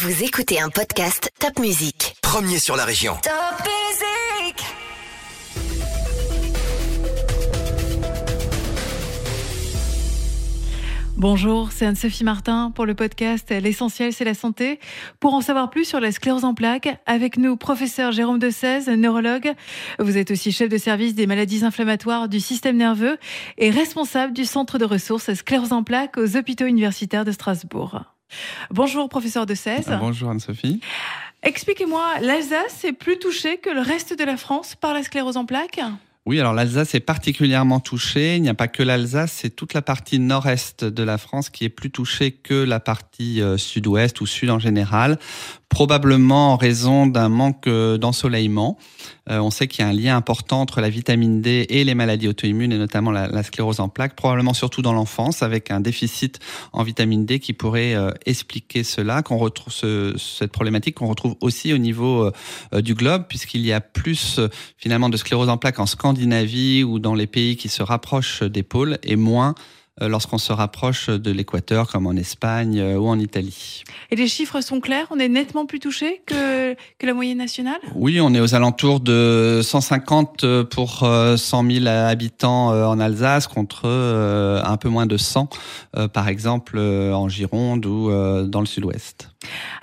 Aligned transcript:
Vous 0.00 0.22
écoutez 0.22 0.60
un 0.60 0.68
podcast 0.68 1.32
Top 1.40 1.58
Music. 1.58 2.16
Premier 2.22 2.60
sur 2.60 2.76
la 2.76 2.84
région. 2.84 3.14
Top 3.20 3.32
Music 3.64 4.64
Bonjour, 11.16 11.72
c'est 11.72 11.84
Anne-Sophie 11.84 12.22
Martin 12.22 12.70
pour 12.72 12.86
le 12.86 12.94
podcast 12.94 13.50
L'essentiel, 13.50 14.12
c'est 14.12 14.24
la 14.24 14.34
santé. 14.34 14.78
Pour 15.18 15.34
en 15.34 15.40
savoir 15.40 15.68
plus 15.68 15.84
sur 15.84 15.98
la 15.98 16.12
sclérose 16.12 16.44
en 16.44 16.54
plaques, 16.54 16.96
avec 17.06 17.36
nous, 17.36 17.56
professeur 17.56 18.12
Jérôme 18.12 18.38
de 18.38 18.50
16, 18.50 18.86
neurologue. 18.90 19.52
Vous 19.98 20.16
êtes 20.16 20.30
aussi 20.30 20.52
chef 20.52 20.68
de 20.68 20.78
service 20.78 21.16
des 21.16 21.26
maladies 21.26 21.64
inflammatoires 21.64 22.28
du 22.28 22.38
système 22.38 22.76
nerveux 22.76 23.18
et 23.56 23.70
responsable 23.70 24.32
du 24.32 24.44
centre 24.44 24.78
de 24.78 24.84
ressources 24.84 25.34
sclérose 25.34 25.72
en 25.72 25.82
plaques 25.82 26.18
aux 26.18 26.36
hôpitaux 26.36 26.66
universitaires 26.66 27.24
de 27.24 27.32
Strasbourg. 27.32 28.04
Bonjour, 28.70 29.08
professeur 29.08 29.46
de 29.46 29.54
16. 29.54 29.96
Bonjour 30.00 30.30
Anne-Sophie. 30.30 30.80
Expliquez-moi, 31.42 32.20
l'Alsace 32.20 32.84
est 32.84 32.92
plus 32.92 33.18
touchée 33.18 33.58
que 33.58 33.70
le 33.70 33.80
reste 33.80 34.18
de 34.18 34.24
la 34.24 34.36
France 34.36 34.74
par 34.74 34.92
la 34.92 35.02
sclérose 35.02 35.36
en 35.36 35.46
plaques? 35.46 35.80
Oui, 36.26 36.38
alors 36.38 36.52
l'Alsace 36.52 36.94
est 36.94 37.00
particulièrement 37.00 37.80
touchée. 37.80 38.36
Il 38.36 38.42
n'y 38.42 38.50
a 38.50 38.54
pas 38.54 38.68
que 38.68 38.82
l'Alsace, 38.82 39.32
c'est 39.32 39.48
toute 39.48 39.72
la 39.72 39.80
partie 39.80 40.18
nord-est 40.18 40.84
de 40.84 41.02
la 41.02 41.16
France 41.16 41.48
qui 41.48 41.64
est 41.64 41.70
plus 41.70 41.90
touchée 41.90 42.32
que 42.32 42.52
la 42.52 42.80
partie 42.80 43.40
euh, 43.40 43.56
sud-ouest 43.56 44.20
ou 44.20 44.26
sud 44.26 44.50
en 44.50 44.58
général 44.58 45.18
probablement 45.68 46.54
en 46.54 46.56
raison 46.56 47.06
d'un 47.06 47.28
manque 47.28 47.66
euh, 47.66 47.98
d'ensoleillement. 47.98 48.78
Euh, 49.30 49.38
on 49.38 49.50
sait 49.50 49.66
qu'il 49.66 49.84
y 49.84 49.86
a 49.86 49.90
un 49.90 49.92
lien 49.92 50.16
important 50.16 50.62
entre 50.62 50.80
la 50.80 50.88
vitamine 50.88 51.42
D 51.42 51.66
et 51.68 51.84
les 51.84 51.94
maladies 51.94 52.28
auto-immunes, 52.28 52.72
et 52.72 52.78
notamment 52.78 53.10
la, 53.10 53.42
sclérose 53.42 53.78
en 53.80 53.88
plaques, 53.88 54.16
probablement 54.16 54.54
surtout 54.54 54.80
dans 54.80 54.94
l'enfance, 54.94 55.42
avec 55.42 55.70
un 55.70 55.80
déficit 55.80 56.40
en 56.72 56.82
vitamine 56.82 57.26
D 57.26 57.38
qui 57.38 57.52
pourrait 57.52 57.94
euh, 57.94 58.10
expliquer 58.24 58.82
cela, 58.82 59.22
qu'on 59.22 59.36
retrouve 59.36 59.72
ce, 59.72 60.14
cette 60.16 60.52
problématique 60.52 60.96
qu'on 60.96 61.08
retrouve 61.08 61.36
aussi 61.40 61.72
au 61.72 61.78
niveau 61.78 62.30
du 62.72 62.94
globe, 62.94 63.24
puisqu'il 63.28 63.64
y 63.64 63.72
a 63.72 63.80
plus 63.80 64.40
finalement 64.76 65.08
de 65.08 65.16
sclérose 65.16 65.48
en 65.48 65.58
plaques 65.58 65.78
en 65.78 65.86
Scandinavie 65.86 66.82
ou 66.84 66.98
dans 66.98 67.14
les 67.14 67.26
pays 67.26 67.56
qui 67.56 67.68
se 67.68 67.82
rapprochent 67.82 68.42
des 68.42 68.62
pôles, 68.62 68.98
et 69.02 69.16
moins 69.16 69.50
euh, 69.50 69.52
lorsqu'on 70.00 70.38
se 70.38 70.52
rapproche 70.52 71.08
de 71.08 71.30
l'équateur, 71.30 71.88
comme 71.88 72.06
en 72.06 72.12
Espagne 72.12 72.78
euh, 72.78 72.96
ou 72.96 73.08
en 73.08 73.18
Italie. 73.18 73.84
Et 74.10 74.16
les 74.16 74.28
chiffres 74.28 74.60
sont 74.60 74.80
clairs 74.80 75.06
On 75.10 75.18
est 75.18 75.28
nettement 75.28 75.66
plus 75.66 75.80
touché 75.80 76.22
que, 76.26 76.74
que 76.74 77.06
la 77.06 77.14
moyenne 77.14 77.38
nationale? 77.38 77.80
Oui, 77.94 78.20
on 78.20 78.32
est 78.34 78.40
aux 78.40 78.54
alentours 78.54 79.00
de 79.00 79.60
150 79.62 80.64
pour 80.70 81.08
100 81.36 81.70
000 81.70 81.86
habitants 81.86 82.72
euh, 82.72 82.84
en 82.86 83.00
Alsace 83.00 83.46
contre 83.46 83.86
un 83.88 84.76
peu 84.76 84.88
moins 84.88 85.06
de 85.06 85.16
100, 85.16 85.48
par 86.12 86.28
exemple, 86.28 86.78
en 86.78 87.28
Gironde 87.28 87.86
ou 87.86 88.10
dans 88.46 88.60
le 88.60 88.66
sud-ouest. 88.66 89.30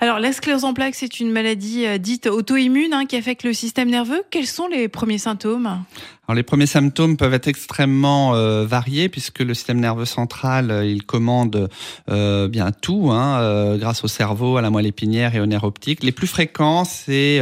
Alors, 0.00 0.20
la 0.20 0.32
sclérose 0.32 0.64
en 0.64 0.74
plaques, 0.74 0.94
c'est 0.94 1.20
une 1.20 1.30
maladie 1.30 1.86
dite 1.98 2.26
auto-immune 2.26 2.92
hein, 2.92 3.06
qui 3.06 3.16
affecte 3.16 3.42
le 3.42 3.52
système 3.52 3.90
nerveux. 3.90 4.22
Quels 4.30 4.46
sont 4.46 4.68
les 4.68 4.88
premiers 4.88 5.18
symptômes? 5.18 5.82
Alors 6.28 6.34
les 6.34 6.42
premiers 6.42 6.66
symptômes 6.66 7.16
peuvent 7.16 7.34
être 7.34 7.46
extrêmement 7.46 8.34
euh, 8.34 8.66
variés 8.66 9.08
puisque 9.08 9.38
le 9.38 9.54
système 9.54 9.78
nerveux 9.78 10.04
central 10.04 10.72
euh, 10.72 10.84
il 10.84 11.04
commande 11.04 11.68
euh, 12.10 12.48
bien 12.48 12.72
tout 12.72 13.10
hein, 13.12 13.76
grâce 13.76 14.02
au 14.02 14.08
cerveau, 14.08 14.56
à 14.56 14.62
la 14.62 14.70
moelle 14.70 14.86
épinière 14.86 15.36
et 15.36 15.40
au 15.40 15.46
nerf 15.46 15.62
optique. 15.62 16.02
Les 16.02 16.10
plus 16.10 16.26
fréquents 16.26 16.84
c'est 16.84 17.40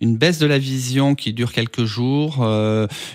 une 0.00 0.16
baisse 0.16 0.38
de 0.38 0.46
la 0.46 0.58
vision 0.58 1.14
qui 1.14 1.32
dure 1.32 1.52
quelques 1.52 1.84
jours, 1.84 2.44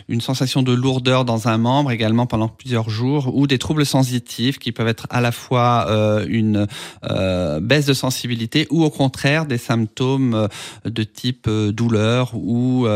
une 0.09 0.21
sensation 0.21 0.63
de 0.63 0.73
lourdeur 0.73 1.23
dans 1.25 1.47
un 1.47 1.57
membre 1.57 1.91
également 1.91 2.25
pendant 2.25 2.47
plusieurs 2.47 2.89
jours 2.89 3.35
ou 3.35 3.47
des 3.47 3.57
troubles 3.57 3.85
sensitifs 3.85 4.59
qui 4.59 4.71
peuvent 4.71 4.87
être 4.87 5.07
à 5.09 5.21
la 5.21 5.31
fois 5.31 5.87
une 6.27 6.67
baisse 7.61 7.85
de 7.85 7.93
sensibilité 7.93 8.67
ou 8.69 8.83
au 8.83 8.89
contraire 8.89 9.45
des 9.45 9.57
symptômes 9.57 10.47
de 10.85 11.03
type 11.03 11.49
douleur 11.49 12.31
ou 12.35 12.87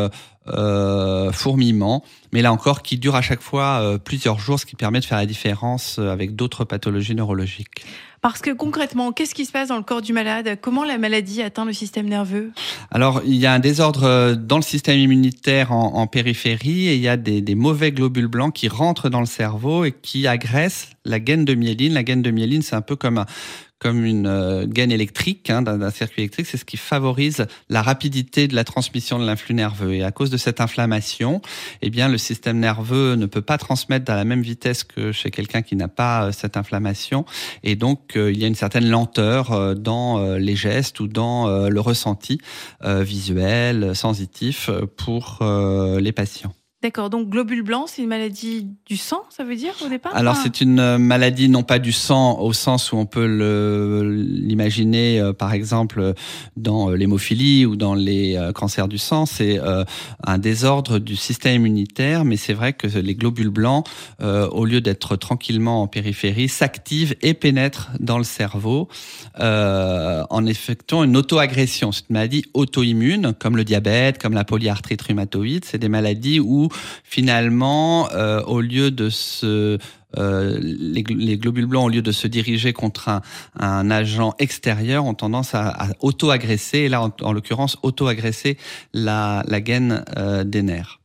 euh, 0.51 1.31
fourmillement, 1.31 2.03
mais 2.31 2.41
là 2.41 2.51
encore 2.51 2.81
qui 2.81 2.97
dure 2.97 3.15
à 3.15 3.21
chaque 3.21 3.41
fois 3.41 3.81
euh, 3.81 3.97
plusieurs 3.97 4.39
jours, 4.39 4.59
ce 4.59 4.65
qui 4.65 4.75
permet 4.75 4.99
de 4.99 5.05
faire 5.05 5.17
la 5.17 5.25
différence 5.25 5.97
euh, 5.99 6.11
avec 6.11 6.35
d'autres 6.35 6.63
pathologies 6.63 7.15
neurologiques. 7.15 7.85
Parce 8.21 8.41
que 8.41 8.51
concrètement, 8.51 9.13
qu'est-ce 9.13 9.33
qui 9.33 9.45
se 9.45 9.51
passe 9.51 9.69
dans 9.69 9.77
le 9.77 9.83
corps 9.83 10.01
du 10.01 10.11
malade? 10.11 10.57
Comment 10.61 10.83
la 10.83 10.97
maladie 10.97 11.41
atteint 11.41 11.63
le 11.63 11.71
système 11.71 12.07
nerveux? 12.07 12.51
Alors, 12.91 13.21
il 13.25 13.35
y 13.35 13.45
a 13.45 13.53
un 13.53 13.59
désordre 13.59 14.03
euh, 14.03 14.35
dans 14.35 14.57
le 14.57 14.61
système 14.61 14.99
immunitaire 14.99 15.71
en, 15.71 15.95
en 15.95 16.07
périphérie 16.07 16.89
et 16.89 16.95
il 16.95 17.01
y 17.01 17.07
a 17.07 17.15
des, 17.15 17.41
des, 17.41 17.55
mauvais 17.55 17.93
globules 17.93 18.27
blancs 18.27 18.53
qui 18.53 18.67
rentrent 18.67 19.09
dans 19.09 19.21
le 19.21 19.25
cerveau 19.25 19.85
et 19.85 19.93
qui 19.93 20.27
agressent 20.27 20.89
la 21.05 21.21
gaine 21.21 21.45
de 21.45 21.53
myéline. 21.53 21.93
La 21.93 22.03
gaine 22.03 22.21
de 22.21 22.31
myéline, 22.31 22.61
c'est 22.61 22.75
un 22.75 22.81
peu 22.81 22.97
comme 22.97 23.19
un, 23.19 23.25
comme 23.79 24.03
une 24.05 24.27
euh, 24.27 24.65
gaine 24.67 24.91
électrique 24.91 25.49
hein, 25.49 25.61
d'un 25.61 25.89
circuit 25.89 26.21
électrique, 26.21 26.47
c'est 26.47 26.57
ce 26.57 26.65
qui 26.65 26.77
favorise 26.77 27.47
la 27.69 27.81
rapidité 27.81 28.47
de 28.47 28.55
la 28.55 28.65
transmission 28.65 29.17
de 29.17 29.25
l'influx 29.25 29.55
nerveux. 29.55 29.93
Et 29.93 30.03
à 30.03 30.11
cause 30.11 30.29
de 30.29 30.37
cette 30.37 30.59
inflammation, 30.61 31.41
eh 31.81 31.89
bien, 31.89 32.09
le 32.09 32.17
système 32.17 32.59
nerveux 32.59 33.15
ne 33.15 33.25
peut 33.25 33.41
pas 33.41 33.57
transmettre 33.57 34.11
à 34.11 34.15
la 34.15 34.25
même 34.25 34.41
vitesse 34.41 34.83
que 34.83 35.11
chez 35.11 35.31
quelqu'un 35.31 35.61
qui 35.61 35.77
n'a 35.77 35.87
pas 35.87 36.25
euh, 36.25 36.31
cette 36.31 36.57
inflammation. 36.57 37.25
Et 37.63 37.75
donc, 37.75 38.17
euh, 38.17 38.31
il 38.31 38.39
y 38.39 38.43
a 38.43 38.47
une 38.47 38.55
certaine 38.55 38.89
lenteur 38.89 39.75
dans 39.75 40.35
les 40.37 40.55
gestes 40.55 40.99
ou 40.99 41.07
dans 41.07 41.47
le 41.69 41.79
ressenti 41.79 42.39
visuel, 42.83 43.95
sensitif 43.95 44.69
pour 44.97 45.39
les 45.99 46.11
patients. 46.11 46.53
D'accord, 46.81 47.09
donc 47.09 47.27
globule 47.27 47.61
blanc, 47.61 47.87
c'est 47.87 48.01
une 48.01 48.07
maladie 48.07 48.69
du 48.85 48.95
sang, 48.95 49.23
ça 49.29 49.43
veut 49.43 49.57
dire 49.57 49.73
au 49.85 49.89
départ 49.89 50.15
Alors 50.15 50.37
c'est 50.37 50.61
une 50.61 50.79
euh, 50.79 50.97
maladie 50.97 51.49
non 51.49 51.61
pas 51.61 51.77
du 51.77 51.91
sang 51.91 52.39
au 52.39 52.53
sens 52.53 52.93
où 52.93 52.95
on 52.95 53.05
peut 53.05 53.25
l'imaginer 53.25 55.19
euh, 55.19 55.33
par 55.33 55.51
exemple 55.51 56.13
dans 56.55 56.89
euh, 56.89 56.95
l'hémophilie 56.95 57.65
ou 57.65 57.75
dans 57.75 57.95
les 57.95 58.39
cancers 58.55 58.87
du 58.87 58.97
sang, 58.97 59.25
c'est 59.25 59.59
un 60.23 60.37
désordre 60.37 60.99
du 60.99 61.17
système 61.17 61.55
immunitaire, 61.55 62.23
mais 62.23 62.37
c'est 62.37 62.53
vrai 62.53 62.71
que 62.71 62.87
les 62.87 63.15
globules 63.15 63.49
blancs, 63.49 63.85
au 64.21 64.65
lieu 64.65 64.81
d'être 64.81 65.15
tranquillement 65.15 65.81
en 65.81 65.87
périphérie, 65.87 66.47
s'activent 66.47 67.15
et 67.21 67.33
pénètrent 67.33 67.89
dans 67.99 68.17
le 68.17 68.23
cerveau 68.23 68.87
en 69.37 70.45
effectuant 70.45 71.03
une 71.03 71.17
auto-agression. 71.17 71.91
C'est 71.91 72.09
une 72.09 72.13
maladie 72.13 72.45
auto-immune, 72.53 73.33
comme 73.37 73.57
le 73.57 73.63
diabète, 73.63 74.21
comme 74.21 74.33
la 74.33 74.43
polyarthrite 74.43 75.01
rhumatoïde, 75.01 75.65
c'est 75.65 75.77
des 75.77 75.89
maladies 75.89 76.39
où 76.39 76.68
finalement, 77.03 78.09
euh, 78.11 78.41
au 78.43 78.61
lieu 78.61 78.91
de 78.91 79.09
se 79.09 79.77
euh, 80.17 80.57
les, 80.59 81.03
globules 81.03 81.67
blancs, 81.67 81.85
au 81.85 81.89
lieu 81.89 82.01
de 82.01 82.11
se 82.11 82.27
diriger 82.27 82.73
contre 82.73 83.21
un, 83.59 83.91
agent 83.91 84.33
extérieur, 84.39 85.05
ont 85.05 85.13
tendance 85.13 85.53
à, 85.53 85.89
auto-agresser, 85.99 86.79
et 86.79 86.89
là, 86.89 87.11
en, 87.21 87.31
l'occurrence, 87.31 87.77
auto-agresser 87.83 88.57
la, 88.93 89.43
la 89.47 89.61
gaine 89.61 90.03
euh, 90.17 90.43
des 90.43 90.63
nerfs. 90.63 90.99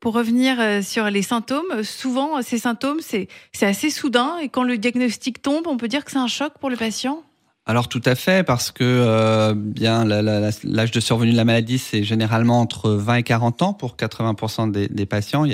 Pour 0.00 0.14
revenir 0.14 0.84
sur 0.84 1.10
les 1.10 1.22
symptômes, 1.22 1.82
souvent 1.82 2.40
ces 2.40 2.58
symptômes, 2.58 3.00
c'est 3.00 3.28
assez 3.60 3.90
soudain 3.90 4.38
et 4.38 4.48
quand 4.48 4.62
le 4.62 4.78
diagnostic 4.78 5.42
tombe, 5.42 5.66
on 5.66 5.76
peut 5.76 5.88
dire 5.88 6.04
que 6.04 6.12
c'est 6.12 6.18
un 6.18 6.28
choc 6.28 6.52
pour 6.60 6.70
le 6.70 6.76
patient? 6.76 7.25
Alors 7.68 7.88
tout 7.88 8.02
à 8.04 8.14
fait, 8.14 8.46
parce 8.46 8.70
que 8.70 8.84
euh, 8.84 9.52
bien 9.56 10.04
l'âge 10.04 10.90
de 10.92 11.00
survenue 11.00 11.32
de 11.32 11.36
la 11.36 11.44
maladie, 11.44 11.78
c'est 11.78 12.04
généralement 12.04 12.60
entre 12.60 12.90
20 12.90 13.16
et 13.16 13.22
40 13.24 13.62
ans 13.62 13.72
pour 13.72 13.96
80% 13.96 14.70
des, 14.70 14.86
des 14.86 15.06
patients. 15.06 15.44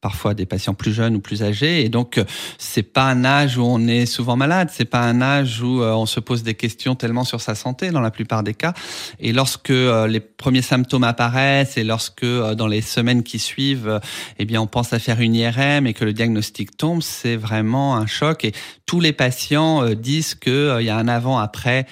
Parfois 0.00 0.34
des 0.34 0.46
patients 0.46 0.74
plus 0.74 0.92
jeunes 0.92 1.16
ou 1.16 1.20
plus 1.20 1.42
âgés. 1.42 1.84
Et 1.84 1.88
donc, 1.88 2.16
euh, 2.18 2.24
c'est 2.58 2.82
pas 2.82 3.04
un 3.04 3.24
âge 3.24 3.58
où 3.58 3.62
on 3.62 3.86
est 3.86 4.06
souvent 4.06 4.36
malade. 4.36 4.70
C'est 4.72 4.86
pas 4.86 5.00
un 5.00 5.20
âge 5.20 5.60
où 5.60 5.82
euh, 5.82 5.92
on 5.92 6.06
se 6.06 6.20
pose 6.20 6.42
des 6.42 6.54
questions 6.54 6.94
tellement 6.94 7.24
sur 7.24 7.40
sa 7.40 7.54
santé 7.54 7.90
dans 7.90 8.00
la 8.00 8.10
plupart 8.10 8.42
des 8.42 8.54
cas. 8.54 8.72
Et 9.18 9.32
lorsque 9.32 9.70
euh, 9.70 10.06
les 10.06 10.20
premiers 10.20 10.62
symptômes 10.62 11.04
apparaissent 11.04 11.76
et 11.76 11.84
lorsque 11.84 12.24
dans 12.24 12.66
les 12.66 12.80
semaines 12.80 13.22
qui 13.22 13.38
suivent, 13.38 14.00
eh 14.38 14.44
bien, 14.44 14.62
on 14.62 14.66
pense 14.66 14.92
à 14.92 14.98
faire 14.98 15.20
une 15.20 15.34
IRM 15.34 15.86
et 15.86 15.92
que 15.92 16.04
le 16.04 16.12
diagnostic 16.12 16.76
tombe, 16.76 17.02
c'est 17.02 17.36
vraiment 17.36 17.96
un 17.96 18.06
choc. 18.06 18.44
Et 18.44 18.52
tous 18.86 19.00
les 19.00 19.12
patients 19.12 19.90
disent 19.94 20.34
qu'il 20.34 20.82
y 20.82 20.90
a 20.90 20.96
un 20.96 21.08
avant-après 21.08 21.86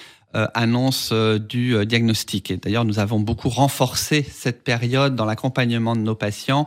annonce 0.54 1.10
euh, 1.12 1.38
du 1.38 1.74
euh, 1.74 1.84
diagnostic. 1.84 2.52
D'ailleurs, 2.62 2.84
nous 2.84 2.98
avons 2.98 3.20
beaucoup 3.20 3.48
renforcé 3.48 4.22
cette 4.22 4.62
période 4.62 5.16
dans 5.16 5.24
l'accompagnement 5.24 5.96
de 5.96 6.00
nos 6.00 6.14
patients, 6.14 6.66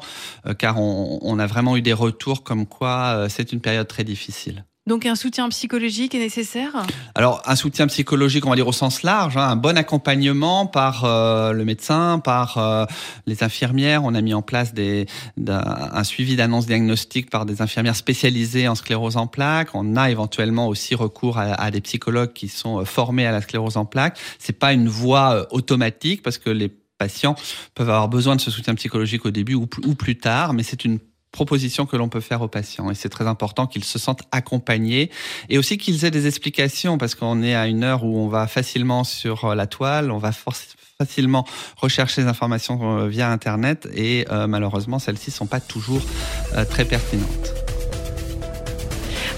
car 0.57 0.79
on, 0.79 1.39
a 1.39 1.47
vraiment 1.47 1.77
eu 1.77 1.81
des 1.81 1.93
retours 1.93 2.43
comme 2.43 2.65
quoi 2.65 3.27
c'est 3.29 3.51
une 3.51 3.61
période 3.61 3.87
très 3.87 4.03
difficile. 4.03 4.65
Donc 4.87 5.05
un 5.05 5.15
soutien 5.15 5.47
psychologique 5.49 6.15
est 6.15 6.19
nécessaire? 6.19 6.83
Alors 7.13 7.43
un 7.45 7.55
soutien 7.55 7.85
psychologique, 7.85 8.47
on 8.47 8.49
va 8.49 8.55
dire 8.55 8.67
au 8.67 8.73
sens 8.73 9.03
large, 9.03 9.37
hein, 9.37 9.47
un 9.47 9.55
bon 9.55 9.77
accompagnement 9.77 10.65
par 10.65 11.05
euh, 11.05 11.53
le 11.53 11.63
médecin, 11.65 12.17
par 12.17 12.57
euh, 12.57 12.85
les 13.27 13.43
infirmières. 13.43 14.03
On 14.03 14.15
a 14.15 14.21
mis 14.21 14.33
en 14.33 14.41
place 14.41 14.73
un, 15.47 16.03
suivi 16.03 16.35
d'annonce 16.35 16.65
diagnostique 16.65 17.29
par 17.29 17.45
des 17.45 17.61
infirmières 17.61 17.95
spécialisées 17.95 18.67
en 18.67 18.73
sclérose 18.73 19.17
en 19.17 19.27
plaques. 19.27 19.75
On 19.75 19.95
a 19.95 20.09
éventuellement 20.09 20.67
aussi 20.67 20.95
recours 20.95 21.37
à, 21.37 21.53
à 21.53 21.69
des 21.69 21.81
psychologues 21.81 22.33
qui 22.33 22.47
sont 22.47 22.79
euh, 22.79 22.83
formés 22.83 23.27
à 23.27 23.31
la 23.31 23.41
sclérose 23.41 23.77
en 23.77 23.85
plaques. 23.85 24.17
C'est 24.39 24.57
pas 24.57 24.73
une 24.73 24.89
voie 24.89 25.45
automatique 25.53 26.23
parce 26.23 26.39
que 26.39 26.49
les 26.49 26.69
patients 26.97 27.35
peuvent 27.75 27.89
avoir 27.89 28.09
besoin 28.09 28.35
de 28.35 28.41
ce 28.41 28.49
soutien 28.49 28.73
psychologique 28.73 29.27
au 29.27 29.31
début 29.31 29.53
ou, 29.53 29.67
ou 29.85 29.93
plus 29.93 30.17
tard, 30.17 30.53
mais 30.53 30.63
c'est 30.63 30.85
une 30.85 30.97
propositions 31.31 31.85
que 31.85 31.95
l'on 31.95 32.09
peut 32.09 32.19
faire 32.19 32.41
aux 32.41 32.47
patients. 32.47 32.91
Et 32.91 32.95
c'est 32.95 33.09
très 33.09 33.27
important 33.27 33.67
qu'ils 33.67 33.83
se 33.83 33.99
sentent 33.99 34.23
accompagnés 34.31 35.09
et 35.49 35.57
aussi 35.57 35.77
qu'ils 35.77 36.05
aient 36.05 36.11
des 36.11 36.27
explications 36.27 36.97
parce 36.97 37.15
qu'on 37.15 37.41
est 37.41 37.55
à 37.55 37.67
une 37.67 37.83
heure 37.83 38.03
où 38.03 38.17
on 38.17 38.27
va 38.27 38.47
facilement 38.47 39.03
sur 39.03 39.55
la 39.55 39.67
toile, 39.67 40.11
on 40.11 40.17
va 40.17 40.31
facilement 41.01 41.45
rechercher 41.77 42.21
des 42.21 42.27
informations 42.27 42.99
euh, 42.99 43.07
via 43.07 43.31
Internet 43.31 43.87
et 43.93 44.25
euh, 44.29 44.45
malheureusement 44.47 44.99
celles-ci 44.99 45.31
sont 45.31 45.47
pas 45.47 45.59
toujours 45.59 46.01
euh, 46.55 46.65
très 46.65 46.85
pertinentes. 46.85 47.53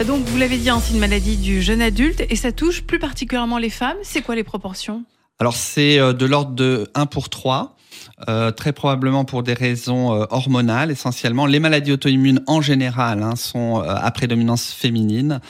Donc 0.05 0.25
vous 0.25 0.37
l'avez 0.37 0.57
dit, 0.57 0.69
hein, 0.69 0.81
c'est 0.83 0.93
une 0.93 0.99
maladie 0.99 1.37
du 1.37 1.61
jeune 1.61 1.81
adulte 1.81 2.23
et 2.29 2.35
ça 2.35 2.51
touche 2.51 2.81
plus 2.81 2.99
particulièrement 2.99 3.59
les 3.59 3.69
femmes. 3.69 3.97
C'est 4.01 4.21
quoi 4.21 4.35
les 4.35 4.43
proportions? 4.43 5.03
Alors 5.39 5.55
c'est 5.55 5.97
de 5.97 6.25
l'ordre 6.25 6.51
de 6.51 6.89
1 6.95 7.05
pour 7.05 7.29
3. 7.29 7.77
Euh, 8.29 8.51
très 8.51 8.71
probablement 8.71 9.25
pour 9.25 9.43
des 9.43 9.53
raisons 9.53 10.13
euh, 10.13 10.25
hormonales 10.29 10.91
essentiellement. 10.91 11.45
Les 11.45 11.59
maladies 11.59 11.91
auto-immunes 11.91 12.41
en 12.47 12.61
général 12.61 13.21
hein, 13.21 13.35
sont 13.35 13.81
euh, 13.81 13.85
à 13.87 14.11
prédominance 14.11 14.71
féminine. 14.71 15.41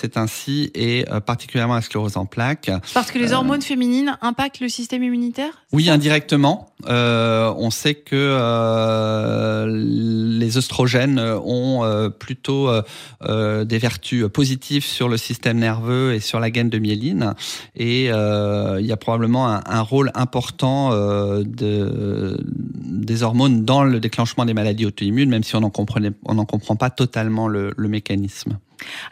C'est 0.00 0.16
ainsi, 0.16 0.70
et 0.74 1.04
particulièrement 1.26 1.74
la 1.74 1.80
sclérose 1.80 2.16
en 2.16 2.26
plaques. 2.26 2.70
Parce 2.94 3.10
que 3.10 3.18
les 3.18 3.32
hormones 3.32 3.62
féminines 3.62 4.16
impactent 4.22 4.60
le 4.60 4.68
système 4.68 5.02
immunitaire 5.02 5.64
Oui, 5.72 5.90
indirectement. 5.90 6.72
on 6.86 7.70
sait 7.70 7.94
que 7.94 8.36
les 9.68 10.56
oestrogènes 10.56 11.18
ont 11.18 12.10
plutôt 12.18 12.70
des 13.20 13.78
vertus 13.78 14.26
positives 14.32 14.84
sur 14.84 15.08
le 15.08 15.16
système 15.16 15.58
nerveux 15.58 16.14
et 16.14 16.20
sur 16.20 16.38
la 16.40 16.50
gaine 16.50 16.70
de 16.70 16.78
myéline. 16.78 17.34
Et 17.74 18.04
il 18.06 18.86
y 18.86 18.92
a 18.92 18.96
probablement 18.96 19.48
un, 19.48 19.62
un 19.66 19.82
rôle 19.82 20.10
important 20.14 20.90
de 20.92 22.36
des 23.08 23.22
hormones 23.22 23.64
dans 23.64 23.84
le 23.84 24.00
déclenchement 24.00 24.44
des 24.44 24.54
maladies 24.54 24.86
auto-immunes, 24.86 25.30
même 25.30 25.42
si 25.42 25.56
on 25.56 25.60
n'en 25.60 25.70
comprend 25.70 26.76
pas 26.76 26.90
totalement 26.90 27.48
le 27.48 27.72
mécanisme. 27.78 28.58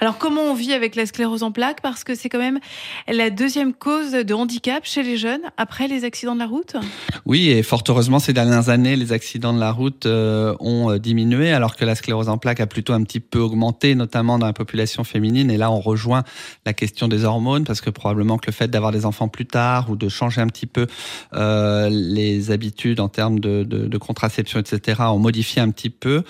Alors 0.01 0.19
comment 0.19 0.43
on 0.43 0.55
vit 0.55 0.73
avec 0.73 0.97
la 0.97 1.07
sclérose 1.07 1.43
en 1.43 1.53
plaques? 1.53 1.81
Parce 1.81 2.05
que 2.05 2.15
c'est 2.15 2.29
quand 2.29 2.39
même 2.39 2.61
la 3.09 3.31
deuxième 3.31 3.73
cause 3.73 4.13
de 4.13 4.35
handicap 4.35 4.85
chez 4.85 5.03
les 5.03 5.17
jeunes 5.17 5.43
après 5.57 5.89
les 5.89 6.05
accidents 6.05 6.35
de 6.35 6.41
la 6.41 6.47
route. 6.47 6.77
Oui, 7.25 7.51
et 7.51 7.63
fort 7.63 7.83
heureusement, 7.89 8.19
ces 8.19 8.33
dernières 8.33 8.69
années, 8.69 8.97
les 8.97 9.13
accidents 9.13 9.53
de 9.53 9.61
la 9.61 9.73
route 9.73 10.07
euh, 10.07 10.55
ont 10.61 10.91
euh, 10.91 10.99
diminué, 10.99 11.53
alors 11.53 11.77
que 11.77 11.85
la 11.85 11.95
sclérose 11.95 12.29
en 12.29 12.39
plaques 12.39 12.61
a 12.61 12.67
plutôt 12.67 12.93
un 12.93 13.03
petit 13.03 13.21
peu 13.21 13.39
augmenté, 13.39 13.95
notamment 13.95 14.39
dans 14.39 14.47
la 14.47 14.53
population 14.53 15.05
féminine. 15.05 15.51
Et 15.51 15.57
là, 15.57 15.71
on 15.71 15.81
rejoint 15.81 16.25
la 16.65 16.73
question 16.73 17.09
des 17.09 17.25
hormones, 17.25 17.65
parce 17.65 17.81
que 17.81 17.91
probablement 17.91 18.39
que 18.39 18.47
le 18.47 18.53
fait 18.53 18.69
d'avoir 18.69 18.93
des 18.93 19.07
enfants 19.07 19.29
plus 19.29 19.47
tard 19.47 19.91
ou 19.91 19.97
de 19.97 20.09
changer 20.09 20.41
un 20.41 20.47
petit 20.47 20.67
peu 20.67 20.87
euh, 21.35 21.89
les 21.91 22.51
habitudes 22.51 23.01
en 23.01 23.09
termes 23.09 23.41
de, 23.41 23.99
contraception, 23.99 24.61
etc., 24.61 25.01
ont 25.09 25.19
modifié 25.19 25.63
un 25.63 25.71
petit 25.71 25.91
peu. 25.91 26.23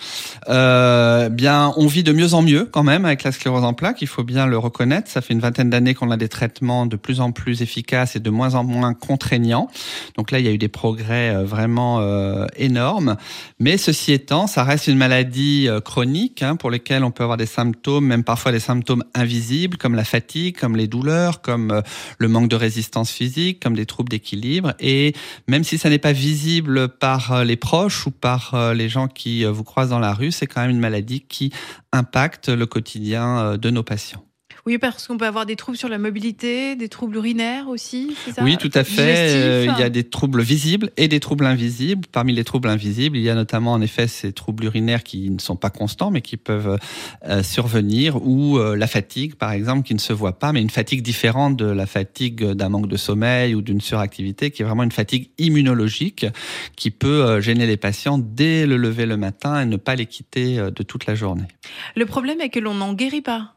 Bien, 0.47 1.73
on 1.77 1.87
vit 1.87 2.03
de 2.03 2.13
mieux 2.13 2.35
en 2.35 2.43
mieux 2.43 2.65
quand 2.65 2.83
même 2.83 3.05
avec 3.05 3.23
la 3.27 3.33
sclérose 3.33 3.65
en 3.65 3.75
plaques, 3.75 4.01
il 4.03 4.07
faut 4.07 4.25
bien 4.25 4.47
le 4.47 4.57
reconnaître. 4.57 5.11
Ça 5.11 5.21
fait 5.21 5.35
une 5.35 5.41
vingtaine 5.41 5.69
d'années 5.69 5.95
qu'on 5.95 6.11
a 6.11 6.17
des 6.17 6.29
traitements 6.29 6.87
de 6.87 6.97
plus 6.97 7.21
en 7.21 7.33
plus 7.33 7.61
efficaces 7.61 8.17
et 8.17 8.21
de 8.21 8.31
moins 8.31 8.55
en 8.55 8.65
moins 8.65 8.95
contraignants. 8.95 9.69
Donc 10.17 10.31
là, 10.31 10.39
il 10.39 10.47
y 10.47 10.49
a 10.49 10.53
eu 10.53 10.59
des 10.59 10.69
progrès 10.69 11.35
euh, 11.35 11.45
vraiment 11.45 12.01
euh, 12.01 12.47
énormes. 12.57 13.17
Mais 13.59 13.77
ceci 13.77 14.13
étant, 14.13 14.47
ça 14.47 14.65
reste 14.65 14.87
une 14.87 14.97
maladie 14.97 15.67
euh, 15.69 15.81
chronique 15.81 16.43
hein, 16.43 16.57
pour 16.57 16.71
lesquelles 16.71 17.05
on 17.05 17.11
peut 17.11 17.25
avoir 17.25 17.37
des 17.37 17.47
symptômes, 17.47 18.07
même 18.07 18.25
parfois 18.25 18.53
des 18.53 18.61
symptômes 18.61 19.05
invisibles, 19.15 19.77
comme 19.77 19.95
la 19.95 20.05
fatigue, 20.05 20.57
comme 20.57 20.77
les 20.77 20.87
douleurs, 20.87 21.43
comme 21.43 21.83
le 22.19 22.29
manque 22.29 22.49
de 22.49 22.57
résistance 22.57 23.11
physique, 23.11 23.61
comme 23.61 23.75
des 23.75 23.87
troubles 23.87 24.09
d'équilibre. 24.09 24.75
Et 24.79 25.15
même 25.49 25.65
si 25.65 25.79
ça 25.79 25.91
n'est 25.91 25.99
pas 25.99 26.13
visible 26.13 26.89
par 26.89 27.45
les 27.45 27.57
proches 27.57 28.07
ou 28.07 28.11
par 28.13 28.73
les 28.75 28.89
gens 28.89 29.09
qui 29.09 29.45
vous 29.45 29.65
croisent 29.65 29.91
dans 29.91 29.99
la 29.99 30.15
rue, 30.15 30.31
c'est 30.31 30.47
quand 30.47 30.61
même 30.61 30.71
une 30.71 30.81
maladie 30.81 31.21
qui 31.21 31.53
impacte 31.97 32.49
le 32.49 32.67
quotidien 32.67 33.39
euh, 33.39 33.57
de 33.57 33.71
nos 33.71 33.83
patients. 33.83 34.26
Oui, 34.67 34.79
parce 34.79 35.07
qu'on 35.07 35.17
peut 35.17 35.27
avoir 35.27 35.47
des 35.47 35.55
troubles 35.55 35.79
sur 35.79 35.89
la 35.89 35.97
mobilité, 35.97 36.75
des 36.75 36.89
troubles 36.89 37.15
urinaires 37.15 37.69
aussi, 37.69 38.17
ça 38.35 38.43
Oui, 38.43 38.57
tout 38.57 38.71
à 38.75 38.83
fait. 38.83 39.31
Euh, 39.31 39.67
il 39.69 39.79
y 39.79 39.83
a 39.85 39.91
des 39.91 40.03
troubles 40.03 40.43
visibles 40.43 40.91
et 40.97 41.07
des 41.07 41.21
troubles 41.21 41.47
invisibles. 41.47 42.05
Parmi 42.11 42.33
les 42.33 42.43
troubles 42.43 42.69
invisibles, 42.69 43.17
il 43.17 43.23
y 43.23 43.31
a 43.31 43.37
notamment 43.37 43.75
en 43.75 43.81
effet 43.81 44.09
ces 44.09 44.33
troubles 44.33 44.65
urinaires 44.65 45.05
qui 45.05 45.31
ne 45.31 45.39
sont 45.39 45.55
pas 45.55 45.71
constants, 45.71 46.11
mais 46.11 46.21
qui 46.21 46.37
peuvent 46.37 46.81
euh, 47.29 47.43
survenir, 47.45 48.21
ou 48.27 48.59
la 48.59 48.87
fatigue, 48.89 49.37
par 49.37 49.53
exemple, 49.53 49.87
qui 49.87 49.95
ne 49.95 50.01
se 50.01 50.13
voit 50.13 50.39
pas, 50.39 50.53
mais 50.53 50.61
une 50.61 50.71
fatigue 50.71 51.03
différente 51.03 51.57
de 51.57 51.67
la 51.67 51.87
fatigue 51.87 52.45
d'un 52.45 52.69
manque 52.69 52.89
de 52.89 52.97
sommeil 52.97 53.55
ou 53.55 53.63
d'une 53.63 53.81
suractivité, 53.81 54.51
qui 54.51 54.63
est 54.63 54.65
vraiment 54.65 54.83
une 54.83 54.91
fatigue 54.91 55.31
immunologique 55.39 56.27
qui 56.75 56.91
peut 56.91 57.41
gêner 57.41 57.67
les 57.67 57.77
patients 57.77 58.19
dès 58.19 58.67
le 58.67 58.77
lever 58.77 59.07
le 59.07 59.17
matin 59.17 59.61
et 59.61 59.65
ne 59.65 59.77
pas 59.77 59.95
les 59.95 60.07
quitter 60.07 60.57
de 60.57 60.83
toute 60.83 61.07
la 61.07 61.15
journée. 61.15 61.47
Le 61.95 62.05
problème 62.05 62.41
est 62.41 62.49
que 62.49 62.59
l'on 62.59 62.75
n'en 62.75 62.95
guérit 62.95 63.23
pas. 63.23 63.56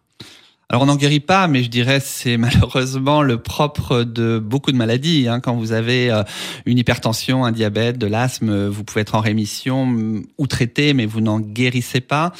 Alors 0.71 0.83
on 0.83 0.85
n'en 0.85 0.97
guérit 0.97 1.19
pas, 1.19 1.47
mais 1.47 1.63
je 1.63 1.69
dirais 1.69 1.99
c'est 1.99 2.37
malheureusement 2.37 3.23
le 3.23 3.39
propre 3.41 4.03
de 4.03 4.37
beaucoup 4.37 4.71
de 4.71 4.77
maladies. 4.77 5.27
Hein. 5.27 5.39
Quand 5.39 5.55
vous 5.55 5.71
avez 5.71 6.11
euh, 6.11 6.21
une 6.67 6.77
hypertension, 6.77 7.43
un 7.43 7.51
diabète, 7.51 7.97
de 7.97 8.05
l'asthme, 8.05 8.67
vous 8.67 8.83
pouvez 8.83 9.01
être 9.01 9.15
en 9.15 9.19
rémission 9.19 9.87
mm, 9.87 10.25
ou 10.37 10.45
traité, 10.45 10.93
mais 10.93 11.07
vous 11.07 11.21
n'en 11.21 11.39
guérissez 11.39 12.01
pas. 12.01 12.33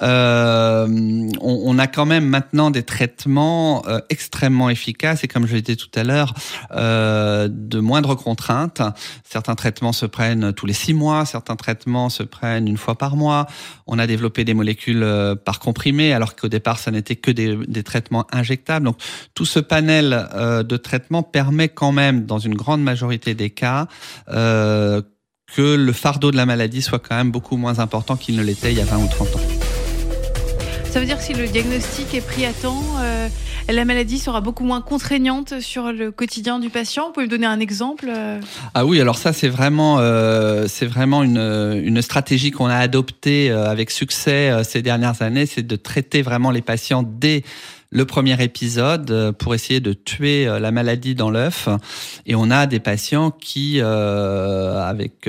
Euh, 0.00 0.86
on, 1.40 1.76
a 1.76 1.88
quand 1.88 2.06
même 2.06 2.24
maintenant 2.24 2.70
des 2.70 2.84
traitements 2.84 3.82
euh, 3.88 3.98
extrêmement 4.10 4.70
efficaces 4.70 5.24
et 5.24 5.26
comme 5.26 5.48
je 5.48 5.54
l'ai 5.56 5.62
dit 5.62 5.76
tout 5.76 5.90
à 5.96 6.04
l'heure, 6.04 6.34
de 6.70 7.80
moindres 7.80 8.16
contraintes. 8.16 8.80
Certains 9.24 9.56
traitements 9.56 9.92
se 9.92 10.06
prennent 10.06 10.52
tous 10.52 10.66
les 10.66 10.72
six 10.72 10.94
mois, 10.94 11.26
certains 11.26 11.56
traitements 11.56 12.10
se 12.10 12.22
prennent 12.22 12.68
une 12.68 12.76
fois 12.76 12.96
par 12.96 13.16
mois. 13.16 13.48
On 13.88 13.98
a 13.98 14.06
développé 14.06 14.44
des 14.44 14.54
molécules 14.54 15.04
par 15.44 15.58
comprimé, 15.58 16.12
alors 16.12 16.36
qu'au 16.36 16.48
départ 16.48 16.78
ça 16.78 16.92
n'était 16.92 17.16
que 17.16 17.32
des 17.32 17.56
des 17.72 17.82
traitements 17.82 18.26
injectables. 18.32 18.84
Donc 18.84 18.96
tout 19.34 19.46
ce 19.46 19.58
panel 19.58 20.28
euh, 20.34 20.62
de 20.62 20.76
traitements 20.76 21.22
permet 21.22 21.68
quand 21.68 21.92
même, 21.92 22.26
dans 22.26 22.38
une 22.38 22.54
grande 22.54 22.82
majorité 22.82 23.34
des 23.34 23.50
cas, 23.50 23.86
euh, 24.28 25.02
que 25.54 25.74
le 25.76 25.92
fardeau 25.92 26.30
de 26.30 26.36
la 26.36 26.46
maladie 26.46 26.82
soit 26.82 26.98
quand 26.98 27.16
même 27.16 27.30
beaucoup 27.30 27.56
moins 27.56 27.78
important 27.78 28.16
qu'il 28.16 28.36
ne 28.36 28.42
l'était 28.42 28.72
il 28.72 28.78
y 28.78 28.80
a 28.80 28.84
20 28.84 29.04
ou 29.04 29.08
30 29.08 29.28
ans. 29.36 29.61
Ça 30.92 31.00
veut 31.00 31.06
dire 31.06 31.16
que 31.16 31.24
si 31.24 31.32
le 31.32 31.48
diagnostic 31.48 32.12
est 32.12 32.20
pris 32.20 32.44
à 32.44 32.52
temps, 32.52 32.84
euh, 33.00 33.26
la 33.66 33.84
maladie 33.86 34.18
sera 34.18 34.42
beaucoup 34.42 34.64
moins 34.64 34.82
contraignante 34.82 35.58
sur 35.60 35.90
le 35.90 36.10
quotidien 36.10 36.58
du 36.58 36.68
patient. 36.68 37.06
Vous 37.06 37.12
pouvez 37.14 37.24
me 37.24 37.30
donner 37.30 37.46
un 37.46 37.60
exemple 37.60 38.12
Ah 38.74 38.84
oui, 38.84 39.00
alors 39.00 39.16
ça 39.16 39.32
c'est 39.32 39.48
vraiment 39.48 39.96
c'est 40.68 40.84
vraiment 40.84 41.22
une, 41.22 41.80
une 41.82 42.02
stratégie 42.02 42.50
qu'on 42.50 42.66
a 42.66 42.76
adoptée 42.76 43.50
avec 43.50 43.90
succès 43.90 44.52
ces 44.64 44.82
dernières 44.82 45.22
années, 45.22 45.46
c'est 45.46 45.66
de 45.66 45.76
traiter 45.76 46.20
vraiment 46.20 46.50
les 46.50 46.60
patients 46.60 47.02
dès 47.02 47.42
le 47.92 48.04
premier 48.04 48.42
épisode 48.42 49.32
pour 49.38 49.54
essayer 49.54 49.78
de 49.78 49.92
tuer 49.92 50.46
la 50.46 50.70
maladie 50.72 51.14
dans 51.14 51.30
l'œuf. 51.30 51.68
Et 52.26 52.34
on 52.34 52.50
a 52.50 52.66
des 52.66 52.80
patients 52.80 53.30
qui, 53.30 53.80
avec 53.80 55.28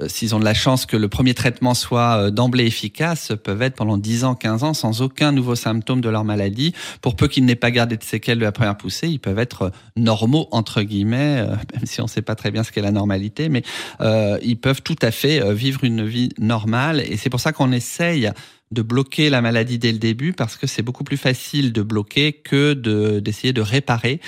euh, 0.00 0.08
s'ils 0.08 0.34
ont 0.34 0.38
de 0.38 0.44
la 0.44 0.54
chance 0.54 0.86
que 0.86 0.96
le 0.96 1.08
premier 1.08 1.34
traitement 1.34 1.74
soit 1.74 2.18
euh, 2.18 2.30
d'emblée 2.30 2.66
efficace, 2.66 3.32
peuvent 3.42 3.62
être 3.62 3.74
pendant 3.74 3.98
10 3.98 4.24
ans, 4.24 4.34
15 4.34 4.64
ans 4.64 4.74
sans 4.74 5.02
aucun 5.02 5.32
nouveau 5.32 5.54
symptôme 5.54 6.00
de 6.00 6.08
leur 6.08 6.24
maladie. 6.24 6.74
Pour 7.00 7.16
peu 7.16 7.28
qu'ils 7.28 7.44
n'aient 7.44 7.56
pas 7.56 7.70
gardé 7.70 7.96
de 7.96 8.04
séquelles 8.04 8.38
de 8.38 8.44
la 8.44 8.52
première 8.52 8.76
poussée, 8.76 9.08
ils 9.08 9.18
peuvent 9.18 9.38
être 9.38 9.72
normaux, 9.96 10.48
entre 10.50 10.82
guillemets, 10.82 11.38
euh, 11.40 11.46
même 11.74 11.84
si 11.84 12.00
on 12.00 12.04
ne 12.04 12.08
sait 12.08 12.22
pas 12.22 12.34
très 12.34 12.50
bien 12.50 12.62
ce 12.62 12.72
qu'est 12.72 12.82
la 12.82 12.92
normalité, 12.92 13.48
mais 13.48 13.62
euh, 14.00 14.38
ils 14.42 14.58
peuvent 14.58 14.82
tout 14.82 14.96
à 15.02 15.10
fait 15.10 15.52
vivre 15.52 15.84
une 15.84 16.06
vie 16.06 16.30
normale. 16.38 17.00
Et 17.00 17.16
c'est 17.16 17.30
pour 17.30 17.40
ça 17.40 17.52
qu'on 17.52 17.72
essaye 17.72 18.30
de 18.70 18.82
bloquer 18.82 19.30
la 19.30 19.40
maladie 19.40 19.78
dès 19.78 19.92
le 19.92 19.98
début 19.98 20.32
parce 20.32 20.56
que 20.56 20.66
c'est 20.66 20.82
beaucoup 20.82 21.04
plus 21.04 21.16
facile 21.16 21.72
de 21.72 21.82
bloquer 21.82 22.32
que 22.32 22.74
de 22.74 23.18
d'essayer 23.20 23.52
de 23.52 23.62
réparer. 23.62 24.20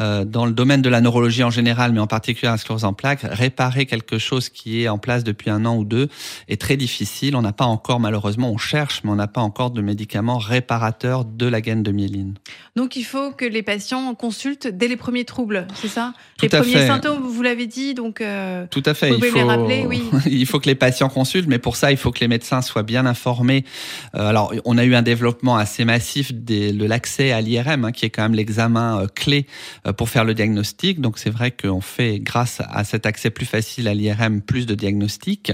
Euh, 0.00 0.24
dans 0.24 0.44
le 0.44 0.52
domaine 0.52 0.82
de 0.82 0.88
la 0.88 1.00
neurologie 1.00 1.42
en 1.42 1.50
général 1.50 1.92
mais 1.92 2.00
en 2.00 2.06
particulier 2.06 2.50
la 2.50 2.58
sclérose 2.58 2.84
en 2.84 2.92
plaques 2.92 3.20
réparer 3.22 3.86
quelque 3.86 4.18
chose 4.18 4.50
qui 4.50 4.82
est 4.82 4.88
en 4.88 4.98
place 4.98 5.24
depuis 5.24 5.50
un 5.50 5.64
an 5.64 5.76
ou 5.76 5.84
deux 5.84 6.08
est 6.48 6.60
très 6.60 6.76
difficile. 6.76 7.36
On 7.36 7.42
n'a 7.42 7.52
pas 7.52 7.64
encore 7.64 7.98
malheureusement 7.98 8.50
on 8.50 8.58
cherche 8.58 9.00
mais 9.02 9.10
on 9.10 9.16
n'a 9.16 9.28
pas 9.28 9.40
encore 9.40 9.70
de 9.70 9.80
médicaments 9.80 10.38
réparateurs 10.38 11.24
de 11.24 11.46
la 11.46 11.60
gaine 11.62 11.82
de 11.82 11.90
myéline. 11.90 12.34
Donc 12.76 12.96
il 12.96 13.04
faut 13.04 13.30
que 13.30 13.46
les 13.46 13.62
patients 13.62 14.14
consultent 14.14 14.66
dès 14.68 14.88
les 14.88 14.96
premiers 14.96 15.24
troubles 15.24 15.66
c'est 15.74 15.88
ça? 15.88 16.12
Les 16.42 16.50
premiers 16.50 16.86
symptômes 16.86 17.22
vous 17.22 17.42
l'avez 17.42 17.66
dit 17.66 17.94
donc 17.94 18.20
euh, 18.20 18.66
tout 18.70 18.82
à 18.84 18.92
fait. 18.92 19.08
vous 19.08 19.14
pouvez 19.14 19.28
il 19.28 19.32
faut... 19.32 19.38
les 19.38 19.44
rappeler 19.44 19.86
oui. 19.86 20.02
Il 20.26 20.46
faut 20.46 20.60
que 20.60 20.66
les 20.66 20.74
patients 20.74 21.08
consultent 21.08 21.48
mais 21.48 21.58
pour 21.58 21.76
ça 21.76 21.90
il 21.90 21.96
faut 21.96 22.12
que 22.12 22.20
les 22.20 22.28
médecins 22.28 22.60
soient 22.60 22.82
bien 22.82 23.06
informés 23.06 23.64
alors, 24.12 24.52
on 24.64 24.78
a 24.78 24.84
eu 24.84 24.94
un 24.94 25.02
développement 25.02 25.56
assez 25.56 25.84
massif 25.84 26.32
de 26.32 26.84
l'accès 26.86 27.32
à 27.32 27.40
l'IRM, 27.40 27.84
hein, 27.84 27.92
qui 27.92 28.04
est 28.04 28.10
quand 28.10 28.22
même 28.22 28.34
l'examen 28.34 29.02
euh, 29.02 29.06
clé 29.06 29.46
euh, 29.86 29.92
pour 29.92 30.08
faire 30.08 30.24
le 30.24 30.34
diagnostic. 30.34 31.00
Donc, 31.00 31.18
c'est 31.18 31.30
vrai 31.30 31.50
qu'on 31.50 31.80
fait, 31.80 32.20
grâce 32.20 32.60
à 32.68 32.84
cet 32.84 33.06
accès 33.06 33.30
plus 33.30 33.46
facile 33.46 33.88
à 33.88 33.94
l'IRM, 33.94 34.40
plus 34.40 34.66
de 34.66 34.74
diagnostics. 34.74 35.52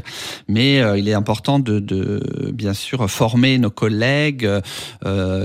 Mais 0.49 0.83
il 0.99 1.09
est 1.09 1.15
important 1.15 1.59
de, 1.59 1.79
de, 1.79 2.51
bien 2.53 2.75
sûr, 2.75 3.09
former 3.11 3.59
nos 3.59 3.71
collègues 3.71 4.49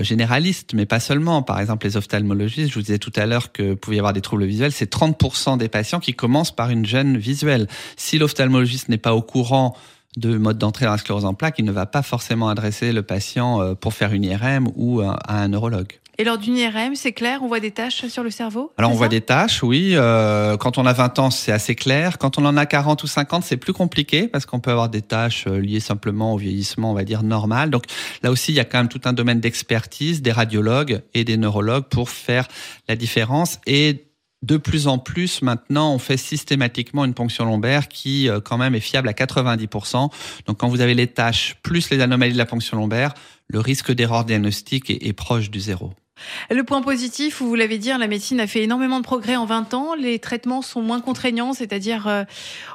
généralistes, 0.01 0.73
mais 0.73 0.85
pas 0.85 0.99
seulement. 0.99 1.41
Par 1.41 1.59
exemple, 1.59 1.85
les 1.85 1.97
ophtalmologistes, 1.97 2.69
je 2.69 2.75
vous 2.75 2.81
disais 2.81 2.97
tout 2.97 3.13
à 3.15 3.25
l'heure 3.25 3.51
que 3.51 3.73
pouvait 3.73 3.97
y 3.97 3.99
avoir 3.99 4.13
des 4.13 4.21
troubles 4.21 4.45
visuels. 4.45 4.71
C'est 4.71 4.91
30% 4.91 5.57
des 5.57 5.69
patients 5.69 5.99
qui 5.99 6.13
commencent 6.13 6.55
par 6.55 6.69
une 6.69 6.85
gêne 6.85 7.17
visuelle. 7.17 7.67
Si 7.95 8.17
l'ophtalmologiste 8.17 8.89
n'est 8.89 8.97
pas 8.97 9.13
au 9.13 9.21
courant 9.21 9.75
de 10.15 10.37
mode 10.37 10.57
d'entrée 10.57 10.85
dans 10.85 10.91
la 10.91 10.97
sclérose 10.97 11.25
en 11.25 11.33
plaques, 11.33 11.59
il 11.59 11.65
ne 11.65 11.71
va 11.71 11.85
pas 11.85 12.01
forcément 12.01 12.49
adresser 12.49 12.91
le 12.91 13.03
patient 13.03 13.61
euh, 13.61 13.75
pour 13.75 13.93
faire 13.93 14.13
une 14.13 14.23
IRM 14.23 14.69
ou 14.75 15.01
à 15.01 15.17
un 15.27 15.47
neurologue. 15.49 15.99
Et 16.19 16.23
lors 16.23 16.39
d'une 16.39 16.57
IRM, 16.57 16.95
c'est 16.95 17.11
clair, 17.11 17.41
on 17.43 17.47
voit 17.47 17.59
des 17.59 17.69
taches 17.69 18.07
sur 18.07 18.23
le 18.23 18.31
cerveau 18.31 18.71
Alors 18.77 18.91
on 18.91 18.95
voit 18.95 19.07
des 19.07 19.21
taches, 19.21 19.61
oui. 19.61 19.91
Euh, 19.93 20.57
quand 20.57 20.79
on 20.79 20.87
a 20.87 20.93
20 20.93 21.19
ans, 21.19 21.29
c'est 21.29 21.51
assez 21.51 21.75
clair. 21.75 22.17
Quand 22.17 22.39
on 22.39 22.45
en 22.45 22.57
a 22.57 22.65
40 22.65 23.03
ou 23.03 23.07
50, 23.07 23.43
c'est 23.43 23.57
plus 23.57 23.73
compliqué 23.73 24.27
parce 24.27 24.47
qu'on 24.47 24.59
peut 24.59 24.71
avoir 24.71 24.89
des 24.89 25.03
taches 25.03 25.45
euh, 25.45 25.59
liées 25.59 25.79
simplement 25.79 26.33
au 26.33 26.37
vieillissement, 26.37 26.89
on 26.89 26.95
va 26.95 27.03
dire 27.03 27.21
normal. 27.21 27.69
Donc 27.69 27.83
là 28.23 28.31
aussi, 28.31 28.51
il 28.51 28.55
y 28.55 28.59
a 28.59 28.65
quand 28.65 28.79
même 28.79 28.87
tout 28.87 29.01
un 29.05 29.13
domaine 29.13 29.39
d'expertise 29.39 30.23
des 30.23 30.31
radiologues 30.31 31.01
et 31.13 31.23
des 31.23 31.37
neurologues 31.37 31.85
pour 31.85 32.09
faire 32.09 32.47
la 32.87 32.95
différence. 32.95 33.59
Et 33.67 34.06
de 34.43 34.57
plus 34.57 34.87
en 34.87 34.99
plus, 34.99 35.41
maintenant, 35.41 35.93
on 35.93 35.99
fait 35.99 36.17
systématiquement 36.17 37.05
une 37.05 37.13
ponction 37.13 37.45
lombaire 37.45 37.87
qui, 37.87 38.29
euh, 38.29 38.39
quand 38.39 38.57
même, 38.57 38.75
est 38.75 38.79
fiable 38.79 39.09
à 39.09 39.13
90%. 39.13 40.09
Donc, 40.45 40.57
quand 40.57 40.67
vous 40.67 40.81
avez 40.81 40.93
les 40.93 41.07
taches 41.07 41.55
plus 41.63 41.89
les 41.89 42.01
anomalies 42.01 42.33
de 42.33 42.37
la 42.37 42.45
ponction 42.45 42.77
lombaire, 42.77 43.13
le 43.47 43.59
risque 43.59 43.91
d'erreur 43.91 44.25
diagnostique 44.25 44.89
est 44.89 45.13
proche 45.13 45.49
du 45.49 45.59
zéro. 45.59 45.93
Le 46.49 46.63
point 46.63 46.81
positif, 46.81 47.41
vous 47.41 47.55
l'avez 47.55 47.77
dit, 47.77 47.91
hein, 47.91 47.97
la 47.97 48.07
médecine 48.07 48.39
a 48.39 48.47
fait 48.47 48.63
énormément 48.63 48.99
de 48.99 49.03
progrès 49.03 49.35
en 49.35 49.45
20 49.45 49.73
ans. 49.73 49.95
Les 49.95 50.19
traitements 50.19 50.61
sont 50.61 50.81
moins 50.81 51.01
contraignants, 51.01 51.53
c'est-à-dire 51.53 52.07
euh, 52.07 52.23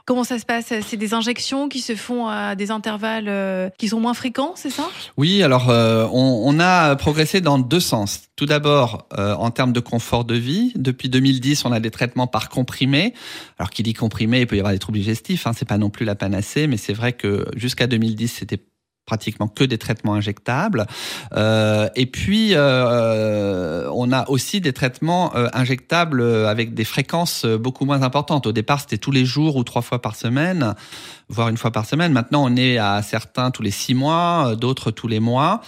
comment 0.05 0.25
ça 0.25 0.39
se 0.39 0.45
passe? 0.45 0.73
C'est 0.87 0.97
des 0.97 1.15
injections 1.15 1.69
qui 1.69 1.81
se 1.81 1.95
font 1.95 2.29
à 2.29 2.55
des 2.55 2.71
intervalles 2.71 3.29
euh, 3.29 3.69
qui 3.79 3.89
sont 3.89 4.01
moins 4.01 4.15
fréquents, 4.15 4.53
c'est 4.57 4.71
ça? 4.71 4.89
Oui, 5.17 5.43
alors 5.43 5.71
euh, 5.71 6.07
on, 6.13 6.59
a 6.61 6.97
progressé 6.97 7.41
dans 7.41 7.59
deux 7.59 7.81
sens. 7.81 8.23
Tout 8.37 8.47
d'abord, 8.47 9.07
en 9.17 9.51
termes 9.51 9.73
de 9.73 9.81
confort 9.81 10.25
de 10.25 10.35
vie. 10.35 10.73
Depuis 10.77 11.09
2010, 11.09 11.65
on 11.65 11.73
a 11.73 11.81
des 11.81 11.91
traitements 11.91 12.27
par 12.27 12.49
comprimé. 12.49 13.15
Alors 13.59 13.71
qui 13.71 13.83
dit 13.83 13.95
comprimé, 13.95 14.41
il 14.41 14.47
peut 14.47 14.57
y 14.57 14.59
avoir 14.59 14.73
des 14.73 14.79
troubles 14.79 14.99
digestifs. 14.99 15.47
Hein, 15.47 15.53
c'est 15.57 15.69
pas 15.69 15.79
non 15.79 15.91
plus 15.91 16.05
la 16.05 16.15
panacée, 16.15 16.67
mais 16.67 16.77
c'est 16.77 16.93
vrai 16.93 17.13
que 17.13 17.47
jusqu'à 17.57 17.87
2010, 17.87 18.29
c'était 18.29 18.61
pratiquement 19.07 19.49
que 19.49 19.65
des 19.65 19.79
traitements 19.79 20.15
injectables. 20.15 20.87
Euh, 21.35 21.89
et 21.97 22.07
puis, 22.07 22.51
euh, 22.53 23.89
on 23.93 24.13
a 24.13 24.29
aussi 24.29 24.61
des 24.61 24.73
traitements 24.73 25.35
euh, 25.35 25.49
injectables 25.53 26.23
avec 26.23 26.75
des 26.75 26.85
fréquences 26.85 27.45
beaucoup 27.45 27.85
moins 27.85 28.03
importantes. 28.03 28.47
Au 28.47 28.53
départ, 28.53 28.81
c'était 28.81 28.99
tous 28.99 29.11
les 29.11 29.25
jours 29.25 29.57
ou 29.57 29.65
trois 29.65 29.83
fois 29.83 30.01
par 30.01 30.15
semaine, 30.15 30.75
voire 31.29 31.49
une 31.49 31.57
fois 31.57 31.73
par 31.73 31.85
semaine. 31.85 32.13
Maintenant, 32.13 32.45
on 32.45 32.57
est 32.57 32.79
à 32.79 33.03
certains 33.03 33.51
tous 33.51 33.63
les 33.63 33.71
six 33.71 33.95
mois, 33.95 34.55
d'autres 34.57 34.91
tous 34.91 35.09
les 35.09 35.21
mois. 35.21 35.63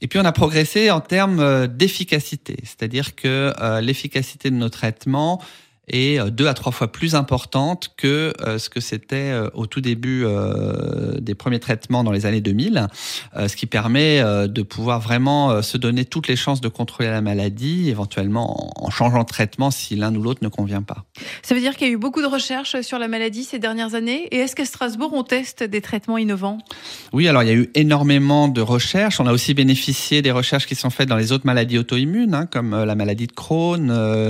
Et 0.00 0.06
puis, 0.06 0.18
on 0.18 0.24
a 0.24 0.32
progressé 0.32 0.90
en 0.90 1.00
termes 1.00 1.66
d'efficacité, 1.66 2.56
c'est-à-dire 2.62 3.16
que 3.16 3.52
l'efficacité 3.80 4.48
de 4.50 4.54
nos 4.54 4.68
traitements 4.68 5.42
est 5.90 6.30
deux 6.30 6.46
à 6.46 6.54
trois 6.54 6.72
fois 6.72 6.90
plus 6.90 7.14
importante 7.14 7.90
que 7.96 8.32
euh, 8.40 8.58
ce 8.58 8.70
que 8.70 8.80
c'était 8.80 9.16
euh, 9.16 9.48
au 9.54 9.66
tout 9.66 9.80
début 9.80 10.22
euh, 10.24 11.18
des 11.20 11.34
premiers 11.34 11.60
traitements 11.60 12.04
dans 12.04 12.12
les 12.12 12.26
années 12.26 12.40
2000, 12.40 12.88
ce 13.36 13.56
qui 13.56 13.66
permet 13.66 14.22
de 14.48 14.62
pouvoir 14.62 15.00
vraiment 15.00 15.62
se 15.62 15.76
donner 15.76 16.04
toutes 16.04 16.28
les 16.28 16.36
chances 16.36 16.60
de 16.60 16.68
contrôler 16.68 17.10
la 17.10 17.20
maladie, 17.20 17.88
éventuellement 17.88 18.72
en 18.82 18.90
changeant 18.90 19.22
de 19.22 19.28
traitement 19.28 19.70
si 19.70 19.96
l'un 19.96 20.14
ou 20.14 20.22
l'autre 20.22 20.40
ne 20.42 20.48
convient 20.48 20.82
pas. 20.82 21.04
Ça 21.42 21.54
veut 21.54 21.60
dire 21.60 21.76
qu'il 21.76 21.86
y 21.86 21.90
a 21.90 21.92
eu 21.92 21.98
beaucoup 21.98 22.22
de 22.22 22.26
recherches 22.26 22.80
sur 22.80 22.98
la 22.98 23.08
maladie 23.08 23.44
ces 23.44 23.58
dernières 23.58 23.94
années. 23.94 24.28
Et 24.30 24.38
est-ce 24.38 24.56
qu'à 24.56 24.64
Strasbourg, 24.64 25.12
on 25.14 25.22
teste 25.22 25.62
des 25.62 25.80
traitements 25.80 26.18
innovants? 26.18 26.58
Oui, 27.12 27.28
alors 27.28 27.42
il 27.42 27.48
y 27.48 27.52
a 27.52 27.54
eu 27.54 27.70
énormément 27.74 28.48
de 28.48 28.60
recherches. 28.60 29.20
On 29.20 29.26
a 29.26 29.32
aussi 29.32 29.54
bénéficié 29.54 30.22
des 30.22 30.30
recherches 30.30 30.66
qui 30.66 30.74
sont 30.74 30.90
faites 30.90 31.08
dans 31.08 31.16
les 31.16 31.32
autres 31.32 31.46
maladies 31.46 31.78
auto-immunes, 31.78 32.34
hein, 32.34 32.46
comme 32.46 32.70
la 32.84 32.94
maladie 32.94 33.26
de 33.26 33.32
Crohn, 33.32 33.88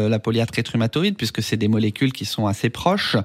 la 0.09 0.19
polyarthrite 0.19 0.69
rhumatoïde, 0.69 1.17
puisque 1.17 1.43
c'est 1.49 1.57
des 1.57 1.69
molécules 1.69 2.13
qui 2.13 2.25
sont 2.25 2.47
assez 2.47 2.71
proches. 2.71 3.17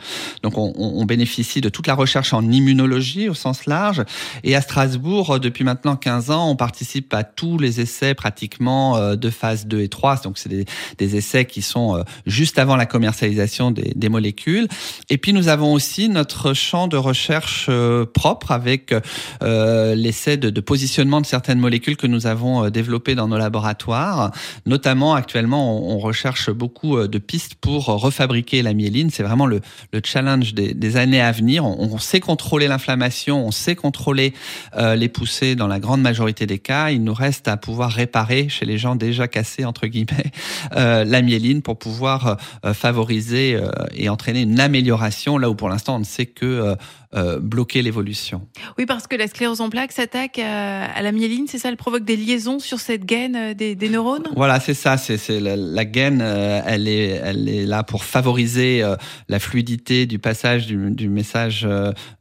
Donc 0.42 0.54
on, 0.58 1.06
bénéficie 1.06 1.60
de 1.60 1.70
toute 1.70 1.88
la 1.88 1.96
recherche 1.96 2.34
en 2.34 2.50
immunologie 2.50 3.28
au 3.28 3.34
sens 3.34 3.66
large. 3.66 4.04
Et 4.44 4.56
à 4.56 4.62
Strasbourg, 4.62 5.40
depuis 5.40 5.64
maintenant 5.64 5.96
15 5.96 6.32
ans, 6.32 6.50
on 6.50 6.56
participe 6.56 7.14
à 7.14 7.24
tous 7.24 7.58
les 7.58 7.82
essais 7.82 8.14
pratiquement 8.14 8.96
euh, 8.96 9.16
de 9.16 9.30
phase 9.30 9.68
2 9.68 9.82
et 9.82 9.90
3. 9.90 10.22
Donc 10.24 10.38
c'est 10.38 10.50
des, 10.50 11.16
essais 11.16 11.46
qui 11.46 11.62
sont 11.62 11.98
euh, 11.98 12.04
juste 12.26 12.58
avant 12.58 12.78
la 12.78 12.86
commercialisation 12.86 13.72
des, 13.72 14.10
molécules. 14.10 14.68
Et 15.10 15.18
puis 15.18 15.34
nous 15.34 15.48
avons 15.48 15.74
aussi 15.74 16.08
notre 16.08 16.54
champ 16.54 16.88
de 16.88 16.98
recherche 16.98 17.66
euh, 17.70 18.06
propre 18.06 18.52
avec 18.52 18.94
l'essai 19.42 20.38
de, 20.38 20.62
positionnement 20.62 21.20
de 21.20 21.26
certaines 21.26 21.60
molécules 21.60 21.98
que 21.98 22.08
nous 22.08 22.28
avons 22.28 22.70
développées 22.70 23.16
dans 23.16 23.28
nos 23.28 23.38
laboratoires. 23.38 24.32
Notamment 24.66 25.14
actuellement, 25.14 25.92
on, 25.92 25.96
on 25.96 26.00
recherche 26.00 26.50
beaucoup 26.52 27.08
de 27.08 27.18
pistes 27.18 27.56
pour 27.56 27.88
refabriquer 28.14 28.62
la 28.62 28.74
myéline. 28.74 29.10
C'est 29.10 29.24
vraiment 29.24 29.48
le, 29.48 29.62
le 29.92 30.02
challenge 30.04 30.54
des, 30.54 30.98
années 30.98 31.22
à 31.22 31.32
venir. 31.32 31.66
On, 31.66 31.98
sait 31.98 32.20
contrôler 32.20 32.68
l'inflammation, 32.68 33.48
on 33.48 33.52
sait 33.52 33.76
contrôler 33.76 34.34
euh, 34.78 34.96
les 34.96 35.10
poussées 35.10 35.56
dans 35.56 35.68
la 35.68 35.80
grande 35.80 36.02
majorité 36.02 36.46
des 36.46 36.60
cas. 36.60 36.92
Il 36.92 37.04
nous 37.04 37.14
reste 37.14 37.48
à 37.48 37.58
pouvoir 37.58 37.92
réparer 37.92 38.50
chez 38.50 38.66
les 38.66 38.78
gens 38.78 38.96
déjà 38.96 39.28
cassés, 39.28 39.66
entre 39.66 39.88
guillemets, 39.88 40.32
euh, 40.76 41.04
la 41.04 41.22
myéline 41.24 41.64
pour 41.64 41.80
pouvoir 41.80 42.38
euh, 42.64 42.74
favoriser 42.74 43.60
et 43.94 44.10
entraîner 44.10 44.42
une 44.42 44.60
amélioration 44.60 45.38
là 45.38 45.50
où 45.50 45.56
pour 45.56 45.70
l'instant 45.70 45.96
on 45.96 46.00
ne 46.00 46.04
sait 46.04 46.26
que 46.26 46.76
euh, 47.16 47.24
euh, 47.24 47.40
bloquer 47.40 47.82
l'évolution. 47.82 48.48
Oui, 48.78 48.86
parce 48.86 49.08
que 49.08 49.16
la 49.16 49.28
sclérose 49.28 49.62
en 49.62 49.70
plaques 49.70 49.92
s'attaque 49.92 50.40
à, 50.40 51.02
la 51.02 51.12
myéline, 51.12 51.46
c'est 51.48 51.58
ça, 51.58 51.70
elle 51.70 51.78
provoque 51.78 52.04
des 52.04 52.18
liaisons 52.18 52.60
sur 52.60 52.80
cette 52.80 53.06
gaine 53.06 53.36
euh, 53.36 53.54
des, 53.54 53.76
des 53.76 53.90
neurones? 53.90 54.28
Voilà, 54.36 54.60
c'est 54.60 54.74
ça, 54.74 54.98
c'est 54.98 55.40
la, 55.40 55.56
la, 55.56 55.86
gaine, 55.86 56.22
euh, 56.22 56.62
elle, 56.66 56.88
est, 56.88 57.22
elle 57.24 57.48
est 57.48 57.66
là 57.66 57.84
pour 57.84 58.04
favoriser 58.04 58.84
la 59.30 59.40
fluidité 59.40 60.06
du 60.06 60.20
passage 60.20 60.68
du, 60.68 60.92
du 60.92 61.10
message 61.10 61.68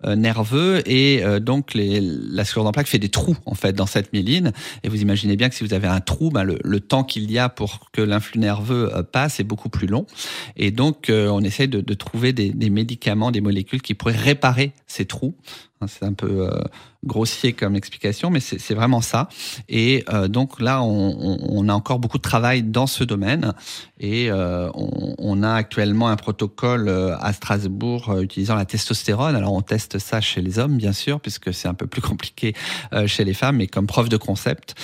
nerveux 0.04 0.82
et 0.88 1.22
donc 1.40 1.74
les, 1.74 2.00
la 2.00 2.44
sclérose 2.44 2.68
en 2.68 2.72
plaques 2.72 2.86
fait 2.86 2.98
des 2.98 3.08
trous 3.08 3.36
en 3.46 3.54
fait 3.54 3.72
dans 3.72 3.86
cette 3.86 4.12
myéline. 4.12 4.52
Et 4.82 4.88
vous 4.88 5.00
imaginez 5.00 5.36
bien 5.36 5.48
que 5.48 5.54
si 5.54 5.64
vous 5.64 5.74
avez 5.74 5.88
un 5.88 6.00
trou, 6.00 6.30
ben, 6.30 6.44
le, 6.44 6.58
le 6.62 6.80
temps 6.80 7.04
qu'il 7.04 7.30
y 7.30 7.38
a 7.38 7.48
pour 7.48 7.90
que 7.92 8.00
l'influx 8.02 8.40
nerveux 8.40 8.90
passe 9.12 9.40
est 9.40 9.44
beaucoup 9.44 9.68
plus 9.68 9.86
long. 9.86 10.06
Et 10.56 10.70
donc 10.70 11.10
on 11.10 11.40
essaie 11.42 11.66
de, 11.66 11.80
de 11.80 11.94
trouver 11.94 12.32
des, 12.32 12.50
des 12.50 12.70
médicaments, 12.70 13.30
des 13.30 13.40
molécules 13.40 13.82
qui 13.82 13.94
pourraient 13.94 14.16
réparer 14.16 14.72
ces 14.92 15.06
trous. 15.06 15.34
C'est 15.86 16.04
un 16.04 16.12
peu 16.12 16.48
euh, 16.48 16.50
grossier 17.04 17.52
comme 17.52 17.74
explication, 17.74 18.30
mais 18.30 18.40
c'est 18.40 18.74
vraiment 18.74 19.00
ça. 19.00 19.28
Et 19.68 20.04
euh, 20.12 20.28
donc 20.28 20.60
là, 20.60 20.82
on, 20.82 21.38
on, 21.40 21.68
a 21.68 21.72
encore 21.72 21.98
beaucoup 21.98 22.18
de 22.18 22.22
travail 22.22 22.62
dans 22.62 22.86
ce 22.86 23.02
domaine 23.02 23.52
et 23.98 24.30
euh, 24.30 24.70
on, 24.74 25.14
on, 25.18 25.42
a 25.42 25.52
actuellement 25.52 26.08
un 26.08 26.16
protocole 26.16 26.88
à 26.88 27.32
Strasbourg 27.32 28.20
utilisant 28.20 28.54
la 28.54 28.64
testostérone. 28.64 29.34
Alors 29.34 29.52
on 29.52 29.62
teste 29.62 29.98
ça 29.98 30.20
chez 30.20 30.42
les 30.42 30.58
hommes, 30.58 30.76
bien 30.76 30.92
sûr, 30.92 31.20
puisque 31.20 31.52
c'est 31.52 31.68
un 31.68 31.74
peu 31.74 31.86
plus 31.86 32.02
compliqué 32.02 32.54
chez 33.06 33.24
les 33.24 33.34
femmes, 33.34 33.56
mais 33.56 33.66
comme 33.66 33.86
preuve 33.86 34.08
de 34.08 34.16
concept 34.16 34.74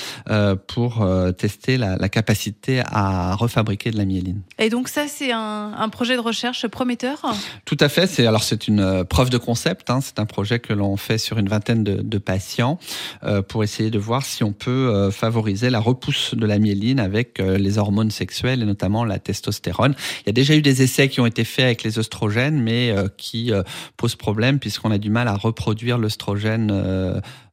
pour 0.67 1.07
tester 1.37 1.76
la, 1.76 1.97
la, 1.97 2.09
capacité 2.09 2.83
à 2.87 3.35
refabriquer 3.35 3.90
de 3.90 3.97
la 3.97 4.05
myéline. 4.05 4.40
Et 4.59 4.71
donc 4.71 4.88
ça, 4.88 5.07
c'est 5.09 5.33
un, 5.33 5.73
un, 5.76 5.88
projet 5.88 6.17
de 6.17 6.21
recherche 6.21 6.67
prometteur? 6.67 7.23
Tout 7.64 7.76
à 7.81 7.88
fait. 7.88 8.19
Alors 8.26 8.43
c'est 8.43 8.67
une 8.67 9.05
preuve 9.05 9.31
de 9.31 9.38
concept. 9.38 9.90
Hein, 9.90 10.00
c'est 10.00 10.19
un 10.19 10.26
projet 10.26 10.59
que 10.59 10.73
l'on 10.73 10.88
fait 10.97 11.18
sur 11.18 11.38
une 11.38 11.49
vingtaine 11.49 11.85
de, 11.85 12.18
patients 12.18 12.78
euh, 13.23 13.42
pour 13.42 13.62
essayer 13.62 13.90
de 13.90 13.99
voir 13.99 14.25
si 14.25 14.42
on 14.42 14.52
peut 14.52 14.71
euh, 14.71 15.11
favoriser 15.11 15.71
la 15.71 15.78
repousse 15.78 16.35
de 16.35 16.47
la 16.47 16.59
myéline 16.59 16.99
avec 16.99 17.38
euh, 17.38 17.59
les 17.59 17.78
hormones 17.78 18.11
sexuelles 18.11 18.62
et 18.62 18.66
notamment 18.66 19.04
la 19.04 19.18
testostérone. 19.18 19.95
Il 20.21 20.26
y 20.26 20.30
a 20.30 20.33
déjà 20.33 20.54
eu 20.54 20.62
des 20.62 20.83
essais 20.83 21.09
qui 21.09 21.21
ont 21.21 21.26
été 21.26 21.45
faits 21.45 21.64
avec 21.64 21.83
les 21.85 21.99
oestrogènes, 21.99 22.61
mais 22.61 22.95
qui 23.16 23.52
posent 23.97 24.16
problème 24.16 24.59
puisqu'on 24.59 24.90
a 24.90 24.99
du 24.99 25.11
mal 25.11 25.28
à 25.28 25.35
reproduire 25.35 25.99
l'œstrogène 25.99 26.73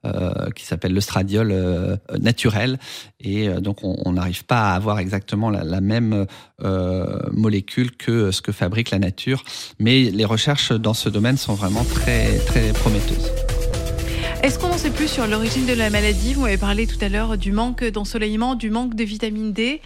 euh, 0.05 0.49
qui 0.55 0.65
s'appelle 0.65 0.93
l'œstradiol 0.93 1.51
euh, 1.51 1.97
naturel. 2.19 2.77
Et 3.19 3.49
euh, 3.49 3.59
donc, 3.59 3.83
on 3.83 4.11
n'arrive 4.13 4.45
pas 4.45 4.71
à 4.71 4.75
avoir 4.75 4.99
exactement 4.99 5.49
la, 5.49 5.63
la 5.63 5.81
même 5.81 6.25
molécule 7.31 7.95
que 7.95 8.31
ce 8.31 8.41
que 8.41 8.51
fabrique 8.51 8.91
la 8.91 8.99
nature. 8.99 9.43
Mais 9.79 10.03
les 10.03 10.25
recherches 10.25 10.71
dans 10.71 10.93
ce 10.93 11.09
domaine 11.09 11.37
sont 11.37 11.53
vraiment 11.53 11.83
très, 11.83 12.37
très 12.39 12.71
prometteuses. 12.73 13.44
Est-ce 14.45 14.59
qu'on 14.59 14.69
en 14.69 14.77
sait 14.77 14.91
plus 14.91 15.07
sur 15.07 15.25
l'origine 15.25 15.65
de 15.65 15.73
la 15.73 15.89
maladie? 15.89 16.35
Vous 16.35 16.45
avez 16.45 16.59
parlé 16.59 16.85
tout 16.85 17.03
à 17.03 17.09
l'heure 17.09 17.35
du 17.35 17.51
manque 17.51 17.83
d'ensoleillement, 17.83 18.53
du 18.53 18.69
manque 18.69 18.93
de 18.93 19.03
vitamine 19.03 19.53
D. 19.53 19.81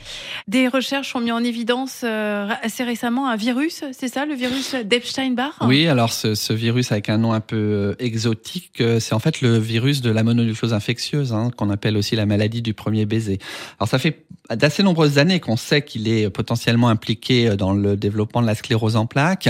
Des 0.49 0.67
recherches 0.67 1.15
ont 1.15 1.21
mis 1.21 1.31
en 1.31 1.41
évidence 1.41 2.01
euh, 2.03 2.49
assez 2.61 2.83
récemment 2.83 3.29
un 3.29 3.37
virus, 3.37 3.85
c'est 3.93 4.09
ça, 4.09 4.25
le 4.25 4.33
virus 4.33 4.75
d'Epstein-Barr? 4.75 5.59
Oui, 5.61 5.87
alors 5.87 6.11
ce, 6.11 6.51
virus 6.51 6.91
avec 6.91 7.07
un 7.07 7.19
nom 7.19 7.31
un 7.31 7.39
peu 7.39 7.55
euh, 7.55 7.95
exotique, 7.99 8.81
euh, 8.81 8.99
c'est 8.99 9.15
en 9.15 9.19
fait 9.19 9.39
le 9.39 9.57
virus 9.57 10.01
de 10.01 10.11
la 10.11 10.23
mononucléose 10.23 10.73
infectieuse, 10.73 11.31
hein, 11.31 11.51
qu'on 11.55 11.69
appelle 11.69 11.95
aussi 11.95 12.17
la 12.17 12.25
maladie 12.25 12.61
du 12.61 12.73
premier 12.73 13.05
baiser. 13.05 13.39
Alors 13.79 13.87
ça 13.87 13.97
fait 13.97 14.25
d'assez 14.53 14.83
nombreuses 14.83 15.19
années 15.19 15.39
qu'on 15.39 15.55
sait 15.55 15.83
qu'il 15.83 16.09
est 16.09 16.29
potentiellement 16.29 16.89
impliqué 16.89 17.55
dans 17.55 17.71
le 17.71 17.95
développement 17.95 18.41
de 18.41 18.47
la 18.47 18.55
sclérose 18.55 18.97
en 18.97 19.05
plaques. 19.05 19.47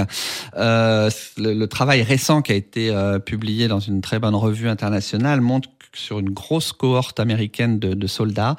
Le, 0.55 1.65
travail 1.65 2.03
récent 2.03 2.41
qui 2.41 2.51
a 2.51 2.55
été 2.55 2.93
publié 3.25 3.69
dans 3.69 3.79
une 3.79 4.01
très 4.01 4.19
bonne 4.19 4.35
revue 4.35 4.67
internationale 4.67 4.98
montre 5.41 5.69
sur 5.93 6.19
une 6.19 6.29
grosse 6.29 6.71
cohorte 6.71 7.19
américaine 7.19 7.79
de, 7.79 8.07
soldats 8.07 8.55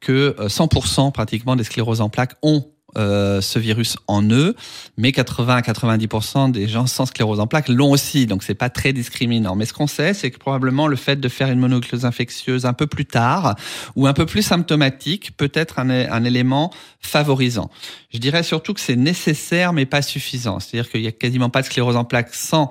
que 0.00 0.34
100% 0.38 1.08
euh, 1.08 1.10
pratiquement 1.10 1.56
des 1.56 1.64
scléroses 1.64 2.00
en 2.00 2.08
plaques 2.08 2.36
ont 2.42 2.66
euh, 2.98 3.40
ce 3.40 3.58
virus 3.58 3.96
en 4.06 4.22
eux, 4.22 4.54
mais 4.98 5.12
80 5.12 5.56
à 5.56 5.60
90% 5.62 6.52
des 6.52 6.68
gens 6.68 6.86
sans 6.86 7.06
sclérose 7.06 7.40
en 7.40 7.46
plaques 7.46 7.70
l'ont 7.70 7.90
aussi, 7.90 8.26
donc 8.26 8.42
c'est 8.42 8.54
pas 8.54 8.68
très 8.68 8.92
discriminant. 8.92 9.56
Mais 9.56 9.64
ce 9.64 9.72
qu'on 9.72 9.86
sait, 9.86 10.12
c'est 10.12 10.30
que 10.30 10.38
probablement 10.38 10.86
le 10.86 10.96
fait 10.96 11.16
de 11.16 11.28
faire 11.30 11.48
une 11.48 11.58
mononucléose 11.58 12.04
infectieuse 12.04 12.66
un 12.66 12.74
peu 12.74 12.86
plus 12.86 13.06
tard 13.06 13.56
ou 13.96 14.06
un 14.06 14.12
peu 14.12 14.26
plus 14.26 14.42
symptomatique 14.42 15.34
peut 15.38 15.50
être 15.54 15.78
un, 15.78 15.88
un 15.88 16.24
élément 16.24 16.70
favorisant. 17.00 17.70
Je 18.12 18.18
dirais 18.18 18.42
surtout 18.42 18.74
que 18.74 18.80
c'est 18.80 18.96
nécessaire 18.96 19.72
mais 19.72 19.86
pas 19.86 20.02
suffisant. 20.02 20.60
C'est-à-dire 20.60 20.90
qu'il 20.90 21.00
y 21.00 21.08
a 21.08 21.12
quasiment 21.12 21.48
pas 21.48 21.62
de 21.62 21.66
sclérose 21.66 21.96
en 21.96 22.04
plaques 22.04 22.34
sans 22.34 22.70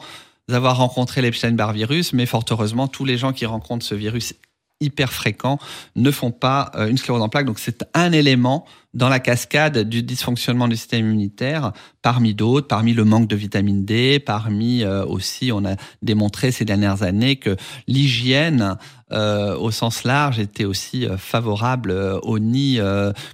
avoir 0.54 0.78
rencontré 0.78 1.22
l'Epstein-Barr 1.22 1.74
virus, 1.74 2.14
mais 2.14 2.26
fort 2.26 2.46
heureusement, 2.50 2.88
tous 2.88 3.06
les 3.06 3.18
gens 3.18 3.34
qui 3.34 3.46
rencontrent 3.46 3.86
ce 3.86 3.96
virus 3.96 4.34
hyper 4.82 5.14
fréquent 5.14 5.60
ne 5.96 6.12
font 6.12 6.32
pas 6.32 6.72
euh, 6.76 6.88
une 6.88 6.98
sclérose 6.98 7.22
en 7.22 7.30
plaques. 7.30 7.46
Donc 7.46 7.60
c'est 7.60 7.86
un 7.94 8.12
élément 8.12 8.66
dans 8.94 9.08
la 9.08 9.20
cascade 9.20 9.78
du 9.78 10.04
dysfonctionnement 10.04 10.68
du 10.68 10.76
système 10.76 11.06
immunitaire, 11.06 11.72
parmi 12.02 12.34
d'autres, 12.34 12.68
parmi 12.68 12.94
le 12.94 13.06
manque 13.06 13.28
de 13.28 13.38
vitamine 13.38 13.86
D, 13.86 14.20
parmi 14.20 14.84
euh, 14.84 15.06
aussi, 15.06 15.52
on 15.54 15.64
a 15.64 15.76
démontré 16.02 16.52
ces 16.52 16.66
dernières 16.66 17.04
années 17.04 17.38
que 17.38 17.56
l'hygiène 17.88 18.76
euh, 19.12 19.56
au 19.58 19.72
sens 19.72 20.04
large 20.04 20.40
était 20.40 20.66
aussi 20.66 21.06
euh, 21.06 21.18
favorable 21.18 21.92
au 22.24 22.40
nid 22.40 22.80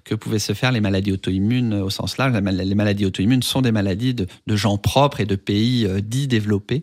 que 0.04 0.16
pouvaient 0.16 0.40
se 0.40 0.54
faire 0.54 0.72
les 0.72 0.82
maladies 0.82 1.12
auto-immunes 1.12 1.74
au 1.74 1.90
sens 1.90 2.18
large. 2.18 2.34
Les 2.34 2.76
maladies 2.76 3.06
auto-immunes 3.06 3.44
sont 3.44 3.62
des 3.62 3.72
maladies 3.72 4.14
de, 4.14 4.28
de, 4.48 4.56
gens 4.56 4.78
propres 4.78 5.22
et 5.22 5.26
de 5.26 5.36
pays 5.36 5.88
dits 6.02 6.28
développés. 6.28 6.82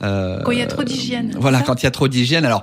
quand 0.00 0.50
il 0.50 0.58
y 0.58 0.62
a 0.62 0.66
trop 0.66 0.84
d'hygiène. 0.84 1.36
Voilà, 1.38 1.62
quand 1.62 1.82
il 1.82 1.84
y 1.84 1.88
a 1.88 1.90
trop 1.90 2.08
d'hygiène. 2.08 2.44
Alors, 2.44 2.62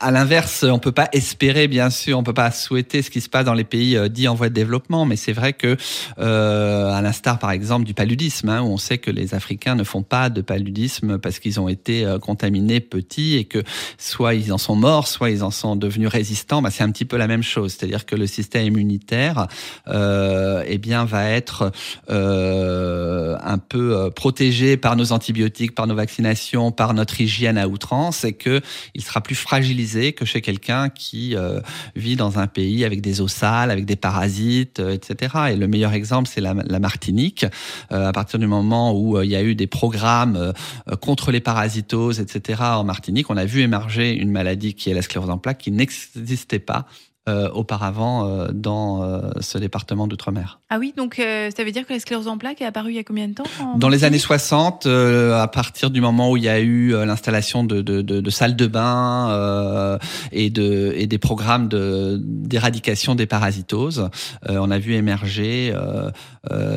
à 0.00 0.10
l'inverse, 0.10 0.64
on 0.68 0.78
peut 0.78 0.92
pas 0.92 1.08
espérer, 1.12 1.68
bien 1.68 1.90
sûr, 1.90 2.18
on 2.18 2.22
peut 2.22 2.34
pas 2.34 2.50
souhaiter 2.50 3.02
ce 3.02 3.10
qui 3.10 3.20
se 3.20 3.28
passe 3.28 3.44
dans 3.44 3.54
les 3.54 3.64
pays 3.64 3.98
dits 4.10 4.28
en 4.28 4.34
voie 4.34 4.48
de 4.48 4.54
développement 4.54 4.74
mais 5.04 5.16
c'est 5.16 5.32
vrai 5.32 5.52
que, 5.52 5.76
euh, 6.18 6.92
à 6.92 7.02
l'instar 7.02 7.38
par 7.38 7.50
exemple 7.50 7.84
du 7.84 7.94
paludisme, 7.94 8.48
hein, 8.48 8.62
où 8.62 8.66
on 8.66 8.76
sait 8.76 8.98
que 8.98 9.10
les 9.10 9.34
Africains 9.34 9.74
ne 9.74 9.82
font 9.84 10.02
pas 10.02 10.30
de 10.30 10.40
paludisme 10.40 11.18
parce 11.18 11.38
qu'ils 11.40 11.58
ont 11.58 11.68
été 11.68 12.04
euh, 12.04 12.18
contaminés 12.18 12.80
petits 12.80 13.36
et 13.36 13.44
que 13.44 13.62
soit 13.98 14.34
ils 14.34 14.52
en 14.52 14.58
sont 14.58 14.76
morts, 14.76 15.08
soit 15.14 15.30
ils 15.30 15.44
en 15.44 15.50
sont 15.50 15.76
devenus 15.76 16.08
résistants, 16.08 16.60
bah, 16.60 16.70
c'est 16.70 16.82
un 16.82 16.90
petit 16.90 17.04
peu 17.04 17.16
la 17.16 17.28
même 17.28 17.42
chose. 17.42 17.72
C'est-à-dire 17.72 18.04
que 18.04 18.16
le 18.16 18.26
système 18.26 18.66
immunitaire, 18.66 19.46
euh, 19.88 20.64
eh 20.66 20.78
bien, 20.78 21.04
va 21.04 21.30
être 21.30 21.70
euh, 22.10 23.36
un 23.42 23.58
peu 23.58 23.96
euh, 23.96 24.10
protégé 24.10 24.76
par 24.76 24.96
nos 24.96 25.12
antibiotiques, 25.12 25.74
par 25.74 25.86
nos 25.86 25.94
vaccinations, 25.94 26.72
par 26.72 26.94
notre 26.94 27.20
hygiène 27.20 27.58
à 27.58 27.68
outrance, 27.68 28.24
et 28.24 28.32
que 28.32 28.60
il 28.94 29.02
sera 29.02 29.20
plus 29.20 29.36
fragilisé 29.36 30.12
que 30.12 30.24
chez 30.24 30.40
quelqu'un 30.40 30.88
qui 30.88 31.36
euh, 31.36 31.60
vit 31.94 32.16
dans 32.16 32.38
un 32.40 32.48
pays 32.48 32.84
avec 32.84 33.00
des 33.00 33.20
eaux 33.20 33.28
sales, 33.28 33.70
avec 33.70 33.84
des 33.84 33.96
parasites, 33.96 34.80
etc. 34.80 35.34
Et 35.52 35.56
le 35.56 35.68
meilleur 35.68 35.92
exemple, 35.92 36.28
c'est 36.32 36.40
la, 36.40 36.54
Martinique. 36.84 37.46
Euh, 37.92 38.08
à 38.08 38.12
partir 38.12 38.38
du 38.38 38.46
moment 38.46 38.98
où 38.98 39.20
il 39.22 39.30
y 39.30 39.36
a 39.36 39.42
eu 39.42 39.54
des 39.54 39.68
programmes 39.68 40.52
contre 41.00 41.30
les 41.30 41.40
parasitoses, 41.40 42.20
etc. 42.20 42.60
en 42.62 42.84
Martinique, 42.84 43.30
on 43.30 43.36
a 43.36 43.44
vu 43.44 43.60
émerger 43.60 44.12
une 44.12 44.30
maladie 44.30 44.74
qui 44.74 44.90
est 44.90 44.94
la 44.94 45.02
sclérose 45.04 45.30
en 45.30 45.38
plaques 45.38 45.58
qui 45.58 45.70
n'existait 45.70 46.58
pas 46.58 46.86
euh, 47.26 47.48
auparavant 47.52 48.28
euh, 48.28 48.48
dans 48.52 49.02
euh, 49.02 49.30
ce 49.40 49.56
département 49.56 50.06
d'outre-mer. 50.06 50.60
Ah 50.68 50.78
oui, 50.78 50.92
donc 50.94 51.14
ça 51.14 51.64
veut 51.64 51.70
dire 51.70 51.86
que 51.86 51.94
la 51.94 51.98
sclérose 51.98 52.28
en 52.28 52.36
plaques 52.36 52.60
est 52.60 52.66
apparue 52.66 52.90
il 52.90 52.96
y 52.96 52.98
a 52.98 53.02
combien 53.02 53.28
de 53.28 53.32
temps 53.32 53.44
Dans 53.78 53.88
les 53.88 54.04
années 54.04 54.18
60, 54.18 54.84
à 54.84 55.48
partir 55.48 55.90
du 55.90 56.02
moment 56.02 56.30
où 56.30 56.36
il 56.36 56.42
y 56.42 56.50
a 56.50 56.60
eu 56.60 56.90
l'installation 57.06 57.64
de, 57.64 57.80
de, 57.80 58.02
de, 58.02 58.20
de, 58.20 58.30
salles 58.30 58.56
de 58.56 58.66
bain 58.66 59.98
et, 60.32 60.50
de, 60.50 60.92
et 60.96 61.06
des 61.06 61.16
programmes 61.16 61.68
d'éradication 61.70 63.14
des 63.14 63.26
parasitoses, 63.26 64.10
on 64.46 64.70
a 64.70 64.78
vu 64.78 64.92
émerger 64.94 65.74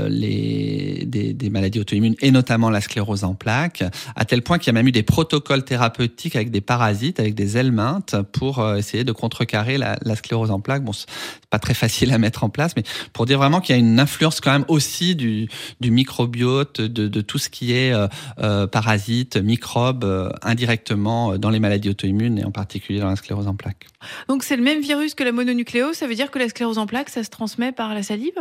les, 0.08 1.04
des, 1.08 1.34
des 1.34 1.50
maladies 1.50 1.82
auto-immunes 1.82 2.16
et 2.22 2.32
notamment 2.32 2.70
la 2.70 2.80
sclérose 2.80 3.26
en 3.26 3.34
plaques, 3.34 3.84
à 4.16 4.24
tel 4.24 4.44
point 4.44 4.60
qu'il 4.60 4.68
y 4.68 4.70
a 4.70 4.74
même 4.74 4.88
eu 4.88 4.94
des 4.94 5.04
protocoles 5.04 5.66
thérapeutiques 5.66 6.36
avec 6.36 6.52
des 6.52 6.62
parasites, 6.62 7.20
avec 7.20 7.36
des 7.36 7.58
helminthes, 7.58 8.16
pour 8.32 8.66
essayer 8.76 9.04
de 9.04 9.12
contrecarrer 9.12 9.78
la, 9.78 9.98
la 10.04 10.16
sclérose 10.16 10.37
en 10.46 10.60
plaques. 10.60 10.84
Bon, 10.84 10.94
c'est 10.94 11.08
pas 11.50 11.60
très 11.60 11.74
facile 11.74 12.12
à 12.14 12.18
mettre 12.18 12.44
en 12.44 12.50
place, 12.50 12.74
mais 12.76 12.84
pour 13.14 13.26
dire 13.26 13.38
vraiment 13.38 13.62
qu'il 13.62 13.76
y 13.76 13.78
a 13.78 13.80
une 13.80 14.00
influence 14.00 14.42
quand 14.42 14.52
même 14.52 14.66
aussi 14.68 15.16
du, 15.16 15.48
du 15.80 15.92
microbiote, 15.92 16.82
de, 16.82 17.08
de, 17.08 17.22
tout 17.22 17.38
ce 17.38 17.50
qui 17.50 17.74
est 17.74 17.94
euh, 17.94 18.08
euh 18.40 18.68
parasites, 18.68 19.38
microbes, 19.38 20.04
euh, 20.04 20.30
indirectement 20.42 21.32
euh, 21.34 21.38
dans 21.38 21.50
les 21.50 21.60
maladies 21.60 21.90
auto-immunes 21.90 22.40
et 22.40 22.44
en 22.44 22.52
particulier 22.52 23.00
dans 23.00 23.10
la 23.10 23.16
sclérose 23.16 23.48
en 23.48 23.56
plaques. 23.56 23.88
Donc 24.28 24.44
c'est 24.44 24.58
le 24.58 24.64
même 24.64 24.82
virus 24.82 25.16
que 25.16 25.24
la 25.24 25.32
mononucléose, 25.32 25.96
ça 25.96 26.08
veut 26.08 26.16
dire 26.16 26.32
que 26.32 26.40
la 26.40 26.50
sclérose 26.50 26.78
en 26.78 26.86
plaques, 26.86 27.10
ça 27.10 27.24
se 27.24 27.30
transmet 27.30 27.72
par 27.72 27.94
la 27.94 28.04
salive? 28.04 28.38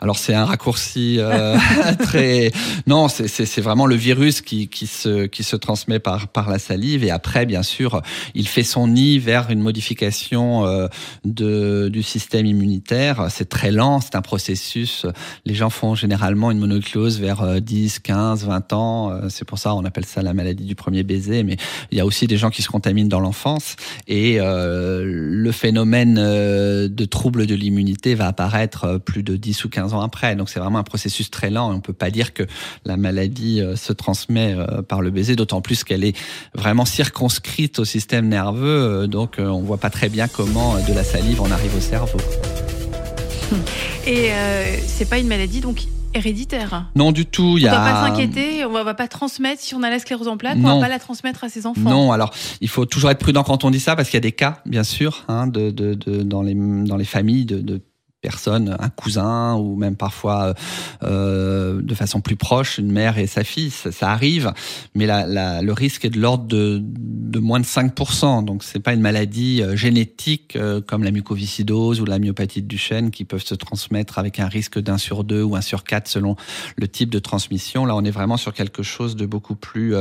Alors 0.00 0.18
c'est 0.18 0.34
un 0.34 0.44
raccourci 0.44 1.18
très... 2.00 2.52
Non, 2.86 3.08
c'est 3.08 3.60
vraiment 3.60 3.86
le 3.86 3.96
virus 3.96 4.40
qui, 4.40 4.68
qui, 4.68 4.86
se, 4.86 5.26
qui 5.26 5.42
se 5.42 5.56
transmet 5.56 5.98
par, 5.98 6.28
par 6.28 6.48
la 6.48 6.58
salive 6.58 7.04
et 7.04 7.10
après, 7.10 7.46
bien 7.46 7.62
sûr, 7.62 8.02
il 8.34 8.46
fait 8.46 8.62
son 8.62 8.88
nid 8.88 9.18
vers 9.18 9.50
une 9.50 9.60
modification 9.60 10.88
de, 11.24 11.39
du 11.40 12.02
système 12.02 12.46
immunitaire. 12.46 13.26
C'est 13.30 13.48
très 13.48 13.70
lent, 13.70 14.00
c'est 14.00 14.16
un 14.16 14.22
processus. 14.22 15.06
Les 15.44 15.54
gens 15.54 15.70
font 15.70 15.94
généralement 15.94 16.50
une 16.50 16.58
mononucléose 16.58 17.20
vers 17.20 17.60
10, 17.60 18.00
15, 18.00 18.46
20 18.46 18.72
ans. 18.72 19.10
Euh, 19.10 19.28
c'est 19.28 19.44
pour 19.44 19.58
ça 19.58 19.74
on 19.74 19.84
appelle 19.84 20.04
ça 20.04 20.22
la 20.22 20.34
maladie 20.34 20.64
du 20.64 20.74
premier 20.74 21.02
baiser. 21.02 21.42
Mais 21.42 21.56
il 21.90 21.98
y 21.98 22.00
a 22.00 22.06
aussi 22.06 22.26
des 22.26 22.36
gens 22.36 22.50
qui 22.50 22.62
se 22.62 22.68
contaminent 22.68 23.08
dans 23.08 23.20
l'enfance. 23.20 23.76
Et 24.06 24.36
euh, 24.40 25.02
le 25.04 25.52
phénomène 25.52 26.16
euh, 26.18 26.88
de 26.88 27.04
trouble 27.04 27.46
de 27.46 27.54
l'immunité 27.54 28.14
va 28.14 28.26
apparaître 28.26 28.98
plus 28.98 29.22
de 29.22 29.36
10 29.36 29.64
ou 29.64 29.68
15 29.68 29.94
ans 29.94 30.00
après. 30.00 30.36
Donc 30.36 30.48
c'est 30.48 30.60
vraiment 30.60 30.78
un 30.78 30.84
processus 30.84 31.30
très 31.30 31.50
lent. 31.50 31.72
On 31.72 31.80
peut 31.80 31.92
pas 31.92 32.10
dire 32.10 32.34
que 32.34 32.42
la 32.84 32.96
maladie 32.96 33.62
se 33.76 33.92
transmet 33.92 34.56
par 34.88 35.02
le 35.02 35.10
baiser, 35.10 35.36
d'autant 35.36 35.60
plus 35.60 35.84
qu'elle 35.84 36.04
est 36.04 36.16
vraiment 36.54 36.84
circonscrite 36.84 37.78
au 37.78 37.84
système 37.84 38.28
nerveux. 38.28 39.06
Donc 39.08 39.36
on 39.38 39.60
voit 39.60 39.78
pas 39.78 39.90
très 39.90 40.08
bien 40.08 40.28
comment 40.28 40.74
de 40.76 40.94
la 40.94 41.04
salive 41.04 41.29
on 41.38 41.50
arrive 41.50 41.76
au 41.76 41.80
cerveau. 41.80 42.18
Et 44.06 44.32
euh, 44.32 44.76
c'est 44.86 45.08
pas 45.08 45.18
une 45.18 45.26
maladie 45.26 45.60
donc 45.60 45.82
héréditaire. 46.14 46.86
Non 46.96 47.12
du 47.12 47.26
tout. 47.26 47.56
On 47.60 47.60
ne 47.60 47.66
va 47.66 47.78
pas 47.78 48.08
s'inquiéter, 48.08 48.64
on 48.64 48.72
va, 48.72 48.82
va 48.82 48.94
pas 48.94 49.08
transmettre 49.08 49.60
si 49.62 49.74
on 49.74 49.82
a 49.82 49.90
la 49.90 49.98
sclérose 49.98 50.28
en 50.28 50.36
plaques, 50.36 50.58
on 50.58 50.62
va 50.62 50.80
pas 50.80 50.88
la 50.88 50.98
transmettre 50.98 51.44
à 51.44 51.48
ses 51.48 51.66
enfants. 51.66 51.90
Non, 51.90 52.12
alors 52.12 52.32
il 52.60 52.68
faut 52.68 52.86
toujours 52.86 53.10
être 53.10 53.18
prudent 53.18 53.42
quand 53.42 53.64
on 53.64 53.70
dit 53.70 53.80
ça 53.80 53.96
parce 53.96 54.08
qu'il 54.08 54.16
y 54.16 54.18
a 54.18 54.22
des 54.22 54.32
cas, 54.32 54.62
bien 54.66 54.84
sûr, 54.84 55.24
hein, 55.28 55.46
de, 55.46 55.70
de, 55.70 55.94
de, 55.94 56.22
dans 56.22 56.42
les 56.42 56.54
dans 56.54 56.96
les 56.96 57.04
familles 57.04 57.44
de, 57.44 57.60
de 57.60 57.80
personne, 58.20 58.76
un 58.78 58.88
cousin 58.90 59.54
ou 59.54 59.76
même 59.76 59.96
parfois 59.96 60.54
euh, 61.02 61.80
de 61.80 61.94
façon 61.94 62.20
plus 62.20 62.36
proche, 62.36 62.78
une 62.78 62.92
mère 62.92 63.18
et 63.18 63.26
sa 63.26 63.44
fille, 63.44 63.70
ça, 63.70 64.10
arrive, 64.10 64.52
mais 64.94 65.06
le 65.06 65.72
risque 65.72 66.04
est 66.04 66.10
de 66.10 66.20
l'ordre 66.20 66.44
de, 66.46 67.38
moins 67.38 67.60
de 67.60 67.64
5%. 67.64 68.44
Donc 68.44 68.62
c'est 68.62 68.80
pas 68.80 68.92
une 68.92 69.00
maladie 69.00 69.62
euh, 69.62 69.76
génétique 69.76 70.56
euh, 70.56 70.80
comme 70.80 71.02
la 71.02 71.10
mucoviscidose 71.10 72.00
ou 72.00 72.04
la 72.04 72.18
myopathe 72.18 72.58
du 72.58 72.78
chêne 72.78 73.10
qui 73.10 73.24
peuvent 73.24 73.44
se 73.44 73.54
transmettre 73.54 74.18
avec 74.18 74.38
un 74.38 74.48
risque 74.48 74.78
d'un 74.78 74.98
sur 74.98 75.24
deux 75.24 75.42
ou 75.42 75.56
un 75.56 75.60
sur 75.62 75.84
quatre 75.84 76.08
selon 76.08 76.36
le 76.76 76.88
type 76.88 77.10
de 77.10 77.18
transmission. 77.18 77.86
Là, 77.86 77.96
on 77.96 78.04
est 78.04 78.10
vraiment 78.10 78.36
sur 78.36 78.52
quelque 78.52 78.82
chose 78.82 79.16
de 79.16 79.24
beaucoup 79.24 79.54
plus 79.54 79.94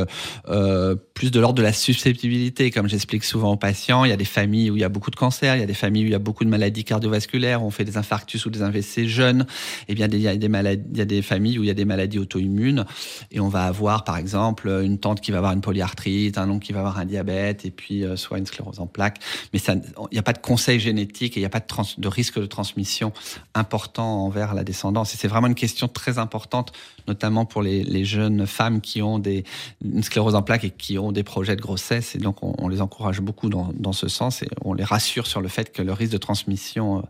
plus 1.13 1.31
de 1.31 1.39
l'ordre 1.41 1.57
de 1.57 1.63
la 1.63 1.73
susceptibilité, 1.73 2.71
comme 2.71 2.87
j'explique 2.87 3.25
souvent 3.25 3.51
aux 3.51 3.57
patients. 3.57 4.05
Il 4.05 4.09
y 4.09 4.13
a 4.13 4.17
des 4.17 4.23
familles 4.23 4.71
où 4.71 4.77
il 4.77 4.79
y 4.79 4.85
a 4.85 4.89
beaucoup 4.89 5.11
de 5.11 5.15
cancers, 5.15 5.55
il 5.55 5.59
y 5.59 5.63
a 5.63 5.67
des 5.67 5.73
familles 5.73 6.03
où 6.03 6.07
il 6.07 6.11
y 6.11 6.15
a 6.15 6.19
beaucoup 6.19 6.45
de 6.45 6.49
maladies 6.49 6.85
cardiovasculaires, 6.85 7.61
on 7.61 7.71
fait 7.71 7.83
des 7.83 7.97
infarctus 8.09 8.45
ou 8.45 8.49
des 8.49 8.63
AVC 8.63 9.05
jeunes, 9.05 9.45
eh 9.87 9.95
bien 9.95 10.07
il 10.11 10.19
y 10.19 10.27
a 10.27 10.35
des 10.35 10.49
maladies, 10.49 10.83
il 10.91 10.97
y 10.97 11.01
a 11.01 11.05
des 11.05 11.21
familles 11.21 11.59
où 11.59 11.63
il 11.63 11.67
y 11.67 11.71
a 11.71 11.75
des 11.75 11.85
maladies 11.85 12.17
auto-immunes 12.17 12.85
et 13.31 13.39
on 13.39 13.49
va 13.49 13.65
avoir 13.65 14.03
par 14.03 14.17
exemple 14.17 14.67
une 14.83 14.97
tante 14.97 15.21
qui 15.21 15.31
va 15.31 15.37
avoir 15.37 15.53
une 15.53 15.61
polyarthrite, 15.61 16.37
un 16.37 16.49
oncle 16.49 16.65
qui 16.65 16.73
va 16.73 16.79
avoir 16.79 16.97
un 16.97 17.05
diabète 17.05 17.65
et 17.65 17.71
puis 17.71 18.03
euh, 18.03 18.15
soit 18.15 18.39
une 18.39 18.45
sclérose 18.45 18.79
en 18.79 18.87
plaques, 18.87 19.19
mais 19.53 19.59
ça, 19.59 19.75
il 19.75 20.13
n'y 20.13 20.17
a 20.17 20.23
pas 20.23 20.33
de 20.33 20.39
conseil 20.39 20.79
génétique 20.79 21.37
et 21.37 21.39
il 21.39 21.43
n'y 21.43 21.45
a 21.45 21.49
pas 21.49 21.59
de, 21.59 22.07
risque 22.07 22.39
de 22.39 22.45
transmission 22.45 23.13
important 23.53 24.25
envers 24.25 24.53
la 24.53 24.63
descendance. 24.63 25.13
Et 25.13 25.17
c'est 25.17 25.27
vraiment 25.27 25.47
une 25.47 25.55
question 25.55 25.87
très 25.87 26.17
importante, 26.17 26.71
notamment 27.07 27.45
pour 27.45 27.61
les, 27.61 28.05
jeunes 28.05 28.47
femmes 28.47 28.81
qui 28.81 29.01
ont 29.01 29.19
des, 29.19 29.43
une 29.83 30.03
sclérose 30.03 30.33
en 30.33 30.41
plaques 30.41 30.63
et 30.63 30.69
qui 30.69 30.97
ont 30.97 31.11
des 31.11 31.23
projets 31.23 31.55
de 31.55 31.61
grossesse. 31.61 32.15
Et 32.15 32.17
donc 32.17 32.37
on, 32.41 32.67
les 32.69 32.81
encourage 32.81 33.19
beaucoup 33.19 33.49
dans, 33.49 33.71
dans 33.73 33.93
ce 33.93 34.07
sens 34.07 34.41
et 34.41 34.47
on 34.63 34.73
les 34.73 34.83
rassure 34.83 35.27
sur 35.27 35.41
le 35.41 35.47
fait 35.47 35.71
que 35.71 35.81
le 35.81 35.91
risque 35.91 36.13
de 36.13 36.17
transmission 36.17 37.03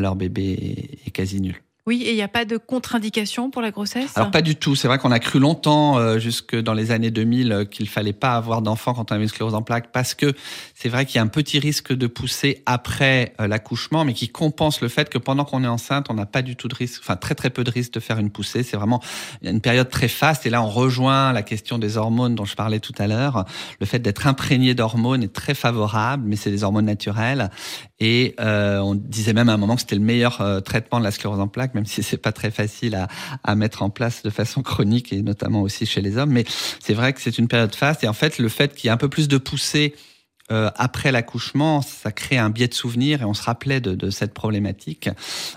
leur 0.00 0.16
bébé 0.16 1.00
est 1.06 1.10
quasi 1.10 1.40
nul. 1.40 1.62
Oui, 1.88 2.02
et 2.02 2.10
il 2.10 2.16
n'y 2.16 2.22
a 2.22 2.28
pas 2.28 2.44
de 2.44 2.56
contre-indication 2.56 3.48
pour 3.48 3.62
la 3.62 3.70
grossesse? 3.70 4.10
Alors 4.16 4.32
pas 4.32 4.42
du 4.42 4.56
tout. 4.56 4.74
C'est 4.74 4.88
vrai 4.88 4.98
qu'on 4.98 5.12
a 5.12 5.20
cru 5.20 5.38
longtemps, 5.38 5.98
euh, 5.98 6.18
jusque 6.18 6.56
dans 6.56 6.74
les 6.74 6.90
années 6.90 7.12
2000, 7.12 7.52
euh, 7.52 7.64
qu'il 7.64 7.88
fallait 7.88 8.12
pas 8.12 8.32
avoir 8.32 8.60
d'enfant 8.60 8.92
quand 8.92 9.12
on 9.12 9.14
a 9.14 9.18
une 9.18 9.28
sclérose 9.28 9.54
en 9.54 9.62
plaques, 9.62 9.92
parce 9.92 10.12
que 10.12 10.34
c'est 10.74 10.88
vrai 10.88 11.06
qu'il 11.06 11.16
y 11.16 11.18
a 11.20 11.22
un 11.22 11.28
petit 11.28 11.60
risque 11.60 11.92
de 11.92 12.08
pousser 12.08 12.64
après 12.66 13.34
euh, 13.40 13.46
l'accouchement, 13.46 14.04
mais 14.04 14.14
qui 14.14 14.28
compense 14.28 14.80
le 14.80 14.88
fait 14.88 15.08
que 15.08 15.18
pendant 15.18 15.44
qu'on 15.44 15.62
est 15.62 15.68
enceinte, 15.68 16.06
on 16.10 16.14
n'a 16.14 16.26
pas 16.26 16.42
du 16.42 16.56
tout 16.56 16.66
de 16.66 16.74
risque, 16.74 17.02
enfin 17.04 17.14
très 17.14 17.36
très 17.36 17.50
peu 17.50 17.62
de 17.62 17.70
risque 17.70 17.92
de 17.92 18.00
faire 18.00 18.18
une 18.18 18.30
poussée. 18.30 18.64
C'est 18.64 18.76
vraiment 18.76 19.00
une 19.42 19.60
période 19.60 19.88
très 19.88 20.08
faste. 20.08 20.44
Et 20.44 20.50
là, 20.50 20.64
on 20.64 20.68
rejoint 20.68 21.32
la 21.32 21.44
question 21.44 21.78
des 21.78 21.98
hormones 21.98 22.34
dont 22.34 22.44
je 22.44 22.56
parlais 22.56 22.80
tout 22.80 22.94
à 22.98 23.06
l'heure. 23.06 23.44
Le 23.78 23.86
fait 23.86 24.00
d'être 24.00 24.26
imprégné 24.26 24.74
d'hormones 24.74 25.22
est 25.22 25.32
très 25.32 25.54
favorable, 25.54 26.24
mais 26.26 26.34
c'est 26.34 26.50
des 26.50 26.64
hormones 26.64 26.86
naturelles. 26.86 27.48
Et 27.98 28.34
euh, 28.40 28.78
on 28.78 28.94
disait 28.94 29.32
même 29.32 29.48
à 29.48 29.54
un 29.54 29.56
moment 29.56 29.74
que 29.74 29.80
c'était 29.80 29.96
le 29.96 30.02
meilleur 30.02 30.40
euh, 30.40 30.60
traitement 30.60 30.98
de 30.98 31.04
la 31.04 31.10
sclérose 31.10 31.40
en 31.40 31.48
plaques, 31.48 31.74
même 31.74 31.86
si 31.86 32.02
c'est 32.02 32.18
pas 32.18 32.32
très 32.32 32.50
facile 32.50 32.94
à, 32.94 33.08
à 33.42 33.54
mettre 33.54 33.82
en 33.82 33.90
place 33.90 34.22
de 34.22 34.30
façon 34.30 34.62
chronique 34.62 35.12
et 35.12 35.22
notamment 35.22 35.62
aussi 35.62 35.86
chez 35.86 36.02
les 36.02 36.18
hommes. 36.18 36.30
Mais 36.30 36.44
c'est 36.80 36.94
vrai 36.94 37.12
que 37.14 37.20
c'est 37.20 37.38
une 37.38 37.48
période 37.48 37.74
faste. 37.74 38.04
Et 38.04 38.08
en 38.08 38.12
fait, 38.12 38.38
le 38.38 38.48
fait 38.48 38.74
qu'il 38.74 38.86
y 38.86 38.88
ait 38.88 38.92
un 38.92 38.98
peu 38.98 39.08
plus 39.08 39.28
de 39.28 39.38
poussée 39.38 39.94
euh, 40.52 40.70
après 40.76 41.10
l'accouchement, 41.10 41.82
ça 41.82 42.12
crée 42.12 42.38
un 42.38 42.50
biais 42.50 42.68
de 42.68 42.74
souvenir 42.74 43.22
et 43.22 43.24
on 43.24 43.34
se 43.34 43.42
rappelait 43.42 43.80
de, 43.80 43.94
de 43.94 44.10
cette 44.10 44.32
problématique 44.32 45.08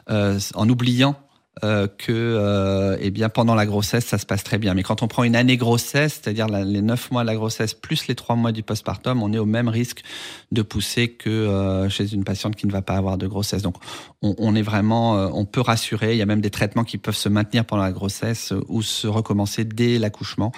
euh, 0.10 0.40
en 0.56 0.68
oubliant 0.68 1.16
euh, 1.64 1.88
que 1.88 2.12
euh, 2.12 2.98
eh 3.00 3.12
bien 3.12 3.30
pendant 3.30 3.56
la 3.56 3.66
grossesse 3.66 4.06
ça 4.06 4.18
se 4.18 4.26
passe 4.26 4.44
très 4.44 4.58
bien. 4.58 4.74
Mais 4.74 4.84
quand 4.84 5.02
on 5.04 5.08
prend 5.08 5.24
une 5.24 5.36
année 5.36 5.58
grossesse, 5.58 6.22
c'est-à-dire 6.22 6.48
les 6.48 6.82
neuf 6.82 7.12
mois 7.12 7.22
de 7.22 7.28
la 7.28 7.36
grossesse 7.36 7.74
plus 7.74 8.08
les 8.08 8.16
trois 8.16 8.36
mois 8.36 8.52
du 8.52 8.64
postpartum, 8.64 9.24
on 9.24 9.34
est 9.34 9.38
au 9.38 9.46
même 9.46 9.68
risque 9.68 10.02
de 10.52 10.62
pousser 10.62 11.10
que 11.10 11.30
euh, 11.30 11.90
chez 11.90 12.14
une 12.14 12.24
patiente 12.24 12.56
qui 12.56 12.68
ne 12.68 12.72
va 12.72 12.82
pas 12.82 12.96
avoir 12.96 13.18
de 13.18 13.28
grossesse. 13.28 13.62
Donc 13.62 13.76
on, 14.22 14.36
on 14.38 14.56
est 14.56 14.62
vraiment, 14.62 15.18
euh, 15.18 15.30
on 15.34 15.46
peut 15.46 15.62
rassurer. 15.62 16.14
Il 16.14 16.18
y 16.18 16.22
a 16.22 16.26
même 16.26 16.42
des 16.42 16.50
traitements 16.50 16.84
qui 16.84 16.98
peuvent 16.98 17.16
se 17.16 17.30
maintenir 17.30 17.66
pendant 17.66 17.84
la 17.84 17.92
grossesse 17.92 18.54
ou 18.68 18.82
se 18.82 19.08
recommencer 19.08 19.64
dès 19.66 20.00
l'accouchement 20.00 20.52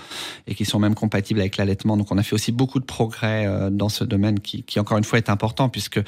et 0.48 0.56
qui 0.56 0.66
sont 0.66 0.80
même 0.80 0.96
compatibles 0.96 1.40
avec 1.40 1.58
l'allaitement. 1.58 1.98
Donc 1.98 2.12
on 2.12 2.18
a 2.18 2.24
fait 2.24 2.36
aussi 2.36 2.52
beaucoup 2.52 2.80
de 2.80 2.86
progrès 2.86 3.48
dans 3.72 3.90
ce 3.90 4.04
domaine 4.04 4.40
qui, 4.40 4.64
qui 4.64 4.80
encore 4.80 4.98
une 4.98 5.04
fois 5.04 5.18
est 5.18 5.30
important 5.30 5.70
puisque 5.70 6.00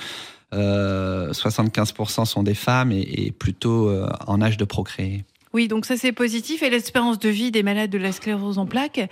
75% 0.54 2.26
sont 2.26 2.44
des 2.44 2.54
femmes 2.54 2.92
et, 2.92 3.02
et 3.02 3.32
plutôt 3.32 3.90
euh, 3.90 4.08
en 4.28 4.42
âge 4.42 4.58
de 4.58 4.66
procréer. 4.66 5.26
Oui, 5.54 5.68
donc 5.68 5.86
ça 5.86 5.98
c'est 5.98 6.12
positif. 6.12 6.64
Et 6.64 6.70
l'espérance 6.72 7.20
de 7.20 7.30
vie 7.30 7.52
des 7.52 7.62
malades 7.62 7.92
de 7.92 8.00
la 8.00 8.12
sclérose 8.12 8.58
en 8.58 8.66
plaques 8.66 9.08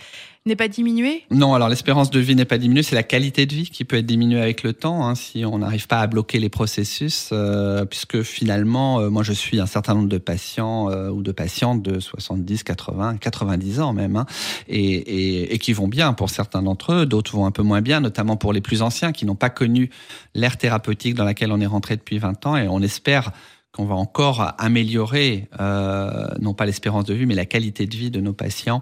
n'est 0.48 0.56
pas 0.56 0.68
diminuée? 0.68 1.24
Non, 1.30 1.54
alors 1.54 1.70
l'espérance 1.70 2.10
de 2.10 2.20
vie 2.20 2.36
n'est 2.36 2.46
pas 2.46 2.58
diminuée, 2.58 2.82
c'est 2.82 2.96
la 2.96 3.04
qualité 3.04 3.46
de 3.46 3.54
vie 3.54 3.70
qui 3.70 3.86
peut 3.86 3.98
être 3.98 4.08
diminuée 4.08 4.42
avec 4.42 4.64
le 4.64 4.74
temps 4.74 5.06
hein, 5.06 5.14
si 5.14 5.46
on 5.46 5.60
n'arrive 5.60 5.86
pas 5.86 6.00
à 6.00 6.08
bloquer 6.08 6.40
les 6.40 6.50
processus, 6.50 7.30
euh, 7.32 7.86
puisque 7.86 8.24
finalement, 8.24 9.00
euh, 9.00 9.10
moi 9.12 9.22
je 9.22 9.34
suis 9.34 9.60
un 9.60 9.68
certain 9.68 9.94
nombre 9.94 10.10
de 10.10 10.18
patients 10.18 10.90
euh, 10.90 11.10
ou 11.10 11.22
de 11.22 11.32
patientes 11.32 11.84
de 11.84 12.00
70, 12.00 12.64
80, 12.64 13.18
90 13.18 13.80
ans 13.82 13.94
même, 13.94 14.16
hein, 14.16 14.26
et, 14.68 14.80
et, 14.80 15.54
et, 15.54 15.60
qui 15.60 15.74
vont 15.74 15.88
bien 15.88 16.14
pour 16.14 16.32
certains 16.32 16.64
d'entre 16.64 16.94
eux, 16.94 17.06
d'autres 17.06 17.36
vont 17.36 17.46
un 17.46 17.52
peu 17.52 17.62
moins 17.62 17.82
bien, 17.82 18.00
notamment 18.00 18.36
pour 18.36 18.52
les 18.52 18.62
plus 18.62 18.82
anciens 18.82 19.12
qui 19.12 19.28
n'ont 19.28 19.36
pas 19.36 19.52
connu 19.52 19.92
l'ère 20.34 20.58
thérapeutique 20.58 21.14
dans 21.14 21.26
laquelle 21.26 21.52
on 21.52 21.62
est 21.62 21.68
rentré 21.68 21.98
depuis 21.98 22.18
20 22.18 22.48
ans, 22.48 22.58
et 22.58 22.68
on 22.68 22.82
espère 22.82 23.32
qu'on 23.74 23.86
va 23.86 23.96
encore 23.96 24.54
améliorer, 24.58 25.48
euh, 25.60 26.28
non 26.40 26.54
pas 26.54 26.66
l'espérance 26.66 27.06
de 27.06 27.14
vie, 27.14 27.26
mais 27.26 27.36
la 27.36 27.46
qualité 27.46 27.86
de 27.86 27.96
vie 27.96 28.12
de 28.12 28.20
nos 28.20 28.34
patients 28.34 28.82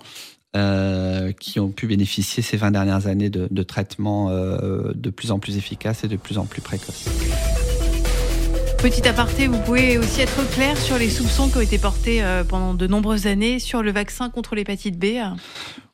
euh, 0.55 1.31
qui 1.31 1.59
ont 1.59 1.69
pu 1.69 1.85
bénéficier 1.85 2.41
ces 2.41 2.57
20 2.57 2.71
dernières 2.71 3.05
années 3.05 3.29
de, 3.29 3.63
traitements 3.63 4.29
euh, 4.29 4.91
de 4.95 5.09
plus 5.11 5.31
en 5.31 5.39
plus 5.39 5.57
efficaces 5.57 6.03
et 6.03 6.07
de 6.07 6.17
plus 6.17 6.37
en 6.37 6.45
plus 6.45 6.61
précoces. 6.61 7.07
Petit 8.81 9.05
aparté, 9.09 9.47
vous 9.47 9.59
pouvez 9.59 9.97
aussi 9.97 10.21
être 10.21 10.49
clair 10.51 10.77
sur 10.77 10.97
les 10.97 11.09
soupçons 11.09 11.49
qui 11.49 11.57
ont 11.57 11.61
été 11.61 11.77
portés 11.77 12.23
euh, 12.23 12.45
pendant 12.45 12.73
de 12.73 12.87
nombreuses 12.87 13.27
années 13.27 13.59
sur 13.59 13.83
le 13.83 13.91
vaccin 13.91 14.29
contre 14.29 14.55
l'hépatite 14.55 14.97
B. 14.97 15.17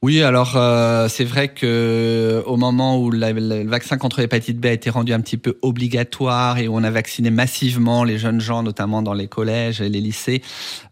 Oui, 0.03 0.21
alors 0.21 0.55
euh, 0.55 1.07
c'est 1.09 1.23
vrai 1.23 1.47
que 1.47 2.43
au 2.45 2.57
moment 2.57 3.01
où 3.01 3.09
le 3.09 3.63
vaccin 3.67 3.97
contre 3.97 4.21
l'hépatite 4.21 4.59
B 4.59 4.67
a 4.67 4.71
été 4.71 4.91
rendu 4.91 5.13
un 5.13 5.19
petit 5.19 5.37
peu 5.37 5.57
obligatoire 5.63 6.59
et 6.59 6.67
où 6.67 6.75
on 6.75 6.83
a 6.83 6.91
vacciné 6.91 7.31
massivement 7.31 8.03
les 8.03 8.19
jeunes 8.19 8.39
gens, 8.39 8.61
notamment 8.61 9.01
dans 9.01 9.15
les 9.15 9.27
collèges 9.27 9.81
et 9.81 9.89
les 9.89 10.01
lycées, 10.01 10.43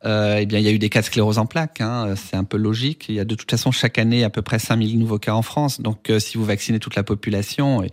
euh, 0.03 0.37
eh 0.39 0.47
bien 0.47 0.57
il 0.57 0.65
y 0.65 0.69
a 0.69 0.71
eu 0.71 0.79
des 0.79 0.89
cas 0.89 1.01
de 1.01 1.05
sclérose 1.05 1.37
en 1.37 1.45
plaques. 1.45 1.79
Hein, 1.79 2.15
c'est 2.15 2.35
un 2.35 2.43
peu 2.43 2.57
logique. 2.57 3.05
Il 3.07 3.13
y 3.13 3.19
a 3.19 3.25
de 3.25 3.35
toute 3.35 3.51
façon 3.51 3.71
chaque 3.71 3.99
année 3.99 4.23
à 4.23 4.31
peu 4.31 4.41
près 4.41 4.57
5000 4.57 4.97
nouveaux 4.97 5.19
cas 5.19 5.33
en 5.33 5.43
France. 5.43 5.79
Donc 5.79 6.09
euh, 6.09 6.17
si 6.17 6.39
vous 6.39 6.45
vaccinez 6.45 6.79
toute 6.79 6.95
la 6.95 7.03
population, 7.03 7.83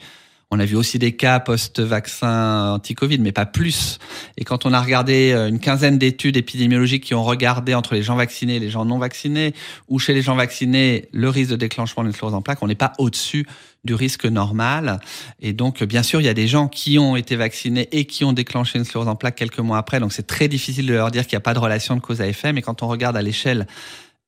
on 0.53 0.59
a 0.59 0.65
vu 0.65 0.75
aussi 0.75 0.99
des 0.99 1.13
cas 1.13 1.39
post-vaccin 1.39 2.73
anti-Covid, 2.75 3.19
mais 3.19 3.31
pas 3.31 3.47
plus. 3.47 3.99
Et 4.37 4.45
quand 4.45 4.67
on 4.67 4.73
a 4.73 4.81
regardé 4.81 5.33
euh, 5.33 5.49
une 5.49 5.61
quinzaine 5.61 5.97
d'études 5.97 6.37
épidémiologiques 6.37 7.05
qui 7.05 7.15
ont 7.15 7.23
regardé 7.23 7.73
entre 7.75 7.95
les 7.95 8.03
gens 8.03 8.17
vaccinés 8.17 8.57
et 8.57 8.59
les 8.59 8.69
gens 8.69 8.85
non 8.85 8.99
vaccinés, 8.99 9.55
ou 9.89 10.01
chez 10.01 10.13
les 10.13 10.23
gens 10.23 10.35
vaccinés, 10.35 11.09
le 11.13 11.29
risque 11.29 11.51
de 11.51 11.57
déclenchement 11.57 12.03
d'une 12.03 12.13
sclérose 12.13 12.35
en 12.35 12.43
plaques, 12.43 12.63
on 12.63 12.67
n'est 12.67 12.75
pas 12.75 12.95
au-dessus 12.99 13.47
du 13.85 13.95
risque 13.95 14.27
normal. 14.27 15.01
Et 15.41 15.53
donc, 15.53 15.85
bien 15.85 16.03
sûr, 16.03 16.21
il 16.21 16.25
y 16.25 16.29
a 16.29 16.35
des 16.35 16.49
gens 16.49 16.67
qui 16.67 16.99
ont 16.99 17.15
été 17.15 17.37
vaccinés 17.37 17.89
et 17.93 18.05
qui 18.05 18.25
ont 18.25 18.33
déclenché 18.33 18.79
une 18.79 18.85
sclérose 18.85 19.09
en 19.09 19.17
plaques 19.17 19.37
quelques 19.37 19.61
mois 19.61 19.79
après. 19.79 20.01
Donc, 20.01 20.13
c'est 20.13 20.27
très 20.27 20.49
difficile 20.49 20.87
de 20.87 20.95
leur 20.95 21.13
dire 21.13 21.27
qu'il 21.27 21.37
n'y 21.37 21.41
a 21.41 21.43
pas 21.43 21.55
de 21.55 21.61
relation 21.61 21.95
de 21.95 22.01
cause 22.01 22.21
à 22.21 22.27
effet. 22.27 22.53
Mais 22.53 22.61
quand 22.61 22.83
on 22.83 22.89
regarde 22.89 23.17
à 23.17 23.23
l'échelle 23.23 23.67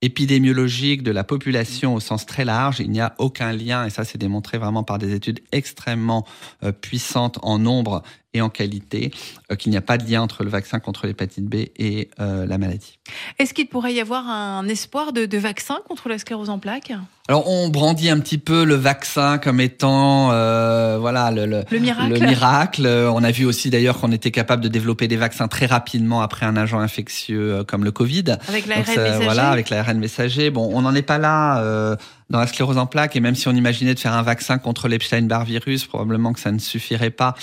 épidémiologique 0.02 1.02
de 1.02 1.12
la 1.12 1.24
population 1.24 1.94
au 1.94 2.00
sens 2.00 2.26
très 2.26 2.44
large, 2.44 2.80
il 2.80 2.90
n'y 2.90 3.00
a 3.00 3.14
aucun 3.18 3.52
lien, 3.52 3.86
et 3.86 3.90
ça 3.90 4.04
c'est 4.04 4.18
démontré 4.18 4.58
vraiment 4.58 4.82
par 4.82 4.98
des 4.98 5.14
études 5.14 5.40
extrêmement 5.52 6.26
euh, 6.64 6.72
puissantes 6.72 7.38
en 7.42 7.58
nombre 7.58 8.02
et 8.34 8.40
en 8.40 8.48
qualité, 8.48 9.10
euh, 9.50 9.56
qu'il 9.56 9.70
n'y 9.70 9.76
a 9.76 9.82
pas 9.82 9.98
de 9.98 10.10
lien 10.10 10.22
entre 10.22 10.42
le 10.42 10.50
vaccin 10.50 10.80
contre 10.80 11.06
l'hépatite 11.06 11.44
B 11.44 11.66
et 11.76 12.10
euh, 12.20 12.46
la 12.46 12.58
maladie. 12.58 12.98
Est-ce 13.38 13.52
qu'il 13.52 13.68
pourrait 13.68 13.92
y 13.92 14.00
avoir 14.00 14.28
un 14.28 14.66
espoir 14.68 15.12
de, 15.12 15.26
de 15.26 15.38
vaccin 15.38 15.78
contre 15.88 16.08
la 16.08 16.18
sclérose 16.18 16.50
en 16.50 16.58
plaques? 16.58 16.92
Alors 17.28 17.48
on 17.48 17.68
brandit 17.68 18.10
un 18.10 18.18
petit 18.18 18.38
peu 18.38 18.64
le 18.64 18.74
vaccin 18.74 19.38
comme 19.38 19.60
étant 19.60 20.32
euh, 20.32 20.98
voilà 20.98 21.30
le, 21.30 21.46
le, 21.46 21.62
le, 21.70 21.78
miracle. 21.78 22.12
le, 22.12 22.26
miracle. 22.26 22.86
On 22.86 23.22
a 23.22 23.30
vu 23.30 23.44
aussi 23.44 23.70
d'ailleurs 23.70 24.00
qu'on 24.00 24.10
était 24.10 24.32
capable 24.32 24.62
de 24.62 24.68
développer 24.68 25.06
des 25.06 25.16
vaccins 25.16 25.46
très 25.46 25.66
rapidement 25.66 26.20
après 26.20 26.46
un 26.46 26.56
agent 26.56 26.80
infectieux 26.80 27.62
comme 27.64 27.84
le 27.84 27.92
Covid. 27.92 28.24
Avec 28.48 28.66
l'ARN 28.66 28.80
messager. 28.80 29.24
Voilà, 29.24 29.50
avec 29.50 29.70
l'ARN 29.70 29.98
messager. 29.98 30.50
Bon, 30.50 30.68
on 30.74 30.82
n'en 30.82 30.94
est 30.94 31.02
pas 31.02 31.18
là. 31.18 31.96
Dans 32.32 32.40
la 32.40 32.46
sclérose 32.46 32.78
en 32.78 32.86
plaques, 32.86 33.14
et 33.14 33.20
même 33.20 33.34
si 33.34 33.46
on 33.48 33.52
imaginait 33.52 33.92
de 33.92 33.98
faire 33.98 34.14
un 34.14 34.22
vaccin 34.22 34.56
contre 34.56 34.88
l'Epstein-Barr 34.88 35.44
virus, 35.44 35.84
probablement 35.84 36.32
que 36.32 36.40
ça 36.40 36.50
ne 36.50 36.58
suffirait 36.58 37.10
pas, 37.10 37.34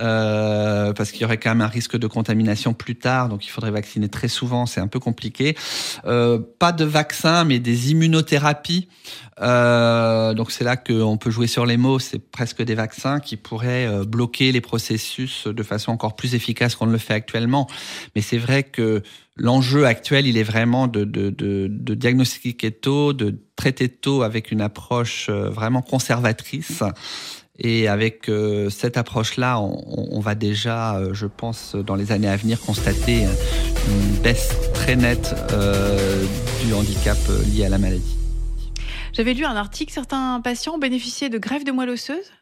euh, 0.00 0.92
parce 0.92 1.12
qu'il 1.12 1.22
y 1.22 1.24
aurait 1.24 1.38
quand 1.38 1.48
même 1.48 1.62
un 1.62 1.66
risque 1.66 1.96
de 1.96 2.06
contamination 2.06 2.74
plus 2.74 2.96
tard, 2.96 3.30
donc 3.30 3.46
il 3.46 3.48
faudrait 3.48 3.70
vacciner 3.70 4.10
très 4.10 4.28
souvent, 4.28 4.66
c'est 4.66 4.82
un 4.82 4.86
peu 4.86 5.00
compliqué. 5.00 5.56
Euh, 6.04 6.38
pas 6.58 6.72
de 6.72 6.84
vaccin, 6.84 7.44
mais 7.44 7.58
des 7.58 7.92
immunothérapies. 7.92 8.88
Euh, 9.40 10.34
donc 10.34 10.52
c'est 10.52 10.62
là 10.62 10.76
qu'on 10.76 11.16
peut 11.16 11.30
jouer 11.30 11.46
sur 11.46 11.64
les 11.64 11.78
mots, 11.78 11.98
c'est 11.98 12.18
presque 12.18 12.62
des 12.62 12.74
vaccins 12.74 13.20
qui 13.20 13.38
pourraient 13.38 14.04
bloquer 14.04 14.52
les 14.52 14.60
processus 14.60 15.46
de 15.46 15.62
façon 15.62 15.90
encore 15.90 16.16
plus 16.16 16.34
efficace 16.34 16.74
qu'on 16.74 16.86
ne 16.86 16.92
le 16.92 16.98
fait 16.98 17.14
actuellement. 17.14 17.66
Mais 18.14 18.20
c'est 18.20 18.36
vrai 18.36 18.62
que 18.62 19.02
l'enjeu 19.36 19.86
actuel, 19.86 20.26
il 20.26 20.36
est 20.36 20.44
vraiment 20.44 20.86
de, 20.86 21.04
de, 21.04 21.94
diagnostiquer 21.94 22.70
tôt, 22.70 23.12
de 23.12 23.38
traiter 23.56 23.88
tôt 23.88 24.22
avec 24.22 24.50
une 24.50 24.60
approche 24.60 25.28
euh, 25.28 25.50
vraiment 25.50 25.82
conservatrice. 25.82 26.82
Et 27.56 27.86
avec 27.86 28.28
euh, 28.28 28.68
cette 28.68 28.96
approche-là, 28.96 29.60
on, 29.60 30.18
va 30.18 30.34
déjà, 30.34 30.96
euh, 30.96 31.14
je 31.14 31.26
pense, 31.26 31.76
dans 31.76 31.94
les 31.94 32.10
années 32.10 32.28
à 32.28 32.36
venir, 32.36 32.60
constater 32.60 33.22
une 33.88 34.16
baisse 34.22 34.56
très 34.74 34.96
nette 34.96 35.36
du 36.64 36.74
handicap 36.74 37.16
lié 37.52 37.66
à 37.66 37.68
la 37.68 37.78
maladie. 37.78 38.16
J'avais 39.12 39.34
lu 39.34 39.44
un 39.44 39.54
article, 39.54 39.92
certains 39.92 40.40
patients 40.40 40.78
bénéficiaient 40.78 41.28
de 41.28 41.38
greffe 41.38 41.62
de 41.62 41.70
moelle 41.70 41.90
osseuse? 41.90 42.32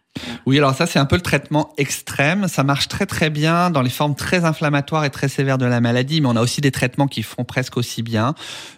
Oui, 0.45 0.59
alors 0.59 0.75
ça 0.75 0.87
c'est 0.87 0.99
un 0.99 1.05
peu 1.05 1.17
le 1.17 1.23
traitement 1.23 1.73
extrême. 1.79 2.49
Ça 2.49 2.65
marche 2.65 2.89
très 2.89 3.07
très 3.07 3.31
bien 3.31 3.71
dans 3.71 3.81
les 3.81 3.91
formes 3.91 4.15
très 4.15 4.45
inflammatoires 4.45 5.05
et 5.05 5.11
très 5.11 5.29
sévères 5.29 5.59
de 5.59 5.65
la 5.65 5.81
maladie, 5.81 6.21
mais 6.21 6.29
on 6.29 6.37
a 6.37 6.43
aussi 6.43 6.61
des 6.61 6.71
traitements 6.71 7.07
qui 7.07 7.23
font 7.23 7.45
presque 7.45 7.77
aussi 7.77 8.03
bien. 8.03 8.35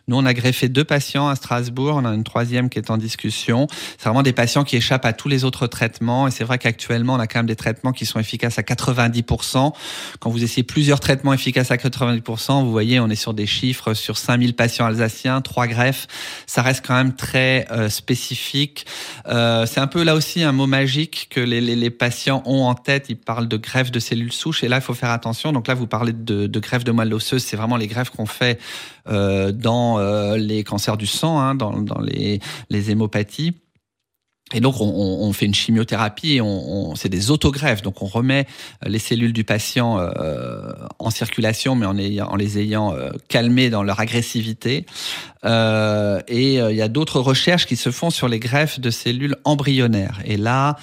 Nous, 0.06 0.16
on 0.16 0.26
a 0.26 0.34
greffé 0.34 0.68
deux 0.68 0.84
patients 0.84 1.28
à 1.28 1.34
Strasbourg, 1.34 1.96
on 1.96 2.04
a 2.04 2.10
une 2.10 2.24
troisième 2.24 2.68
qui 2.68 2.78
est 2.78 2.90
en 2.90 2.98
discussion. 2.98 3.66
C'est 3.98 4.04
vraiment 4.04 4.22
des 4.22 4.32
patients 4.32 4.64
qui 4.64 4.76
échappent 4.76 5.06
à 5.06 5.12
tous 5.12 5.28
les 5.28 5.44
autres 5.44 5.66
traitements, 5.66 6.28
et 6.28 6.30
c'est 6.30 6.44
vrai 6.44 6.58
qu'actuellement 6.58 7.14
on 7.14 7.20
a 7.20 7.26
quand 7.26 7.40
même 7.40 7.46
des 7.46 7.56
traitements 7.56 7.92
qui 7.92 8.06
sont 8.06 8.20
efficaces 8.20 8.58
à 8.58 8.62
90%. 8.62 9.72
Quand 10.20 10.30
vous 10.30 10.44
essayez 10.44 10.62
plusieurs 10.62 11.00
traitements 11.00 11.32
efficaces 11.32 11.70
à 11.70 11.76
90%, 11.76 12.62
vous 12.62 12.70
voyez, 12.70 13.00
on 13.00 13.08
est 13.08 13.16
sur 13.16 13.34
des 13.34 13.46
chiffres 13.46 13.94
sur 13.94 14.18
5000 14.18 14.54
patients 14.54 14.86
alsaciens, 14.86 15.40
trois 15.40 15.66
greffes. 15.66 16.06
Ça 16.46 16.62
reste 16.62 16.84
quand 16.86 16.94
même 16.94 17.14
très 17.14 17.66
euh, 17.70 17.88
spécifique. 17.88 18.86
Euh, 19.26 19.66
c'est 19.66 19.80
un 19.80 19.86
peu 19.86 20.02
là 20.04 20.14
aussi 20.14 20.42
un 20.42 20.52
mot 20.52 20.66
magique 20.66 21.23
que 21.28 21.40
les, 21.40 21.90
patients 21.90 22.42
ont 22.46 22.64
en 22.64 22.74
tête. 22.74 23.06
Ils 23.08 23.16
parlent 23.16 23.48
de 23.48 23.56
greffe 23.56 23.90
de 23.90 24.00
cellules 24.00 24.32
souches 24.32 24.64
et 24.64 24.68
là, 24.68 24.76
il 24.76 24.82
faut 24.82 24.94
faire 24.94 25.10
attention. 25.10 25.52
Donc 25.52 25.68
là, 25.68 25.74
vous 25.74 25.86
parlez 25.86 26.12
de, 26.12 26.46
de 26.46 26.60
greffe 26.60 26.84
de 26.84 26.92
moelle 26.92 27.12
osseuse. 27.12 27.42
C'est 27.42 27.56
vraiment 27.56 27.76
les 27.76 27.86
greffes 27.86 28.10
qu'on 28.10 28.26
fait 28.26 28.60
euh, 29.08 29.52
dans 29.52 29.98
euh, 29.98 30.36
les 30.36 30.64
cancers 30.64 30.96
du 30.96 31.06
sang, 31.06 31.38
hein, 31.40 31.54
dans, 31.54 32.00
les, 32.00 32.40
les 32.70 32.90
hémopathies. 32.90 33.54
Et 34.52 34.60
donc, 34.60 34.76
on, 34.78 35.32
fait 35.32 35.46
une 35.46 35.54
chimiothérapie, 35.54 36.40
on 36.42 36.94
c'est 36.96 37.08
des 37.08 37.30
autogreffes. 37.30 37.80
Donc, 37.80 38.02
on 38.02 38.06
remet 38.06 38.46
les 38.84 38.98
cellules 38.98 39.32
du 39.32 39.42
patient 39.42 39.98
euh, 39.98 40.70
en 40.98 41.08
circulation, 41.08 41.74
mais 41.74 41.86
en, 41.86 42.36
les 42.36 42.58
ayant 42.58 42.94
euh, 42.94 43.10
calmées 43.28 43.70
dans 43.70 43.82
leur 43.82 44.00
agressivité. 44.00 44.84
Euh, 45.44 46.20
et 46.28 46.56
il 46.56 46.76
y 46.76 46.82
a 46.82 46.88
d'autres 46.88 47.20
recherches 47.20 47.66
qui 47.66 47.76
se 47.76 47.90
font 47.90 48.10
sur 48.10 48.28
les 48.28 48.38
greffes 48.38 48.80
de 48.80 48.90
cellules 48.90 49.36
embryonnaires. 49.44 50.20
Et 50.26 50.36
là, 50.36 50.76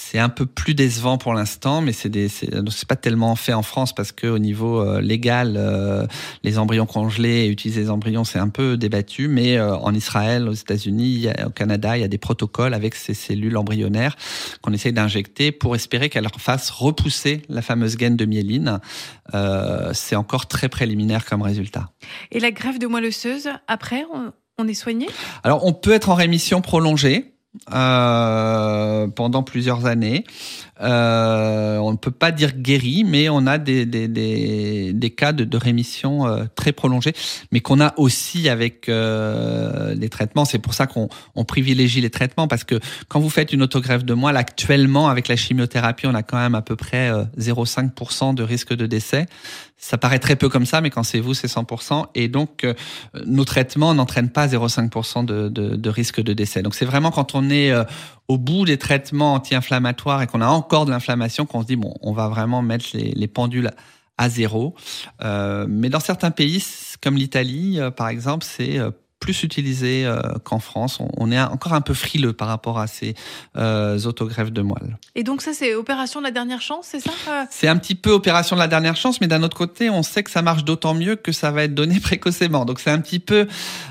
c'est 0.00 0.20
un 0.20 0.28
peu 0.28 0.46
plus 0.46 0.74
décevant 0.74 1.18
pour 1.18 1.34
l'instant, 1.34 1.80
mais 1.80 1.92
c'est 1.92 2.08
des, 2.08 2.28
c'est, 2.28 2.50
pas 2.86 2.96
tellement 2.96 3.34
fait 3.34 3.52
en 3.52 3.62
France 3.62 3.92
parce 3.92 4.12
que 4.12 4.28
au 4.28 4.38
niveau 4.38 4.80
euh, 4.80 5.00
légal, 5.00 5.56
euh, 5.56 6.06
les 6.44 6.58
embryons 6.58 6.86
congelés 6.86 7.44
et 7.44 7.48
utiliser 7.48 7.82
les 7.82 7.90
embryons, 7.90 8.22
c'est 8.22 8.38
un 8.38 8.48
peu 8.48 8.76
débattu. 8.76 9.26
Mais 9.26 9.58
euh, 9.58 9.76
en 9.76 9.92
Israël, 9.92 10.48
aux 10.48 10.52
États-Unis, 10.52 11.26
au 11.44 11.50
Canada, 11.50 11.98
il 11.98 12.00
y 12.00 12.04
a 12.04 12.08
des 12.08 12.16
protocoles 12.16 12.74
avec 12.74 12.94
ces 12.94 13.12
cellules 13.12 13.56
embryonnaires 13.56 14.16
qu'on 14.62 14.72
essaye 14.72 14.92
d'injecter 14.92 15.50
pour 15.50 15.74
espérer 15.74 16.08
qu'elles 16.08 16.28
fassent 16.38 16.70
repousser 16.70 17.42
la 17.48 17.60
fameuse 17.60 17.96
gaine 17.96 18.16
de 18.16 18.24
myéline. 18.24 18.78
c'est 19.92 20.16
encore 20.16 20.46
très 20.46 20.68
préliminaire 20.68 21.24
comme 21.24 21.42
résultat. 21.42 21.90
Et 22.30 22.38
la 22.38 22.52
greffe 22.52 22.78
de 22.78 22.86
moelle 22.86 23.06
osseuse, 23.06 23.48
après, 23.66 24.04
on, 24.14 24.32
on 24.58 24.68
est 24.68 24.74
soigné? 24.74 25.08
Alors, 25.42 25.66
on 25.66 25.72
peut 25.72 25.92
être 25.92 26.08
en 26.08 26.14
rémission 26.14 26.60
prolongée. 26.60 27.34
Euh, 27.72 29.08
pendant 29.08 29.42
plusieurs 29.42 29.86
années. 29.86 30.24
Euh, 30.80 31.78
on 31.78 31.92
ne 31.92 31.96
peut 31.96 32.10
pas 32.10 32.30
dire 32.30 32.52
guéri, 32.54 33.04
mais 33.04 33.28
on 33.30 33.46
a 33.46 33.56
des, 33.58 33.84
des, 33.86 34.06
des, 34.92 35.10
cas 35.10 35.32
de, 35.32 35.44
de 35.44 35.56
rémission 35.56 36.26
euh, 36.26 36.44
très 36.54 36.72
prolongés, 36.72 37.14
mais 37.50 37.60
qu'on 37.60 37.80
a 37.80 37.94
aussi 37.96 38.48
avec 38.48 38.86
les 38.86 40.08
traitements. 40.10 40.44
C'est 40.44 40.58
pour 40.58 40.74
ça 40.74 40.86
qu'on 40.86 41.08
on 41.34 41.44
privilégie 41.44 42.00
les 42.00 42.10
traitements, 42.10 42.48
parce 42.48 42.64
que 42.64 42.78
quand 43.08 43.18
vous 43.18 43.30
faites 43.30 43.52
une 43.52 43.62
autogreffe 43.62 44.04
de 44.04 44.14
moelle, 44.14 44.36
actuellement, 44.36 45.08
avec 45.08 45.26
la 45.26 45.36
chimiothérapie, 45.36 46.06
on 46.06 46.14
a 46.14 46.22
quand 46.22 46.38
même 46.38 46.54
à 46.54 46.62
peu 46.62 46.76
près 46.76 47.10
0,5% 47.38 48.34
de 48.34 48.42
risque 48.42 48.74
de 48.74 48.86
décès. 48.86 49.26
Ça 49.78 49.96
paraît 49.96 50.18
très 50.18 50.36
peu 50.36 50.48
comme 50.48 50.66
ça, 50.66 50.80
mais 50.80 50.90
quand 50.90 51.04
c'est 51.04 51.20
vous, 51.20 51.34
c'est 51.34 51.46
100%. 51.46 52.06
Et 52.14 52.26
donc, 52.28 52.66
nos 53.26 53.44
traitements 53.44 53.94
n'entraînent 53.94 54.30
pas 54.30 54.48
0,5% 54.48 55.24
de, 55.24 55.48
de, 55.48 55.76
de 55.76 55.90
risque 55.90 56.20
de 56.20 56.32
décès. 56.32 56.62
Donc, 56.62 56.74
c'est 56.74 56.84
vraiment 56.84 57.12
quand 57.12 57.36
on 57.36 57.48
est 57.48 57.72
au 58.26 58.38
bout 58.38 58.64
des 58.64 58.76
traitements 58.76 59.34
anti-inflammatoires 59.34 60.20
et 60.22 60.26
qu'on 60.26 60.40
a 60.40 60.48
encore 60.48 60.84
de 60.84 60.90
l'inflammation, 60.90 61.46
qu'on 61.46 61.62
se 61.62 61.68
dit 61.68 61.76
bon, 61.76 61.94
on 62.02 62.12
va 62.12 62.28
vraiment 62.28 62.60
mettre 62.60 62.86
les, 62.92 63.12
les 63.12 63.28
pendules 63.28 63.70
à 64.18 64.28
zéro. 64.28 64.74
Euh, 65.22 65.66
mais 65.68 65.88
dans 65.88 66.00
certains 66.00 66.32
pays, 66.32 66.62
comme 67.00 67.16
l'Italie, 67.16 67.80
euh, 67.80 67.90
par 67.90 68.08
exemple, 68.08 68.44
c'est 68.44 68.78
euh, 68.78 68.90
plus 69.20 69.42
utilisé 69.42 70.04
euh, 70.04 70.20
qu'en 70.44 70.58
France. 70.58 70.98
On, 71.16 71.30
est 71.30 71.40
encore 71.40 71.74
un 71.74 71.80
peu 71.80 71.94
frileux 71.94 72.32
par 72.32 72.48
rapport 72.48 72.78
à 72.78 72.86
ces 72.86 73.14
euh, 73.56 73.98
autogreffes 74.04 74.52
de 74.52 74.62
moelle. 74.62 74.96
Et 75.14 75.24
donc 75.24 75.42
ça, 75.42 75.52
c'est 75.52 75.74
opération 75.74 76.20
de 76.20 76.24
la 76.24 76.30
dernière 76.30 76.62
chance, 76.62 76.88
c'est 76.90 77.00
ça 77.00 77.10
euh? 77.28 77.44
C'est 77.50 77.68
un 77.68 77.76
petit 77.76 77.94
peu 77.94 78.10
opération 78.10 78.56
de 78.56 78.60
la 78.60 78.68
dernière 78.68 78.96
chance, 78.96 79.20
mais 79.20 79.26
d'un 79.26 79.42
autre 79.42 79.56
côté, 79.56 79.90
on 79.90 80.02
sait 80.02 80.22
que 80.22 80.30
ça 80.30 80.42
marche 80.42 80.64
d'autant 80.64 80.94
mieux 80.94 81.16
que 81.16 81.32
ça 81.32 81.50
va 81.50 81.64
être 81.64 81.74
donné 81.74 82.00
précocement. 82.00 82.64
Donc 82.64 82.80
c'est 82.80 82.90
un 82.90 83.00
petit 83.00 83.18
peu, 83.18 83.46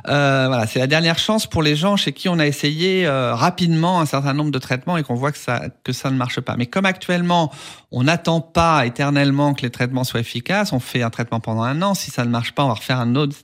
euh, 0.07 0.45
voilà, 0.47 0.65
c'est 0.65 0.79
la 0.79 0.87
dernière 0.87 1.19
chance 1.19 1.45
pour 1.45 1.61
les 1.61 1.75
gens 1.75 1.97
chez 1.97 2.13
qui 2.13 2.29
on 2.29 2.39
a 2.39 2.47
essayé 2.47 3.07
rapidement 3.07 4.01
un 4.01 4.05
certain 4.05 4.33
nombre 4.33 4.51
de 4.51 4.59
traitements 4.59 4.97
et 4.97 5.03
qu'on 5.03 5.15
voit 5.15 5.31
que 5.31 5.37
ça 5.37 5.63
que 5.83 5.93
ça 5.93 6.09
ne 6.09 6.15
marche 6.15 6.39
pas. 6.39 6.55
Mais 6.57 6.65
comme 6.65 6.85
actuellement, 6.85 7.51
on 7.91 8.03
n'attend 8.03 8.41
pas 8.41 8.85
éternellement 8.85 9.53
que 9.53 9.61
les 9.61 9.69
traitements 9.69 10.03
soient 10.03 10.19
efficaces, 10.19 10.73
on 10.73 10.79
fait 10.79 11.03
un 11.03 11.09
traitement 11.09 11.39
pendant 11.39 11.63
un 11.63 11.81
an. 11.81 11.93
Si 11.93 12.11
ça 12.11 12.25
ne 12.25 12.29
marche 12.29 12.53
pas, 12.53 12.63
on 12.63 12.67
va 12.67 12.73
refaire 12.73 12.99
un 12.99 13.15
autre. 13.15 13.35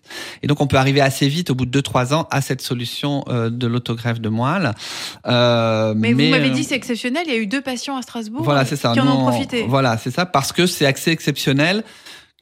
Et 0.42 0.48
donc 0.48 0.62
on 0.62 0.68
peut 0.68 0.78
arriver 0.78 1.02
assez 1.02 1.28
vite 1.28 1.50
au 1.50 1.56
bout 1.56 1.66
de 1.66 1.73
deux 1.74 1.82
trois 1.82 2.14
ans 2.14 2.28
à 2.32 2.40
cette 2.40 2.62
solution 2.62 3.26
euh, 3.28 3.50
de 3.50 3.68
l'autogreffe 3.68 4.22
de 4.22 4.30
moelle. 4.30 4.74
Euh, 5.26 5.94
mais, 5.98 6.14
vous 6.14 6.30
m'avez 6.30 6.52
dit 6.52 6.64
c'est 6.64 6.76
exceptionnel. 6.76 7.24
Il 7.26 7.34
y 7.34 7.36
a 7.36 7.40
eu 7.40 7.48
deux 7.48 7.62
patients 7.62 7.98
à 7.98 8.02
Strasbourg 8.02 8.44
voilà, 8.44 8.64
c'est 8.64 8.78
ça. 8.78 8.94
qui 8.94 9.02
en 9.02 9.08
ont 9.08 9.26
profité. 9.28 9.66
Voilà, 9.68 9.98
c'est 9.98 10.12
ça, 10.12 10.26
parce 10.26 10.54
que 10.54 10.66
c'est 10.66 10.86
assez 10.86 11.12
exceptionnel 11.12 11.84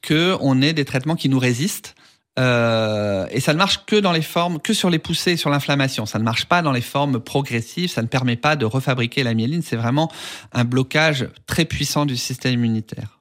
que 0.02 0.36
on 0.42 0.62
ait 0.62 0.74
des 0.74 0.86
traitements 0.86 1.16
qui 1.16 1.30
nous 1.30 1.40
résistent. 1.40 1.96
Euh, 2.40 3.26
et 3.32 3.40
ça 3.40 3.54
ne 3.54 3.58
marche 3.58 3.86
que 3.86 3.96
dans 3.96 4.12
les 4.12 4.22
formes, 4.22 4.60
que 4.60 4.74
sur 4.74 4.90
les 4.90 5.00
poussées, 5.00 5.38
sur 5.38 5.50
l'inflammation. 5.50 6.06
Ça 6.06 6.20
ne 6.20 6.24
marche 6.24 6.46
pas 6.46 6.62
dans 6.62 6.72
les 6.72 6.82
formes 6.82 7.20
progressives. 7.20 7.90
Ça 7.90 8.02
ne 8.02 8.08
permet 8.08 8.36
pas 8.36 8.56
de 8.56 8.66
refabriquer 8.66 9.24
la 9.24 9.34
myéline. 9.34 9.62
C'est 9.62 9.76
vraiment 9.76 10.12
un 10.54 10.64
blocage 10.64 11.28
très 11.46 11.66
puissant 11.66 12.06
du 12.06 12.18
système 12.18 12.54
immunitaire. 12.54 13.21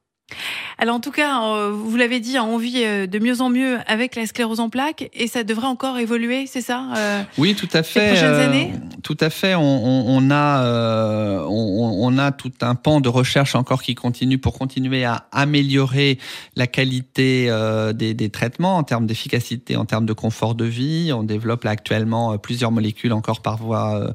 Alors 0.78 0.96
en 0.96 1.00
tout 1.00 1.10
cas, 1.10 1.42
euh, 1.42 1.70
vous 1.70 1.96
l'avez 1.96 2.20
dit, 2.20 2.38
on 2.38 2.56
vit 2.56 2.84
euh, 2.84 3.06
de 3.06 3.18
mieux 3.18 3.42
en 3.42 3.50
mieux 3.50 3.78
avec 3.86 4.16
la 4.16 4.26
sclérose 4.26 4.60
en 4.60 4.70
plaques 4.70 5.10
et 5.12 5.28
ça 5.28 5.44
devrait 5.44 5.66
encore 5.66 5.98
évoluer, 5.98 6.46
c'est 6.46 6.62
ça 6.62 6.86
euh, 6.96 7.22
Oui, 7.36 7.54
tout 7.54 7.68
à 7.72 7.82
fait. 7.82 8.00
Les 8.00 8.06
prochaines 8.12 8.34
années? 8.34 8.72
Tout 9.02 9.16
à 9.20 9.28
fait. 9.28 9.54
On, 9.54 10.30
a, 10.30 10.64
euh, 10.64 11.44
on, 11.46 12.06
on, 12.06 12.18
a 12.18 12.32
tout 12.32 12.52
un 12.62 12.74
pan 12.74 13.00
de 13.00 13.08
recherche 13.08 13.54
encore 13.54 13.82
qui 13.82 13.94
continue 13.94 14.38
pour 14.38 14.58
continuer 14.58 15.04
à 15.04 15.26
améliorer 15.32 16.18
la 16.56 16.66
qualité 16.66 17.50
des, 17.94 18.14
des, 18.14 18.30
traitements 18.30 18.76
en 18.76 18.82
termes 18.82 19.06
d'efficacité, 19.06 19.76
en 19.76 19.84
termes 19.84 20.06
de 20.06 20.12
confort 20.12 20.54
de 20.54 20.64
vie. 20.64 21.12
On 21.14 21.22
développe 21.22 21.64
là, 21.64 21.72
actuellement 21.72 22.38
plusieurs 22.38 22.72
molécules 22.72 23.12
encore 23.12 23.42
par 23.42 23.56
voie, 23.56 24.12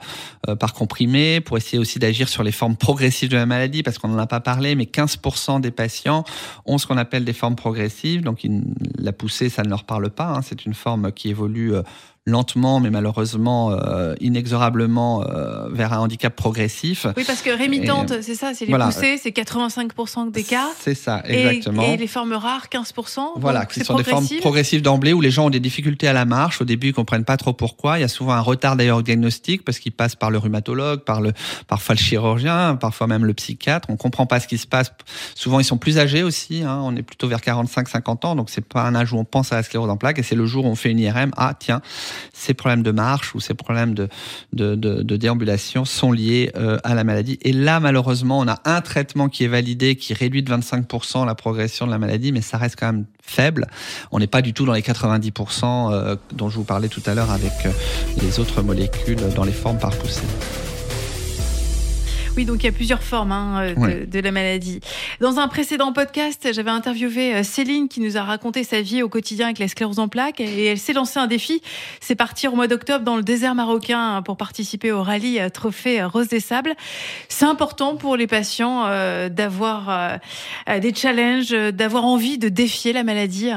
par 0.60 0.74
comprimé 0.74 1.42
pour 1.42 1.58
essayer 1.58 1.78
aussi 1.78 2.00
d'agir 2.00 2.30
sur 2.30 2.44
les 2.44 2.52
formes 2.52 2.76
progressives 2.76 3.30
de 3.30 3.38
la 3.38 3.46
maladie 3.46 3.84
parce 3.84 3.98
qu'on 3.98 4.08
n'en 4.08 4.18
a 4.18 4.28
pas 4.28 4.40
parlé, 4.40 4.76
mais 4.76 4.86
15% 4.86 5.62
des 5.62 5.72
patients 5.72 6.05
ont 6.10 6.78
ce 6.78 6.88
qu'on 6.88 6.98
appelle 6.98 7.26
des 7.26 7.34
formes 7.34 7.56
progressives. 7.56 8.22
Donc 8.22 8.46
la 8.98 9.14
poussée, 9.14 9.50
ça 9.50 9.64
ne 9.64 9.70
leur 9.70 9.84
parle 9.84 10.10
pas. 10.10 10.28
Hein. 10.28 10.42
C'est 10.42 10.66
une 10.66 10.74
forme 10.74 11.12
qui 11.12 11.30
évolue 11.30 11.74
euh, 11.74 11.84
lentement, 12.28 12.80
mais 12.80 12.90
malheureusement 12.90 13.72
euh, 13.72 14.16
inexorablement 14.20 15.24
euh, 15.24 15.70
vers 15.70 15.94
un 15.94 16.00
handicap 16.00 16.36
progressif. 16.36 17.06
Oui, 17.16 17.24
parce 17.26 17.44
que 17.44 17.52
rémitante, 17.52 18.14
c'est 18.22 18.34
ça, 18.34 18.56
c'est 18.56 18.66
les 18.66 18.72
voilà. 18.72 18.88
poussées, 18.88 19.20
c'est 19.22 19.30
85% 19.30 20.32
des 20.32 20.44
cas. 20.44 20.68
C'est 20.80 20.96
ça, 20.96 21.22
exactement. 21.24 21.84
Et, 21.84 21.94
et, 21.94 21.98
les 21.98 22.08
formes 22.08 22.34
rares, 22.34 22.66
15%. 22.72 23.20
Voilà, 23.36 23.68
qui 23.68 23.82
sont 23.82 23.96
des 23.96 24.04
formes 24.04 24.26
progressives 24.40 24.82
d'emblée 24.82 25.14
où 25.14 25.22
les 25.22 25.30
gens 25.30 25.46
ont 25.46 25.50
des 25.52 25.60
difficultés 25.60 26.08
à 26.08 26.14
la 26.14 26.26
marche. 26.26 26.62
Au 26.62 26.66
début, 26.66 26.88
ils 26.88 26.94
comprennent 26.94 27.26
pas 27.26 27.38
trop 27.38 27.54
pourquoi. 27.54 28.00
Il 28.00 28.02
y 28.02 28.06
a 28.06 28.08
souvent 28.08 28.34
un 28.34 28.42
retard 28.42 28.76
d'ailleurs 28.76 28.98
au 28.98 29.04
diagnostic 29.04 29.64
parce 29.64 29.78
qu'ils 29.78 29.92
passent 29.92 30.16
par 30.16 30.32
le 30.32 30.40
rhumatologue, 30.40 31.02
par 31.02 31.22
le 31.22 31.32
parfois 31.68 31.94
le 31.94 32.00
chirurgien, 32.00 32.76
parfois 32.76 33.06
même 33.06 33.26
le 33.26 33.36
psychiatre. 33.36 33.88
On 33.92 33.98
comprend 33.98 34.26
pas 34.26 34.40
ce 34.40 34.48
qui 34.48 34.58
se 34.58 34.66
passe. 34.66 34.92
Souvent, 35.36 35.60
ils 35.60 35.64
sont 35.64 35.78
plus 35.78 36.00
âgés 36.00 36.24
aussi. 36.24 36.64
Hein. 36.64 36.82
On 36.84 36.96
est 36.96 37.04
plutôt 37.04 37.28
vers 37.28 37.40
45-50 37.40 38.26
ans, 38.26 38.36
donc 38.36 38.50
c'est 38.50 38.66
pas 38.66 38.82
un 38.82 38.96
âge 38.96 39.14
où 39.14 39.18
on 39.18 39.26
pense 39.26 39.52
à 39.52 39.58
la 39.58 39.64
sclérose 39.64 39.92
en 39.92 39.98
plaques. 39.98 40.18
Et 40.18 40.24
c'est 40.24 40.36
le 40.36 40.48
jour 40.48 40.66
où 40.66 40.70
on 40.70 40.76
fait 40.76 40.90
une 40.90 41.00
IRM. 41.00 41.30
Ah 41.38 41.54
tiens 41.58 41.84
ces 42.34 42.54
problèmes 42.54 42.84
de 42.84 42.92
marche 42.92 43.36
ou 43.36 43.40
ces 43.40 43.54
problèmes 43.54 43.94
de, 43.94 44.08
de, 44.54 45.16
déambulation 45.16 45.86
sont 45.86 46.12
liés 46.12 46.52
euh, 46.56 46.78
à 46.84 46.96
la 46.96 47.04
maladie. 47.04 47.40
Et 47.42 47.54
là, 47.54 47.80
malheureusement, 47.80 48.40
on 48.40 48.48
a 48.48 48.60
un 48.66 48.82
traitement 48.82 49.30
qui 49.30 49.44
est 49.44 49.48
validé, 49.48 49.96
qui 49.96 50.14
réduit 50.14 50.44
de 50.44 50.54
25% 50.54 51.26
la 51.26 51.36
progression 51.36 51.86
de 51.86 51.92
la 51.92 51.98
maladie, 51.98 52.32
mais 52.32 52.42
ça 52.42 52.58
reste 52.58 52.76
quand 52.78 52.88
même 52.88 53.06
faible. 53.22 53.68
On 54.12 54.20
n'est 54.20 54.28
pas 54.28 54.42
du 54.42 54.54
tout 54.54 54.66
dans 54.66 54.74
les 54.74 54.82
90% 54.82 55.92
euh, 55.92 56.16
dont 56.34 56.50
je 56.50 56.58
vous 56.58 56.64
parlais 56.64 56.90
tout 56.90 57.04
à 57.06 57.14
l'heure 57.14 57.32
avec 57.32 57.54
euh, 57.66 57.72
les 58.22 58.40
autres 58.40 58.62
molécules 58.62 59.20
dans 59.36 59.44
les 59.44 59.52
formes 59.52 59.80
par 59.80 59.92
poussée. 59.92 60.22
Oui, 62.38 62.44
donc 62.44 62.64
il 62.64 62.66
y 62.66 62.70
a 62.70 62.74
plusieurs 62.74 63.02
formes 63.02 63.32
hein, 63.32 63.74
de, 63.74 63.80
Ouais. 63.80 64.06
de 64.06 64.20
la 64.20 64.32
maladie. 64.32 64.82
Dans 65.22 65.40
un 65.40 65.48
précédent 65.48 65.94
podcast, 65.94 66.50
j'avais 66.54 66.70
interviewé 66.70 67.34
euh, 67.34 67.44
Céline 67.44 67.88
qui 67.88 68.02
nous 68.02 68.18
a 68.18 68.24
raconté 68.24 68.64
sa 68.66 68.82
vie 68.82 69.02
au 69.04 69.08
quotidien 69.10 69.46
avec 69.46 69.60
la 69.60 69.68
sclérose 69.70 70.00
en 70.00 70.10
plaques 70.10 70.42
et 70.42 70.66
elle 70.66 70.78
s'est 70.78 70.92
lancé 70.92 71.18
un 71.18 71.28
défi, 71.28 71.62
c'est 72.02 72.16
partir 72.16 72.52
au 72.52 72.58
mois 72.58 72.68
d'octobre 72.68 73.06
dans 73.06 73.16
le 73.16 73.24
désert 73.24 73.56
marocain 73.56 74.22
pour 74.26 74.36
participer 74.36 74.92
au 74.92 75.02
rallye 75.02 75.40
euh, 75.40 75.50
Trophée 75.50 76.04
Rose 76.04 76.28
des 76.28 76.42
Sables. 76.42 76.74
C'est 77.30 77.46
important 77.46 77.96
pour 77.96 78.18
les 78.18 78.28
patients 78.28 78.84
euh, 78.88 79.30
d'avoir 79.30 79.90
euh, 80.68 80.80
des 80.80 80.94
challenges, 80.94 81.54
euh, 81.54 81.72
d'avoir 81.72 82.04
envie 82.04 82.38
de 82.38 82.50
défier 82.50 82.92
la 82.92 83.04
maladie. 83.04 83.50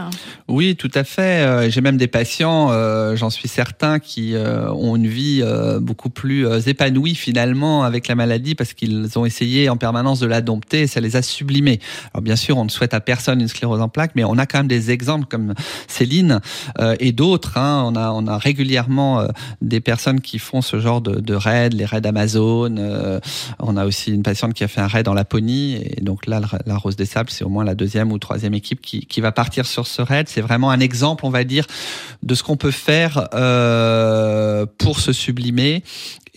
Oui, 0.47 0.77
tout 0.77 0.91
à 0.95 1.03
fait. 1.03 1.45
Euh, 1.45 1.69
J'ai 1.71 1.81
même 1.81 1.97
des 1.97 2.07
patients, 2.07 2.71
euh, 2.71 3.17
j'en 3.17 3.31
suis 3.31 3.49
certain, 3.49 3.99
qui 3.99 4.35
euh, 4.37 4.71
ont 4.71 4.95
une 4.95 5.09
vie 5.09 5.41
euh, 5.43 5.81
beaucoup 5.81 6.11
plus 6.11 6.47
euh, 6.47 6.61
épanouie 6.61 7.17
finalement 7.17 7.83
avec 7.83 8.07
la 8.07 8.15
maladie 8.15 8.55
parce 8.55 8.68
qu'ils 8.75 9.19
ont 9.19 9.25
essayé 9.25 9.69
en 9.69 9.77
permanence 9.77 10.21
de 10.21 10.27
la 10.27 10.41
dompter 10.41 10.83
et 10.83 10.87
ça 10.87 11.01
les 11.01 11.17
a 11.17 11.23
sublimés. 11.23 11.81
Alors 12.13 12.23
bien 12.23 12.37
sûr, 12.37 12.57
on 12.59 12.65
ne 12.65 12.71
souhaite 12.71 12.95
à 12.95 13.01
personne 13.01 13.41
une 13.41 13.49
sclérose 13.49 13.81
en 13.81 13.89
plaques, 13.89 14.13
mais 14.15 14.25
on 14.25 14.39
a 14.39 14.47
quand 14.47 14.59
même 14.59 14.69
des 14.69 14.91
exemples 14.91 15.27
comme 15.27 15.55
Céline 15.87 16.41
euh, 16.79 16.97
et 17.01 17.13
d'autres. 17.13 17.59
Hein. 17.59 17.85
On, 17.87 17.97
a, 17.97 18.11
on 18.13 18.27
a 18.27 18.39
régulièrement 18.39 19.21
euh, 19.21 19.29
des 19.63 19.81
personnes 19.81 20.21
qui 20.21 20.39
font 20.39 20.63
ce 20.63 20.79
genre 20.81 21.01
de, 21.01 21.35
raids, 21.35 21.71
les 21.71 21.85
raids 21.85 22.07
Amazon. 22.07 22.77
Euh, 22.79 23.21
on 23.59 23.77
a 23.77 23.87
aussi 23.87 24.13
une 24.13 24.23
patiente 24.23 24.55
qui 24.55 24.65
a 24.65 24.69
fait 24.69 24.81
un 24.81 24.87
raid 24.87 25.09
en 25.09 25.15
Laponie 25.15 25.77
et 25.77 26.01
donc 26.03 26.27
là, 26.27 26.41
la, 26.67 26.77
Rose 26.77 26.97
des 26.97 27.07
Sables, 27.07 27.31
c'est 27.31 27.45
au 27.45 27.49
moins 27.49 27.65
la 27.65 27.75
deuxième 27.75 28.13
ou 28.13 28.19
troisième 28.19 28.55
équipe 28.55 28.81
qui, 28.81 29.07
qui 29.07 29.21
va 29.21 29.33
partir 29.33 29.67
sur 29.67 29.87
ce 29.87 30.03
raid. 30.03 30.29
C'est 30.29 30.41
vraiment 30.41 30.71
un 30.71 30.81
exemple, 30.81 31.27
on 31.27 31.31
va 31.31 31.45
dire, 31.45 31.67
de 32.23 32.35
ce 32.35 32.43
qu'on 32.43 32.57
peut 32.57 32.71
faire 32.71 33.29
pour 34.79 35.01
se 35.01 35.13
sublimer 35.13 35.83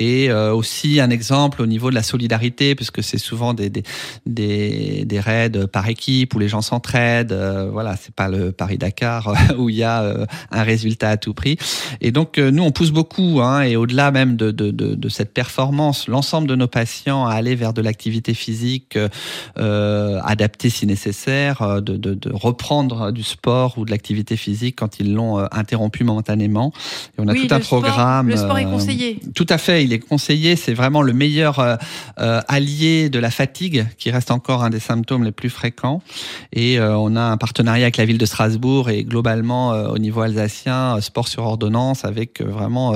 et 0.01 0.31
euh, 0.31 0.51
aussi 0.51 0.99
un 0.99 1.11
exemple 1.11 1.61
au 1.61 1.67
niveau 1.67 1.91
de 1.91 1.95
la 1.95 2.01
solidarité, 2.01 2.73
puisque 2.73 3.03
c'est 3.03 3.19
souvent 3.19 3.53
des, 3.53 3.69
des, 3.69 3.83
des, 4.25 5.05
des 5.05 5.19
raids 5.19 5.67
par 5.71 5.87
équipe 5.87 6.33
où 6.35 6.39
les 6.39 6.47
gens 6.47 6.61
s'entraident. 6.61 7.31
Euh, 7.33 7.69
voilà, 7.71 7.95
c'est 8.01 8.13
pas 8.15 8.27
le 8.27 8.51
Paris-Dakar 8.51 9.33
où 9.59 9.69
il 9.69 9.75
y 9.75 9.83
a 9.83 10.01
euh, 10.01 10.25
un 10.49 10.63
résultat 10.63 11.09
à 11.09 11.17
tout 11.17 11.33
prix. 11.35 11.57
Et 12.01 12.11
donc, 12.11 12.39
euh, 12.39 12.49
nous, 12.49 12.63
on 12.63 12.71
pousse 12.71 12.91
beaucoup, 12.91 13.41
hein, 13.41 13.61
et 13.61 13.75
au-delà 13.75 14.09
même 14.11 14.35
de, 14.35 14.49
de, 14.49 14.71
de, 14.71 14.95
de 14.95 15.09
cette 15.09 15.33
performance, 15.33 16.07
l'ensemble 16.07 16.47
de 16.47 16.55
nos 16.55 16.67
patients 16.67 17.25
à 17.27 17.33
aller 17.33 17.55
vers 17.55 17.73
de 17.73 17.81
l'activité 17.81 18.33
physique 18.33 18.97
euh, 19.57 20.19
adaptée 20.23 20.69
si 20.71 20.87
nécessaire, 20.87 21.61
euh, 21.61 21.81
de, 21.81 21.97
de, 21.97 22.31
reprendre 22.33 23.11
du 23.11 23.23
sport 23.23 23.77
ou 23.77 23.85
de 23.85 23.91
l'activité 23.91 24.35
physique 24.37 24.75
quand 24.77 24.99
ils 24.99 25.13
l'ont 25.13 25.37
euh, 25.39 25.45
interrompu 25.51 26.03
momentanément. 26.03 26.73
Et 27.17 27.21
on 27.21 27.27
a 27.27 27.33
oui, 27.33 27.47
tout 27.47 27.53
un 27.53 27.59
sport- 27.61 27.81
programme. 27.81 28.29
le 28.29 28.37
sport 28.37 28.57
est 28.57 28.65
euh, 28.65 28.71
conseillé. 28.71 29.19
tout 29.35 29.45
à 29.49 29.57
fait, 29.57 29.83
il 29.83 29.90
il 29.91 29.95
est 29.95 29.99
conseillé, 29.99 30.55
c'est 30.55 30.73
vraiment 30.73 31.01
le 31.01 31.11
meilleur 31.11 31.59
euh, 31.59 31.75
euh, 32.19 32.41
allié 32.47 33.09
de 33.09 33.19
la 33.19 33.29
fatigue, 33.29 33.85
qui 33.97 34.09
reste 34.09 34.31
encore 34.31 34.63
un 34.63 34.69
des 34.69 34.79
symptômes 34.79 35.23
les 35.23 35.33
plus 35.33 35.49
fréquents. 35.49 36.01
Et 36.53 36.79
euh, 36.79 36.97
on 36.97 37.15
a 37.15 37.21
un 37.21 37.37
partenariat 37.37 37.85
avec 37.85 37.97
la 37.97 38.05
ville 38.05 38.17
de 38.17 38.25
Strasbourg 38.25 38.89
et 38.89 39.03
globalement 39.03 39.71
au 39.71 39.97
niveau 39.97 40.21
alsacien, 40.21 40.99
sport 41.01 41.27
sur 41.27 41.43
ordonnance, 41.43 42.05
avec 42.05 42.41
vraiment 42.41 42.93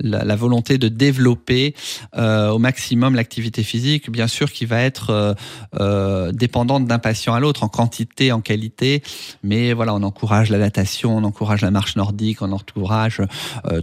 la, 0.00 0.24
la, 0.24 0.36
volonté 0.36 0.78
de 0.78 0.88
développer 0.88 1.74
au 2.16 2.58
maximum 2.58 3.14
l'activité 3.14 3.62
physique, 3.62 4.10
bien 4.10 4.26
sûr 4.26 4.50
qui 4.52 4.64
va 4.64 4.80
être 4.80 5.36
dépendante 6.32 6.86
d'un 6.86 6.98
patient 6.98 7.34
à 7.34 7.40
l'autre 7.40 7.62
en 7.62 7.68
quantité, 7.68 8.32
en 8.32 8.40
qualité, 8.40 9.02
mais 9.42 9.72
voilà, 9.72 9.94
on 9.94 10.02
encourage 10.02 10.50
la 10.50 10.58
natation, 10.58 11.16
on 11.16 11.24
encourage 11.24 11.60
la 11.62 11.70
marche 11.70 11.96
nordique, 11.96 12.42
on 12.42 12.52
encourage 12.52 13.20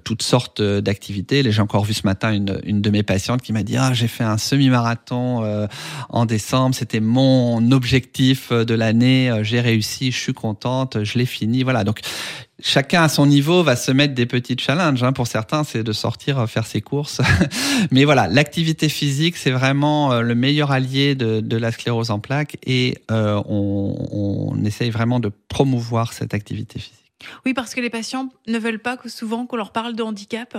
toutes 0.03 0.23
sortes 0.23 0.61
d'activités. 0.61 1.49
J'ai 1.51 1.61
encore 1.61 1.85
vu 1.85 1.93
ce 1.93 2.05
matin 2.05 2.28
une, 2.33 2.59
une 2.63 2.81
de 2.81 2.89
mes 2.89 3.03
patientes 3.03 3.41
qui 3.41 3.53
m'a 3.53 3.63
dit 3.63 3.77
ah 3.77 3.93
j'ai 3.93 4.07
fait 4.07 4.23
un 4.23 4.37
semi-marathon 4.37 5.43
euh, 5.43 5.67
en 6.09 6.25
décembre, 6.25 6.75
c'était 6.75 6.99
mon 6.99 7.71
objectif 7.71 8.51
euh, 8.51 8.65
de 8.65 8.73
l'année, 8.73 9.29
euh, 9.29 9.43
j'ai 9.43 9.61
réussi, 9.61 10.11
je 10.11 10.19
suis 10.19 10.33
contente, 10.33 11.03
je 11.03 11.17
l'ai 11.17 11.25
fini, 11.25 11.63
voilà. 11.63 11.83
Donc 11.83 12.01
chacun 12.61 13.03
à 13.03 13.09
son 13.09 13.25
niveau 13.25 13.63
va 13.63 13.75
se 13.75 13.91
mettre 13.91 14.13
des 14.13 14.25
petits 14.25 14.57
challenges. 14.57 15.03
Hein. 15.03 15.13
Pour 15.13 15.27
certains, 15.27 15.63
c'est 15.63 15.83
de 15.83 15.91
sortir 15.91 16.49
faire 16.49 16.65
ses 16.65 16.81
courses. 16.81 17.21
Mais 17.91 18.05
voilà, 18.05 18.27
l'activité 18.27 18.89
physique, 18.89 19.37
c'est 19.37 19.51
vraiment 19.51 20.21
le 20.21 20.35
meilleur 20.35 20.71
allié 20.71 21.15
de, 21.15 21.39
de, 21.39 21.57
la 21.57 21.71
sclérose 21.71 22.11
en 22.11 22.19
plaques 22.19 22.57
et 22.65 22.97
on, 23.09 24.53
on 24.55 24.65
essaye 24.65 24.89
vraiment 24.89 25.19
de 25.19 25.31
promouvoir 25.47 26.13
cette 26.13 26.33
activité 26.33 26.79
physique. 26.79 27.08
Oui, 27.45 27.53
parce 27.53 27.75
que 27.75 27.81
les 27.81 27.89
patients 27.89 28.29
ne 28.47 28.57
veulent 28.57 28.79
pas 28.79 28.95
que 28.95 29.09
souvent 29.09 29.45
qu'on 29.45 29.57
leur 29.57 29.71
parle 29.71 29.95
de 29.95 30.03
handicap. 30.03 30.57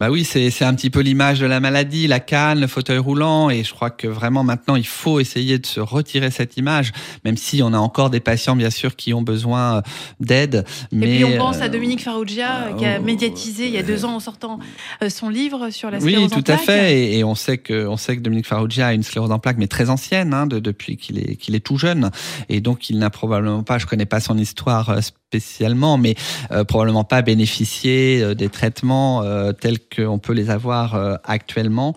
Bah 0.00 0.10
oui, 0.10 0.24
c'est 0.24 0.64
un 0.64 0.74
petit 0.74 0.90
peu 0.90 1.00
l'image 1.00 1.40
de 1.40 1.46
la 1.46 1.60
maladie, 1.60 2.06
la 2.06 2.20
canne, 2.20 2.60
le 2.60 2.66
fauteuil 2.66 2.98
roulant, 2.98 3.50
et 3.50 3.62
je 3.62 3.74
crois 3.74 3.90
que 3.90 4.06
vraiment 4.06 4.42
maintenant 4.42 4.76
il 4.76 4.86
faut 4.86 5.20
essayer 5.20 5.58
de 5.58 5.66
se 5.66 5.80
retirer 5.80 6.30
cette 6.30 6.56
image, 6.56 6.92
même 7.24 7.36
si 7.36 7.62
on 7.62 7.72
a 7.72 7.78
encore 7.78 8.10
des 8.10 8.20
patients 8.20 8.56
bien 8.56 8.70
sûr 8.70 8.96
qui 8.96 9.12
ont 9.12 9.22
besoin 9.22 9.78
euh, 9.78 9.80
d'aide. 10.20 10.64
Mais 10.92 11.16
et 11.20 11.24
puis 11.24 11.24
on 11.24 11.38
pense 11.38 11.60
à 11.60 11.64
euh, 11.64 11.68
Dominique 11.68 12.02
Farrugia 12.02 12.72
qui 12.78 12.86
a 12.86 12.96
euh, 12.96 13.02
médiatisé 13.02 13.66
il 13.66 13.72
y 13.72 13.78
a 13.78 13.82
deux 13.82 14.04
ans 14.04 14.16
en 14.16 14.20
sortant 14.20 14.58
son 15.08 15.28
livre 15.28 15.70
sur 15.70 15.90
la 15.90 16.00
sclérose 16.00 16.24
en 16.24 16.28
plaques. 16.28 16.38
Oui, 16.38 16.42
tout 16.44 16.52
à 16.52 16.56
fait, 16.56 17.16
et, 17.16 17.24
on 17.24 17.34
sait 17.34 17.58
que 17.58 17.86
on 17.86 17.96
sait 17.96 18.16
que 18.16 18.22
Dominique 18.22 18.46
Farrugia 18.46 18.88
a 18.88 18.92
une 18.94 19.02
sclérose 19.02 19.30
en 19.30 19.38
plaques, 19.38 19.58
mais 19.58 19.68
très 19.68 19.90
ancienne, 19.90 20.32
hein, 20.32 20.46
de, 20.46 20.58
depuis 20.58 20.96
qu'il 20.96 21.18
est 21.18 21.36
qu'il 21.36 21.54
est 21.54 21.60
tout 21.60 21.76
jeune, 21.76 22.10
et 22.48 22.60
donc 22.60 22.88
il 22.88 22.98
n'a 22.98 23.10
probablement 23.10 23.62
pas, 23.62 23.78
je 23.78 23.86
connais 23.86 24.06
pas 24.06 24.20
son 24.20 24.38
histoire 24.38 25.02
spécialement, 25.02 25.97
mais 25.98 26.14
euh, 26.50 26.64
probablement 26.64 27.04
pas 27.04 27.22
bénéficier 27.22 28.22
euh, 28.22 28.34
des 28.34 28.48
traitements 28.48 29.22
euh, 29.22 29.52
tels 29.52 29.78
qu'on 29.78 30.18
peut 30.18 30.32
les 30.32 30.50
avoir 30.50 31.18
actuellement. 31.24 31.94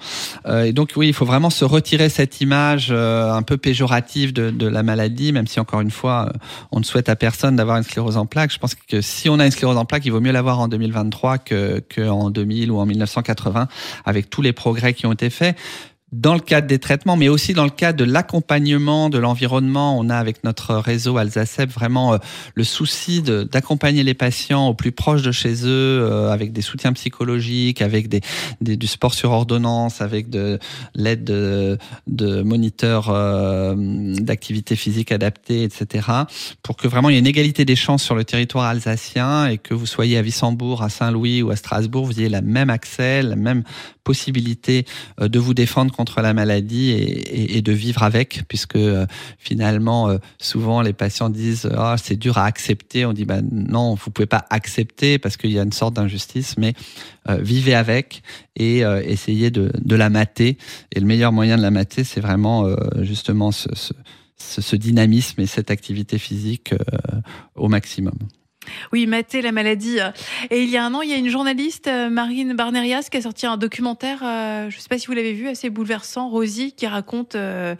et 0.63 0.73
donc 0.73 0.91
oui, 0.95 1.07
il 1.07 1.13
faut 1.13 1.25
vraiment 1.25 1.49
se 1.49 1.65
retirer 1.65 2.09
cette 2.09 2.41
image 2.41 2.91
un 2.91 3.41
peu 3.41 3.57
péjorative 3.57 4.33
de, 4.33 4.67
la 4.67 4.83
maladie, 4.83 5.31
même 5.31 5.47
si 5.47 5.59
encore 5.59 5.81
une 5.81 5.91
fois, 5.91 6.31
on 6.71 6.79
ne 6.79 6.83
souhaite 6.83 7.09
à 7.09 7.15
personne 7.15 7.55
d'avoir 7.55 7.77
une 7.77 7.83
sclérose 7.83 8.17
en 8.17 8.25
plaques. 8.25 8.51
Je 8.51 8.59
pense 8.59 8.75
que 8.75 9.01
si 9.01 9.29
on 9.29 9.39
a 9.39 9.45
une 9.45 9.51
sclérose 9.51 9.77
en 9.77 9.85
plaques, 9.85 10.05
il 10.05 10.11
vaut 10.11 10.21
mieux 10.21 10.31
l'avoir 10.31 10.59
en 10.59 10.67
2023 10.67 11.37
que, 11.39 11.81
que 11.87 12.07
en 12.07 12.29
2000 12.29 12.71
ou 12.71 12.79
en 12.79 12.85
1980, 12.85 13.67
avec 14.05 14.29
tous 14.29 14.41
les 14.41 14.53
progrès 14.53 14.93
qui 14.93 15.05
ont 15.05 15.13
été 15.13 15.29
faits 15.29 15.55
dans 16.11 16.33
le 16.33 16.41
cadre 16.41 16.67
des 16.67 16.79
traitements, 16.79 17.15
mais 17.15 17.29
aussi 17.29 17.53
dans 17.53 17.63
le 17.63 17.69
cadre 17.69 17.97
de 17.97 18.03
l'accompagnement 18.03 19.09
de 19.09 19.17
l'environnement. 19.17 19.97
On 19.97 20.09
a 20.09 20.17
avec 20.17 20.43
notre 20.43 20.75
réseau 20.75 21.17
Alsacep 21.17 21.71
vraiment 21.71 22.13
euh, 22.13 22.17
le 22.55 22.65
souci 22.65 23.21
d'accompagner 23.21 24.03
les 24.03 24.13
patients 24.13 24.67
au 24.67 24.73
plus 24.73 24.91
proche 24.91 25.21
de 25.21 25.31
chez 25.31 25.63
eux, 25.63 26.01
euh, 26.03 26.29
avec 26.29 26.51
des 26.51 26.61
soutiens 26.61 26.91
psychologiques, 26.93 27.81
avec 27.81 28.09
du 28.59 28.87
sport 28.87 29.13
sur 29.13 29.31
ordonnance, 29.31 30.01
avec 30.01 30.29
de 30.29 30.59
l'aide 30.95 31.23
de, 31.23 31.77
moniteurs 32.43 33.09
euh, 33.09 33.73
d'activité 34.19 34.75
physique 34.75 35.13
adaptée, 35.13 35.63
etc. 35.63 36.07
Pour 36.61 36.75
que 36.75 36.89
vraiment 36.89 37.09
il 37.09 37.13
y 37.13 37.15
ait 37.15 37.19
une 37.19 37.27
égalité 37.27 37.63
des 37.63 37.77
chances 37.77 38.03
sur 38.03 38.15
le 38.15 38.25
territoire 38.25 38.65
alsacien 38.65 39.47
et 39.47 39.57
que 39.57 39.73
vous 39.73 39.85
soyez 39.85 40.17
à 40.17 40.21
Wissembourg, 40.21 40.83
à 40.83 40.89
Saint-Louis 40.89 41.41
ou 41.41 41.51
à 41.51 41.55
Strasbourg, 41.55 42.05
vous 42.05 42.19
ayez 42.19 42.29
la 42.29 42.41
même 42.41 42.69
accès, 42.69 43.21
la 43.21 43.37
même 43.37 43.63
possibilité 44.03 44.85
de 45.19 45.39
vous 45.39 45.53
défendre 45.53 45.93
contre 46.01 46.21
la 46.21 46.33
maladie 46.33 46.89
et, 46.89 47.61
de 47.61 47.71
vivre 47.71 48.01
avec, 48.01 48.41
puisque 48.47 48.75
euh, 48.75 49.05
finalement, 49.37 50.09
euh, 50.09 50.17
souvent 50.39 50.81
les 50.81 50.93
patients 50.93 51.29
disent 51.29 51.69
ah 51.77 51.95
c'est 52.01 52.15
dur 52.15 52.39
à 52.39 52.45
accepter. 52.45 53.05
On 53.05 53.13
dit 53.13 53.25
bah 53.25 53.41
non, 53.51 53.93
vous 53.93 54.09
pouvez 54.09 54.25
pas 54.25 54.45
accepter 54.49 55.19
parce 55.19 55.37
qu'il 55.37 55.51
y 55.51 55.59
a 55.59 55.61
une 55.61 55.71
sorte 55.71 55.93
d'injustice, 55.93 56.57
mais 56.57 56.73
euh, 57.29 57.35
vivez 57.35 57.75
avec 57.75 58.23
et 58.55 58.79
essayez 58.79 59.51
de, 59.51 59.95
la 59.95 60.09
mater. 60.09 60.57
Et 60.91 60.99
le 60.99 61.05
meilleur 61.05 61.31
moyen 61.31 61.55
de 61.55 61.61
la 61.61 61.71
mater, 61.71 62.03
c'est 62.03 62.19
vraiment 62.19 62.67
justement 62.99 63.51
ce, 63.51 64.75
dynamisme 64.75 65.39
et 65.41 65.45
cette 65.45 65.71
activité 65.71 66.17
physique 66.17 66.73
au 67.55 67.69
maximum. 67.69 68.17
Oui, 68.91 69.07
mater 69.07 69.41
la 69.41 69.51
maladie. 69.51 69.99
Et 70.49 70.63
il 70.63 70.69
y 70.69 70.77
a 70.77 70.85
un 70.85 70.93
an, 70.93 71.01
il 71.01 71.09
y 71.09 71.13
a 71.13 71.17
une 71.17 71.29
journaliste, 71.29 71.87
euh, 71.87 72.09
Marine 72.09 72.55
Barnerias, 72.55 73.07
qui 73.11 73.17
a 73.17 73.21
sorti 73.21 73.45
un 73.45 73.57
documentaire, 73.57 74.19
euh, 74.23 74.69
je 74.69 74.75
ne 74.75 74.81
sais 74.81 74.89
pas 74.89 74.97
si 74.97 75.07
vous 75.07 75.13
l'avez 75.13 75.33
vu, 75.33 75.47
assez 75.47 75.69
bouleversant, 75.69 76.29
Rosie, 76.29 76.73
qui 76.75 76.87
raconte 76.87 77.35
euh, 77.35 77.75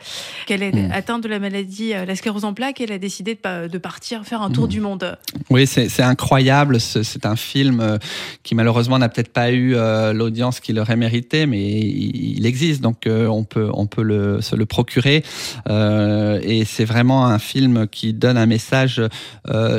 qu'elle 0.46 0.64
est 0.64 0.72
hmm. 0.72 0.92
atteinte 0.92 1.24
de 1.24 1.28
la 1.28 1.40
maladie, 1.40 1.92
la 1.92 2.16
sclérose 2.16 2.46
en 2.46 2.54
plaques, 2.54 2.82
et 2.82 2.86
elle 2.86 2.92
a 2.92 2.98
décidé 2.98 3.36
de, 3.36 3.78
partir 3.78 4.26
faire 4.26 4.42
un 4.42 4.50
tour 4.50 4.66
hmm. 4.66 4.70
du 4.70 4.82
monde. 4.82 5.18
Oui, 5.50 5.68
c'est 5.68 6.02
incroyable. 6.02 6.80
C'est 6.80 7.26
un 7.26 7.36
film 7.36 8.00
qui 8.44 8.56
malheureusement 8.56 9.00
n'a 9.00 9.10
peut-être 9.10 9.34
pas 9.34 9.52
eu 9.52 9.76
l'audience 10.14 10.60
qu'il 10.60 10.80
aurait 10.80 10.96
mérité, 10.96 11.46
mais 11.46 11.80
il 11.80 12.46
existe, 12.46 12.82
donc 12.82 13.08
on 13.08 13.44
peut, 13.44 13.70
on 13.74 13.88
peut 13.88 14.04
le, 14.04 14.42
se 14.42 14.56
le 14.56 14.66
procurer. 14.66 15.24
et 15.70 16.64
c'est 16.66 16.86
vraiment 16.86 17.26
un 17.26 17.40
film 17.40 17.88
qui 17.88 18.14
donne 18.14 18.38
un 18.38 18.46
message 18.46 19.02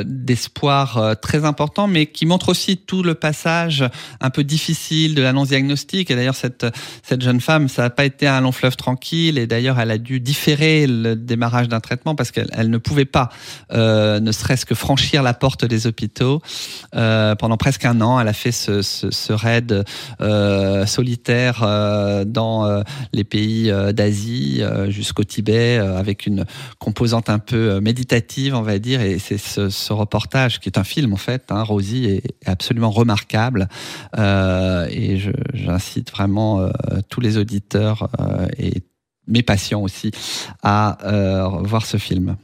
d'espoir 0.05 1.02
euh, 1.03 1.15
très 1.15 1.45
important, 1.45 1.87
mais 1.87 2.05
qui 2.05 2.25
montre 2.25 2.49
aussi 2.49 2.77
tout 2.77 3.03
le 3.03 3.13
passage 3.13 3.83
un 4.21 4.29
peu 4.29 4.43
difficile 4.43 5.15
de 5.15 5.21
l'annonce 5.21 5.49
diagnostique. 5.49 6.09
Et 6.11 6.15
d'ailleurs, 6.15 6.35
cette, 6.35 6.65
cette 7.03 7.21
jeune 7.21 7.41
femme, 7.41 7.67
ça 7.67 7.83
n'a 7.83 7.89
pas 7.89 8.05
été 8.05 8.27
un 8.27 8.41
long 8.41 8.51
fleuve 8.51 8.75
tranquille. 8.75 9.37
Et 9.37 9.47
d'ailleurs, 9.47 9.79
elle 9.79 9.91
a 9.91 9.97
dû 9.97 10.19
différer 10.19 10.87
le 10.87 11.15
démarrage 11.15 11.67
d'un 11.67 11.79
traitement 11.79 12.15
parce 12.15 12.31
qu'elle 12.31 12.49
elle 12.53 12.69
ne 12.69 12.77
pouvait 12.77 13.05
pas, 13.05 13.29
euh, 13.71 14.19
ne 14.19 14.31
serait-ce 14.31 14.65
que 14.65 14.75
franchir 14.75 15.23
la 15.23 15.33
porte 15.33 15.65
des 15.65 15.87
hôpitaux. 15.87 16.41
Euh, 16.95 17.35
pendant 17.35 17.57
presque 17.57 17.85
un 17.85 18.01
an, 18.01 18.19
elle 18.19 18.27
a 18.27 18.33
fait 18.33 18.51
ce, 18.51 18.81
ce, 18.81 19.33
raid 19.33 19.83
solitaire 20.87 21.61
dans 22.25 22.83
les 23.13 23.23
pays 23.23 23.71
d'Asie 23.93 24.61
jusqu'au 24.89 25.23
Tibet 25.23 25.77
avec 25.77 26.25
une 26.25 26.45
composante 26.79 27.29
un 27.29 27.39
peu 27.39 27.79
méditative, 27.79 28.55
on 28.55 28.61
va 28.61 28.79
dire. 28.79 29.01
Et 29.01 29.19
c'est 29.19 29.37
ce, 29.37 29.69
ce 29.69 29.93
reportage 29.93 30.59
qui 30.59 30.69
est 30.69 30.77
un 30.77 30.83
film 30.83 30.92
en 31.01 31.17
fait. 31.17 31.45
Hein. 31.49 31.63
Rosie 31.63 32.05
est 32.05 32.35
absolument 32.45 32.91
remarquable 32.91 33.67
euh, 34.17 34.87
et 34.89 35.19
j'incite 35.53 36.11
vraiment 36.11 36.59
euh, 36.59 36.71
tous 37.09 37.21
les 37.21 37.37
auditeurs 37.37 38.09
euh, 38.19 38.47
et 38.57 38.83
mes 39.27 39.43
patients 39.43 39.81
aussi 39.81 40.11
à 40.61 40.97
voir 41.63 41.85
ce 41.85 41.97
film. 41.97 42.35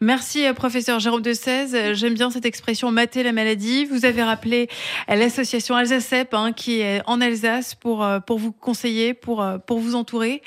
Merci, 0.00 0.46
euh, 0.46 0.52
professeur 0.52 1.00
Jérôme 1.00 1.22
de 1.22 1.32
16. 1.32 1.74
Euh, 1.74 1.94
j'aime 1.94 2.14
bien 2.14 2.30
cette 2.30 2.44
expression 2.44 2.90
mater 2.92 3.22
la 3.22 3.32
maladie. 3.32 3.86
Vous 3.86 4.04
avez 4.04 4.22
rappelé 4.22 4.68
euh, 5.08 5.14
l'association 5.14 5.74
Alsacep 5.74 6.34
hein, 6.34 6.52
qui 6.52 6.80
est 6.80 7.00
en 7.06 7.20
Alsace 7.20 7.74
pour, 7.74 8.06
pour 8.26 8.38
vous 8.38 8.52
conseiller, 8.52 9.14
pour, 9.14 9.44
pour 9.66 9.78
vous 9.78 9.94
entourer. 9.94 10.42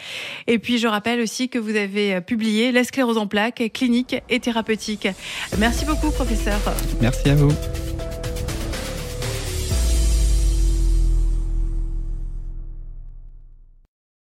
Et 0.47 0.59
puis, 0.59 0.77
je 0.77 0.87
rappelle 0.87 1.19
aussi 1.19 1.49
que 1.49 1.57
vous 1.57 1.75
avez 1.75 2.21
publié 2.21 2.71
La 2.71 2.83
sclérose 2.83 3.17
en 3.17 3.27
plaques, 3.27 3.71
clinique 3.73 4.15
et 4.29 4.39
thérapeutique. 4.39 5.07
Merci 5.57 5.85
beaucoup, 5.85 6.11
professeur. 6.11 6.59
Merci 7.01 7.29
à 7.29 7.35
vous. 7.35 7.51